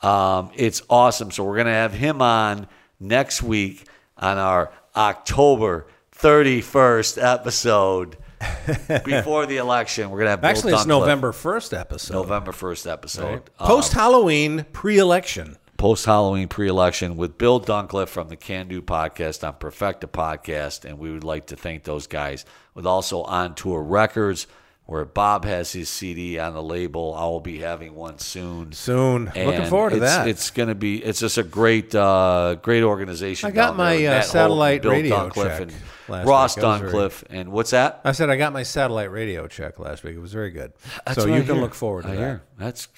Um, 0.00 0.50
it's 0.54 0.82
awesome. 0.88 1.30
So 1.30 1.44
we're 1.44 1.56
going 1.56 1.66
to 1.66 1.72
have 1.72 1.92
him 1.92 2.22
on 2.22 2.68
next 3.00 3.42
week 3.42 3.84
on 4.16 4.38
our 4.38 4.72
October 4.94 5.86
31st 6.16 7.22
episode 7.22 8.16
before 9.04 9.46
the 9.46 9.56
election. 9.56 10.10
We're 10.10 10.18
going 10.18 10.26
to 10.26 10.30
have 10.30 10.40
Bill 10.40 10.50
Actually, 10.50 10.72
it's 10.74 10.84
Duncliffe. 10.84 11.00
November 11.00 11.32
first 11.32 11.74
episode. 11.74 12.14
November 12.14 12.52
1st 12.52 12.90
episode. 12.90 13.42
Uh, 13.58 13.66
Post 13.66 13.92
Halloween, 13.92 14.64
pre-election. 14.72 15.56
post 15.76 16.06
Halloween 16.06 16.48
pre 16.48 16.68
election 16.68 17.16
with 17.16 17.38
Bill 17.38 17.58
Duncliffe 17.58 18.10
from 18.10 18.28
the 18.28 18.36
Can 18.36 18.68
Do 18.68 18.80
podcast 18.82 19.46
on 19.46 19.54
Perfecta 19.54 20.06
podcast. 20.08 20.84
And 20.84 20.98
we 20.98 21.10
would 21.12 21.24
like 21.24 21.46
to 21.48 21.56
thank 21.56 21.84
those 21.84 22.06
guys 22.06 22.44
with 22.74 22.86
also 22.86 23.22
On 23.22 23.54
Tour 23.54 23.82
Records, 23.82 24.46
where 24.88 25.04
Bob 25.04 25.44
has 25.44 25.70
his 25.70 25.90
CD 25.90 26.38
on 26.38 26.54
the 26.54 26.62
label. 26.62 27.14
I 27.14 27.24
will 27.24 27.40
be 27.40 27.58
having 27.58 27.94
one 27.94 28.18
soon. 28.18 28.72
Soon. 28.72 29.26
Looking 29.26 29.66
forward 29.66 29.90
to 29.90 30.00
that. 30.00 30.26
It's 30.26 30.50
going 30.50 30.70
to 30.70 30.74
be. 30.74 31.04
It's 31.04 31.20
just 31.20 31.36
a 31.36 31.42
great, 31.42 31.94
uh, 31.94 32.56
great 32.62 32.82
organization. 32.82 33.48
I 33.48 33.50
got 33.50 33.76
my, 33.76 34.06
uh, 34.06 34.14
Holt 34.14 34.24
satellite 34.24 34.80
Bill 34.80 34.92
radio 34.92 35.28
check 35.28 35.60
and 35.60 35.72
Ross 36.08 36.56
week. 36.56 36.64
I 36.64 36.78
very- 36.78 37.10
and 37.30 37.50
what's 37.52 37.70
that? 37.70 38.00
I 38.04 38.12
said 38.12 38.30
I 38.30 38.36
got 38.36 38.52
my 38.52 38.62
satellite 38.62 39.10
radio 39.10 39.46
check 39.46 39.78
last 39.78 40.02
week. 40.04 40.14
It 40.16 40.20
was 40.20 40.32
very 40.32 40.50
good. 40.50 40.72
That's 41.06 41.20
so 41.22 41.26
you 41.26 41.34
I 41.34 41.38
can 41.40 41.46
hear. 41.54 41.62
look 41.62 41.74
forward 41.74 42.02
to 42.04 42.08
I 42.08 42.14
that. 42.14 42.18
hear. 42.20 42.42
That's 42.58 42.88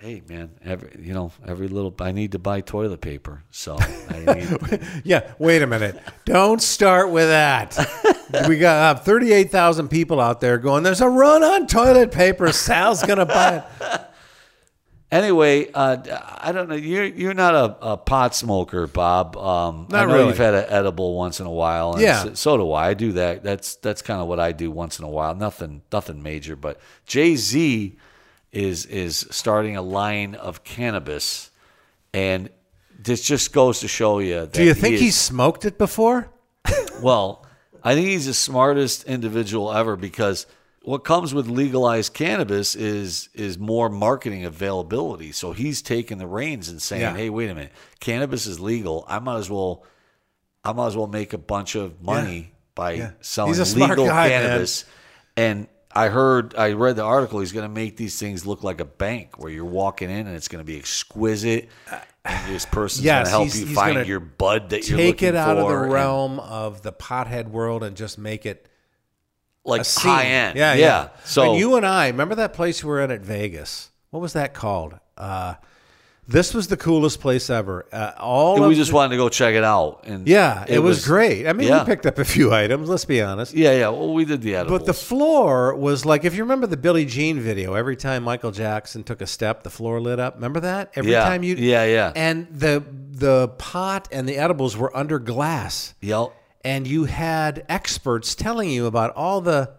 hey 0.00 0.22
man. 0.28 0.50
Every 0.64 0.90
you 1.00 1.12
know 1.14 1.32
every 1.46 1.68
little. 1.68 1.94
I 2.00 2.12
need 2.12 2.32
to 2.32 2.38
buy 2.38 2.60
toilet 2.60 3.00
paper, 3.00 3.42
so 3.50 3.76
I 3.80 4.58
need. 4.70 4.80
Yeah, 5.04 5.32
wait 5.38 5.62
a 5.62 5.66
minute. 5.66 6.00
Don't 6.24 6.60
start 6.62 7.10
with 7.10 7.28
that. 7.28 7.76
we 8.48 8.58
got 8.58 8.96
uh, 8.96 9.00
38,000 9.00 9.88
people 9.88 10.20
out 10.20 10.40
there 10.42 10.58
going, 10.58 10.82
there's 10.82 11.00
a 11.00 11.08
run 11.08 11.42
on 11.42 11.66
toilet 11.66 12.12
paper. 12.12 12.52
Sal's 12.52 13.02
going 13.02 13.18
to 13.18 13.24
buy 13.24 13.56
it. 13.80 14.00
Anyway, 15.10 15.70
uh, 15.72 15.96
I 16.38 16.52
don't 16.52 16.68
know. 16.68 16.74
You're 16.74 17.06
you're 17.06 17.32
not 17.34 17.54
a, 17.54 17.76
a 17.92 17.96
pot 17.96 18.34
smoker, 18.34 18.86
Bob. 18.86 19.38
Um, 19.38 19.86
I 19.90 19.92
Not 20.00 20.08
know 20.08 20.14
really. 20.14 20.26
you've 20.28 20.36
had 20.38 20.52
an 20.52 20.66
edible 20.68 21.16
once 21.16 21.40
in 21.40 21.46
a 21.46 21.50
while. 21.50 21.92
And 21.94 22.02
Yeah. 22.02 22.24
so, 22.24 22.34
so 22.34 22.56
do 22.58 22.72
I. 22.72 22.88
I 22.88 22.94
do 22.94 23.12
that. 23.12 23.42
That's 23.42 23.76
that's 23.76 24.02
kind 24.02 24.20
of 24.20 24.28
what 24.28 24.38
I 24.38 24.52
do 24.52 24.70
once 24.70 24.98
in 24.98 25.06
a 25.06 25.08
while. 25.08 25.34
Nothing 25.34 25.80
nothing 25.90 26.22
major, 26.22 26.56
but 26.56 26.78
Jay 27.06 27.36
Z 27.36 27.96
is 28.52 28.84
is 28.86 29.26
starting 29.30 29.76
a 29.78 29.82
line 29.82 30.34
of 30.34 30.62
cannabis, 30.62 31.50
and 32.12 32.50
this 32.98 33.22
just 33.22 33.52
goes 33.54 33.80
to 33.80 33.88
show 33.88 34.18
you. 34.18 34.40
That 34.40 34.52
Do 34.52 34.62
you 34.62 34.74
think 34.74 34.96
he 34.96 35.04
he's 35.04 35.14
is, 35.14 35.20
smoked 35.20 35.64
it 35.64 35.78
before? 35.78 36.28
well? 37.02 37.46
I 37.82 37.94
think 37.94 38.08
he's 38.08 38.26
the 38.26 38.34
smartest 38.34 39.04
individual 39.04 39.72
ever 39.72 39.96
because 39.96 40.46
what 40.88 41.04
comes 41.04 41.34
with 41.34 41.46
legalized 41.48 42.14
cannabis 42.14 42.74
is 42.74 43.28
is 43.34 43.58
more 43.58 43.88
marketing 43.90 44.44
availability. 44.44 45.32
So 45.32 45.52
he's 45.52 45.82
taking 45.82 46.18
the 46.18 46.26
reins 46.26 46.68
and 46.68 46.80
saying, 46.80 47.02
Yeah. 47.02 47.14
"Hey, 47.16 47.30
wait 47.30 47.50
a 47.50 47.54
minute, 47.54 47.72
cannabis 48.00 48.46
is 48.46 48.58
legal. 48.58 49.04
I 49.06 49.18
might 49.18 49.36
as 49.38 49.50
well, 49.50 49.84
I 50.64 50.72
might 50.72 50.86
as 50.86 50.96
well 50.96 51.06
make 51.06 51.32
a 51.32 51.38
bunch 51.38 51.74
of 51.74 52.00
money 52.02 52.52
by 52.74 52.92
Yeah. 52.92 53.10
selling 53.20 53.50
He's 53.50 53.58
a 53.58 53.66
smart 53.66 53.90
legal 53.90 54.06
guy, 54.06 54.28
man. 54.28 54.42
cannabis." 54.42 54.84
And 55.36 55.68
I 55.94 56.08
heard, 56.08 56.54
I 56.56 56.72
read 56.72 56.96
the 56.96 57.02
article. 57.02 57.40
He's 57.40 57.52
going 57.52 57.68
to 57.68 57.74
make 57.74 57.96
these 57.96 58.18
things 58.18 58.46
look 58.46 58.62
like 58.62 58.80
a 58.80 58.84
bank, 58.84 59.38
where 59.38 59.50
you're 59.50 59.64
walking 59.64 60.10
in 60.10 60.26
and 60.26 60.36
it's 60.36 60.48
going 60.48 60.60
to 60.64 60.66
be 60.66 60.78
exquisite. 60.78 61.68
Uh, 61.90 61.98
and 62.24 62.54
this 62.54 62.66
person's 62.66 63.04
going 63.06 63.24
to 63.24 63.30
help 63.30 63.42
he's- 63.44 63.58
you 63.60 63.66
he's 63.66 63.74
find 63.74 64.06
your 64.06 64.20
bud 64.20 64.70
that 64.70 64.88
you're 64.88 64.98
Take 64.98 65.22
it 65.22 65.34
out 65.34 65.56
of 65.58 65.64
the 65.66 65.72
for 65.74 65.84
and- 65.84 65.92
realm 65.92 66.40
of 66.40 66.82
the 66.82 66.92
pothead 66.92 67.48
world 67.50 67.82
and 67.82 67.96
just 67.96 68.18
make 68.18 68.44
it 68.46 68.68
like 69.68 69.86
high 69.86 70.24
end. 70.24 70.56
Yeah, 70.58 70.74
yeah. 70.74 70.80
yeah. 70.80 71.08
So 71.24 71.50
and 71.50 71.58
you 71.60 71.76
and 71.76 71.86
I 71.86 72.08
remember 72.08 72.34
that 72.36 72.52
place 72.52 72.82
we 72.82 72.90
were 72.90 73.00
in 73.00 73.10
at 73.10 73.20
Vegas. 73.20 73.90
What 74.10 74.20
was 74.20 74.32
that 74.32 74.54
called? 74.54 74.98
Uh, 75.16 75.54
this 76.28 76.52
was 76.52 76.68
the 76.68 76.76
coolest 76.76 77.20
place 77.20 77.48
ever. 77.48 77.86
Uh, 77.90 78.12
all 78.18 78.68
we 78.68 78.74
just 78.74 78.90
the- 78.90 78.94
wanted 78.94 79.10
to 79.10 79.16
go 79.16 79.30
check 79.30 79.54
it 79.54 79.64
out, 79.64 80.04
and 80.04 80.28
yeah, 80.28 80.64
it, 80.68 80.78
was, 80.78 81.06
great. 81.06 81.46
I 81.46 81.54
mean, 81.54 81.68
yeah. 81.68 81.82
we 81.82 81.86
picked 81.86 82.04
up 82.04 82.18
a 82.18 82.24
few 82.24 82.52
items. 82.62 82.88
Let's 82.90 83.06
be 83.06 83.22
honest. 83.22 83.54
Yeah, 83.54 83.72
yeah. 83.72 83.88
Well, 83.88 84.12
we 84.12 84.26
did 84.26 84.42
the 84.42 84.56
edibles. 84.56 84.80
But 84.80 84.86
the 84.86 84.92
floor 84.92 85.74
was 85.74 86.04
like, 86.04 86.24
if 86.24 86.34
you 86.34 86.42
remember 86.42 86.66
the 86.66 86.76
Billie 86.76 87.06
Jean 87.06 87.40
video, 87.40 87.72
every 87.72 87.96
time 87.96 88.24
Michael 88.24 88.50
Jackson 88.50 89.04
took 89.04 89.22
a 89.22 89.26
step, 89.26 89.62
the 89.62 89.70
floor 89.70 90.02
lit 90.02 90.20
up. 90.20 90.34
Remember 90.34 90.60
that? 90.60 90.92
Every 90.94 91.12
Yeah. 91.12 91.24
time 91.24 91.42
you, 91.42 91.54
Yeah, 91.56 91.84
yeah. 91.86 92.12
And 92.14 92.46
the 92.50 92.84
the 93.10 93.48
pot 93.48 94.06
and 94.12 94.28
the 94.28 94.36
edibles 94.36 94.76
were 94.76 94.94
under 94.96 95.18
glass, 95.18 95.94
yep. 96.00 96.28
And 96.64 96.86
you 96.86 97.04
had 97.04 97.64
experts 97.68 98.34
telling 98.34 98.70
you 98.70 98.86
about 98.86 99.14
all 99.14 99.40
the 99.40 99.70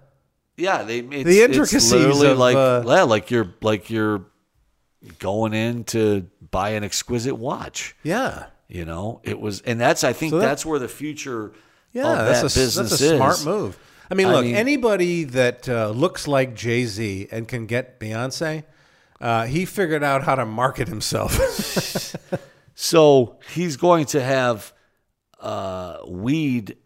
Yeah, 0.57 0.83
they 0.83 0.99
it's, 0.99 1.23
The 1.25 1.41
intricacies 1.43 1.91
it's 1.91 1.93
literally 1.93 2.27
of, 2.31 2.37
like 2.37 2.55
uh, 2.55 2.83
yeah, 2.85 3.03
like 3.03 3.31
you're 3.31 3.53
like 3.61 3.89
you're 3.89 4.25
going 5.19 5.53
in 5.53 5.83
to 5.85 6.27
buy 6.51 6.71
an 6.71 6.83
exquisite 6.83 7.35
watch. 7.35 7.95
yeah. 8.03 8.47
You 8.71 8.85
know, 8.85 9.19
it 9.23 9.39
was, 9.41 9.61
and 9.61 9.81
that's 9.81 10.03
I 10.03 10.13
think 10.13 10.29
So 10.31 10.37
that- 10.39 10.45
that's 10.45 10.63
where 10.65 10.77
the 10.77 10.87
future 10.87 11.53
Yeah, 11.91 12.11
of 12.11 12.17
that's 12.27 12.41
that 12.41 12.55
a, 12.55 12.59
business 12.59 12.89
that's 12.91 13.01
a 13.01 13.05
is. 13.13 13.17
smart 13.17 13.43
move. 13.43 13.79
I 14.11 14.13
mean, 14.15 14.27
I 14.27 14.31
look, 14.33 14.45
mean- 14.45 14.55
anybody 14.55 15.23
that 15.23 15.67
uh, 15.67 15.89
looks 15.89 16.27
like 16.27 16.53
Jay 16.55 16.85
Z 16.85 17.29
and 17.31 17.47
can 17.47 17.65
get 17.65 17.99
Beyonce, 17.99 18.63
uh, 19.19 19.45
he 19.47 19.65
figured 19.65 20.03
out 20.03 20.23
how 20.23 20.35
to 20.35 20.45
market 20.45 20.87
himself. 20.87 22.15
So 22.81 23.37
he's 23.53 23.75
going 23.75 24.05
to 24.07 24.21
have 24.23 24.71
uh, 25.39 25.97
weed 26.07 26.77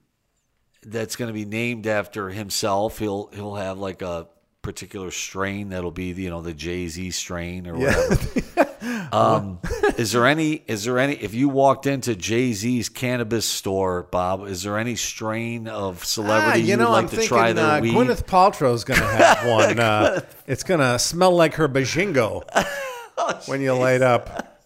that's 0.84 1.16
going 1.16 1.28
to 1.28 1.34
be 1.34 1.46
named 1.46 1.88
after 1.88 2.30
himself. 2.30 3.00
He'll 3.00 3.28
he'll 3.34 3.56
have 3.56 3.78
like 3.80 4.02
a 4.02 4.28
particular 4.62 5.12
strain 5.12 5.70
that'll 5.70 5.92
be 5.92 6.06
you 6.12 6.30
know 6.30 6.42
the 6.42 6.54
Jay 6.54 6.88
Z 6.88 7.12
strain 7.12 7.68
or 7.68 7.76
whatever. 7.76 8.18
Um, 9.14 9.60
is 9.98 10.12
there 10.12 10.26
any? 10.26 10.64
Is 10.68 10.84
there 10.86 10.98
any? 11.00 11.14
If 11.14 11.34
you 11.34 11.48
walked 11.48 11.86
into 11.86 12.16
Jay 12.16 12.52
Z's 12.52 12.90
cannabis 12.90 13.46
store, 13.46 14.04
Bob, 14.04 14.48
is 14.48 14.64
there 14.64 14.78
any 14.78 14.96
strain 14.96 15.68
of 15.68 16.04
celebrity 16.04 16.52
Ah, 16.52 16.56
you 16.56 16.66
you'd 16.66 16.80
know, 16.80 16.92
like 16.92 17.04
I'm 17.04 17.10
to 17.10 17.16
thinking 17.18 17.28
try 17.30 17.54
their 17.54 17.66
uh, 17.78 17.80
weed? 17.82 17.94
Gwyneth 17.94 18.26
Paltrow's 18.26 18.84
going 18.84 19.00
to 19.00 19.06
have 19.06 19.48
one. 19.48 19.80
uh, 19.80 20.22
it's 20.48 20.64
going 20.64 20.80
to 20.80 20.98
smell 21.00 21.32
like 21.34 21.54
her 21.56 21.70
bajingo 21.70 22.44
Oh, 23.18 23.40
when 23.46 23.62
you 23.62 23.74
light 23.74 24.02
up. 24.02 24.58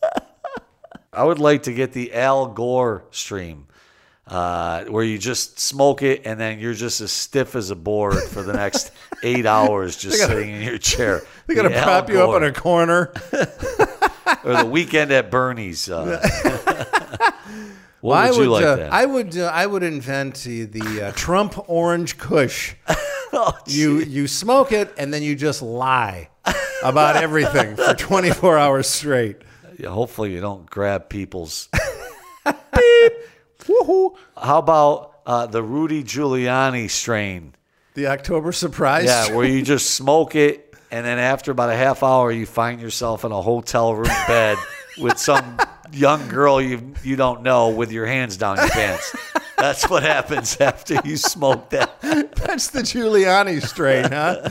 I 1.14 1.24
would 1.24 1.40
like 1.40 1.64
to 1.64 1.74
get 1.74 1.92
the 1.94 2.14
Al 2.14 2.48
Gore 2.48 3.06
stream, 3.12 3.68
uh, 4.28 4.84
where 4.86 5.04
you 5.04 5.18
just 5.18 5.60
smoke 5.60 6.02
it 6.02 6.24
and 6.26 6.40
then 6.40 6.60
you're 6.60 6.74
just 6.74 7.02
as 7.02 7.12
stiff 7.12 7.56
as 7.56 7.70
a 7.70 7.76
board 7.76 8.22
for 8.24 8.44
the 8.44 8.54
next 8.54 8.92
eight 9.24 9.46
hours, 9.46 9.98
just 9.98 10.20
gotta- 10.20 10.34
sitting 10.34 10.56
in 10.56 10.62
your 10.62 10.78
chair. 10.78 11.22
They're 11.46 11.56
going 11.56 11.72
The 11.72 11.78
to 11.78 11.84
prop 11.84 12.10
you 12.10 12.22
up 12.22 12.36
in 12.42 12.44
a 12.48 12.54
corner. 12.54 13.14
or 14.44 14.58
the 14.58 14.66
weekend 14.66 15.12
at 15.12 15.32
Bernie's. 15.32 15.90
Uh, 15.90 16.20
I 18.04 18.32
would 18.32 18.38
you 18.38 18.50
like 18.50 18.66
uh? 18.66 18.90
I 18.92 19.06
would. 19.06 19.38
Uh, 19.38 19.52
I 19.54 19.66
would 19.66 19.84
invent 19.84 20.36
the, 20.44 20.66
the 20.66 21.08
uh, 21.08 21.12
Trump 21.16 21.70
Orange 21.70 22.18
Kush. 22.18 22.76
Oh, 23.34 23.52
you 23.66 24.00
you 24.00 24.28
smoke 24.28 24.72
it 24.72 24.94
and 24.98 25.14
then 25.14 25.22
you 25.24 25.36
just 25.36 25.62
lie 25.62 26.30
about 26.84 27.18
everything 27.18 27.76
for 27.76 27.94
24 27.94 28.58
hours 28.58 28.88
straight. 28.88 29.38
Yeah, 29.78 29.90
hopefully 29.90 30.34
you 30.34 30.40
don't 30.42 30.70
grab 30.70 31.10
people's. 31.10 31.68
Woohoo! 33.68 34.16
How 34.42 34.60
about 34.60 35.20
uh, 35.26 35.46
the 35.48 35.62
Rudy 35.62 36.04
Giuliani 36.04 36.90
strain? 36.90 37.54
The 37.94 38.08
October 38.08 38.52
surprise. 38.52 39.06
Yeah, 39.06 39.36
where 39.36 39.46
you 39.46 39.62
just 39.62 39.92
smoke 39.92 40.36
it, 40.36 40.76
and 40.92 41.06
then 41.06 41.18
after 41.20 41.52
about 41.52 41.70
a 41.70 41.76
half 41.76 42.04
hour, 42.04 42.32
you 42.32 42.46
find 42.46 42.80
yourself 42.80 43.26
in 43.26 43.32
a 43.32 43.42
hotel 43.42 43.94
room 43.96 44.12
bed 44.28 44.58
with 45.00 45.18
some 45.18 45.58
young 45.92 46.28
girl 46.28 46.62
you 46.62 46.94
you 47.04 47.16
don't 47.16 47.42
know 47.44 47.70
with 47.70 47.92
your 47.92 48.06
hands 48.06 48.38
down 48.38 48.58
your 48.58 48.70
pants. 48.70 49.16
That's 49.58 49.90
what 49.90 50.04
happens 50.04 50.60
after 50.62 51.00
you 51.04 51.18
smoke 51.18 51.70
that. 51.72 52.00
That's 52.02 52.68
the 52.70 52.82
Giuliani 52.82 53.66
strain, 53.66 54.04
huh? 54.06 54.48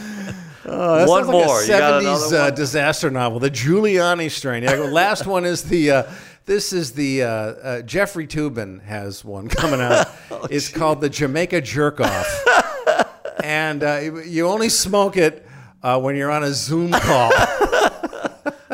Oh, 0.68 1.06
One 1.06 1.26
like 1.28 1.32
more. 1.32 1.60
a 1.60 1.62
You 1.62 1.68
got 1.68 2.02
70s 2.02 2.28
another 2.28 2.38
uh, 2.38 2.50
disaster 2.50 3.08
novel, 3.10 3.38
the 3.38 3.50
Giuliani 3.50 4.28
strain. 4.30 4.64
Yeah, 4.64 4.74
the 4.74 4.90
last 4.90 5.24
one 5.26 5.44
is 5.44 5.62
the. 5.62 5.90
Uh, 5.90 6.02
this 6.46 6.72
is 6.72 6.92
the 6.92 7.22
uh, 7.24 7.28
uh, 7.28 7.82
Jeffrey 7.82 8.26
Toobin 8.26 8.82
has 8.84 9.24
one 9.24 9.48
coming 9.48 9.80
out. 9.80 10.06
Oh, 10.28 10.46
it's 10.50 10.68
called 10.68 11.00
the 11.00 11.08
Jamaica 11.08 11.60
Jerk 11.60 12.00
Off, 12.00 12.44
and 13.44 13.82
uh, 13.84 14.00
you 14.26 14.48
only 14.48 14.68
smoke 14.68 15.16
it 15.16 15.46
uh, 15.82 16.00
when 16.00 16.16
you're 16.16 16.32
on 16.32 16.42
a 16.42 16.52
Zoom 16.52 16.90
call. 16.92 17.30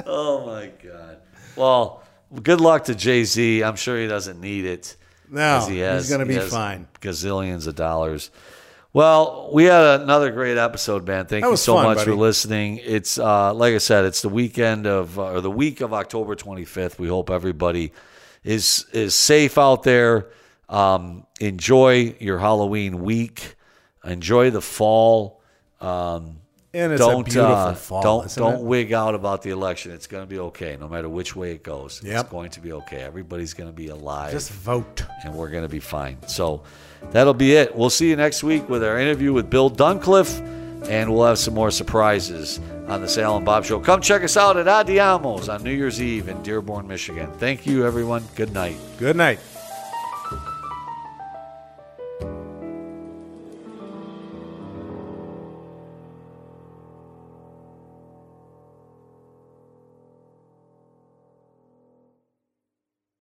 Oh 0.07 0.45
my 0.47 0.70
god. 0.83 1.18
Well, 1.57 2.03
good 2.43 2.61
luck 2.61 2.85
to 2.85 2.95
Jay 2.95 3.25
Z. 3.25 3.62
I'm 3.62 3.77
sure 3.77 3.99
he 4.01 4.07
doesn't 4.07 4.41
need 4.41 4.64
it. 4.64 4.97
No, 5.31 5.66
he 5.68 5.79
has- 5.81 6.05
he's 6.09 6.16
going 6.16 6.27
to 6.27 6.41
be 6.41 6.41
fine. 6.49 6.87
Gazillions 7.01 7.66
of 7.66 7.75
dollars. 7.77 8.31
Well, 8.95 9.49
we 9.53 9.64
had 9.64 10.03
another 10.03 10.30
great 10.30 10.59
episode, 10.59 11.07
man. 11.07 11.24
Thank 11.24 11.45
That 11.45 11.51
you 11.51 11.57
so 11.57 11.76
fun, 11.76 11.84
much 11.86 11.97
buddy. 11.99 12.11
for 12.11 12.16
listening. 12.16 12.78
It's 12.82 13.18
uh, 13.18 13.55
like 13.55 13.74
I 13.74 13.78
said, 13.78 14.05
it's 14.05 14.20
the 14.20 14.28
weekend 14.28 14.86
of 14.86 15.18
uh, 15.18 15.32
or 15.32 15.40
the 15.40 15.51
week 15.51 15.80
of 15.80 15.95
October 15.95 16.36
25th. 16.36 16.99
We 16.99 17.09
hope 17.09 17.30
everybody 17.30 17.93
is 18.45 18.84
is 18.93 19.14
safe 19.14 19.57
out 19.57 19.82
there. 19.82 20.28
Um, 20.68 21.26
enjoy 21.40 22.16
your 22.20 22.38
Halloween 22.38 23.03
week. 23.03 23.55
Enjoy 24.05 24.51
the 24.51 24.61
fall. 24.61 25.40
Um, 25.80 26.41
And 26.75 26.91
it's 26.93 27.03
a 27.03 27.05
don't 27.05 27.25
beautiful 27.25 27.53
uh, 27.53 27.75
fall, 27.75 28.03
don't 28.03 28.35
don't 28.35 28.55
it? 28.61 28.62
wig 28.62 28.93
out 28.95 29.14
about 29.14 29.43
the 29.43 29.51
election. 29.51 29.93
It's 29.93 30.07
going 30.07 30.23
to 30.23 30.27
be 30.27 30.39
okay, 30.39 30.79
no 30.81 30.89
matter 30.89 31.09
which 31.09 31.37
way 31.37 31.53
it 31.53 31.62
goes. 31.62 32.01
Yep. 32.03 32.20
It's 32.25 32.31
going 32.31 32.51
to 32.53 32.61
be 32.61 32.73
okay. 32.73 33.03
Everybody's 33.03 33.53
going 33.53 33.68
to 33.68 33.77
be 33.77 33.89
alive 33.89 34.33
Just 34.33 34.51
vote. 34.51 35.05
and 35.25 35.35
we're 35.35 35.51
going 35.51 35.64
to 35.64 35.68
be 35.68 35.81
fine. 35.81 36.16
So 36.27 36.62
that'll 37.11 37.35
be 37.35 37.53
it. 37.53 37.77
We'll 37.77 37.91
see 37.91 38.09
you 38.09 38.16
next 38.16 38.43
week 38.43 38.68
with 38.70 38.83
our 38.83 38.99
interview 38.99 39.35
with 39.35 39.51
Bill 39.51 39.68
Duncliffe, 39.68 40.41
and 40.89 41.12
we'll 41.12 41.27
have 41.27 41.39
some 41.39 41.53
more 41.53 41.70
surprises 41.70 42.59
on 42.89 43.03
the 43.03 43.09
Sal 43.09 43.37
and 43.37 43.45
Bob 43.45 43.66
Show. 43.66 43.79
Come 43.79 44.01
check 44.01 44.25
us 44.25 44.39
out 44.39 44.57
at 44.57 44.64
Adiamos 44.64 45.53
on 45.53 45.62
New 45.62 45.73
Year's 45.73 46.01
Eve 46.01 46.29
in 46.29 46.43
Dearborn, 46.43 46.89
Michigan. 46.89 47.31
Thank 47.35 47.66
you, 47.66 47.85
everyone. 47.85 48.25
Good 48.35 48.55
night. 48.55 48.77
Good 48.99 49.16
night. 49.16 49.39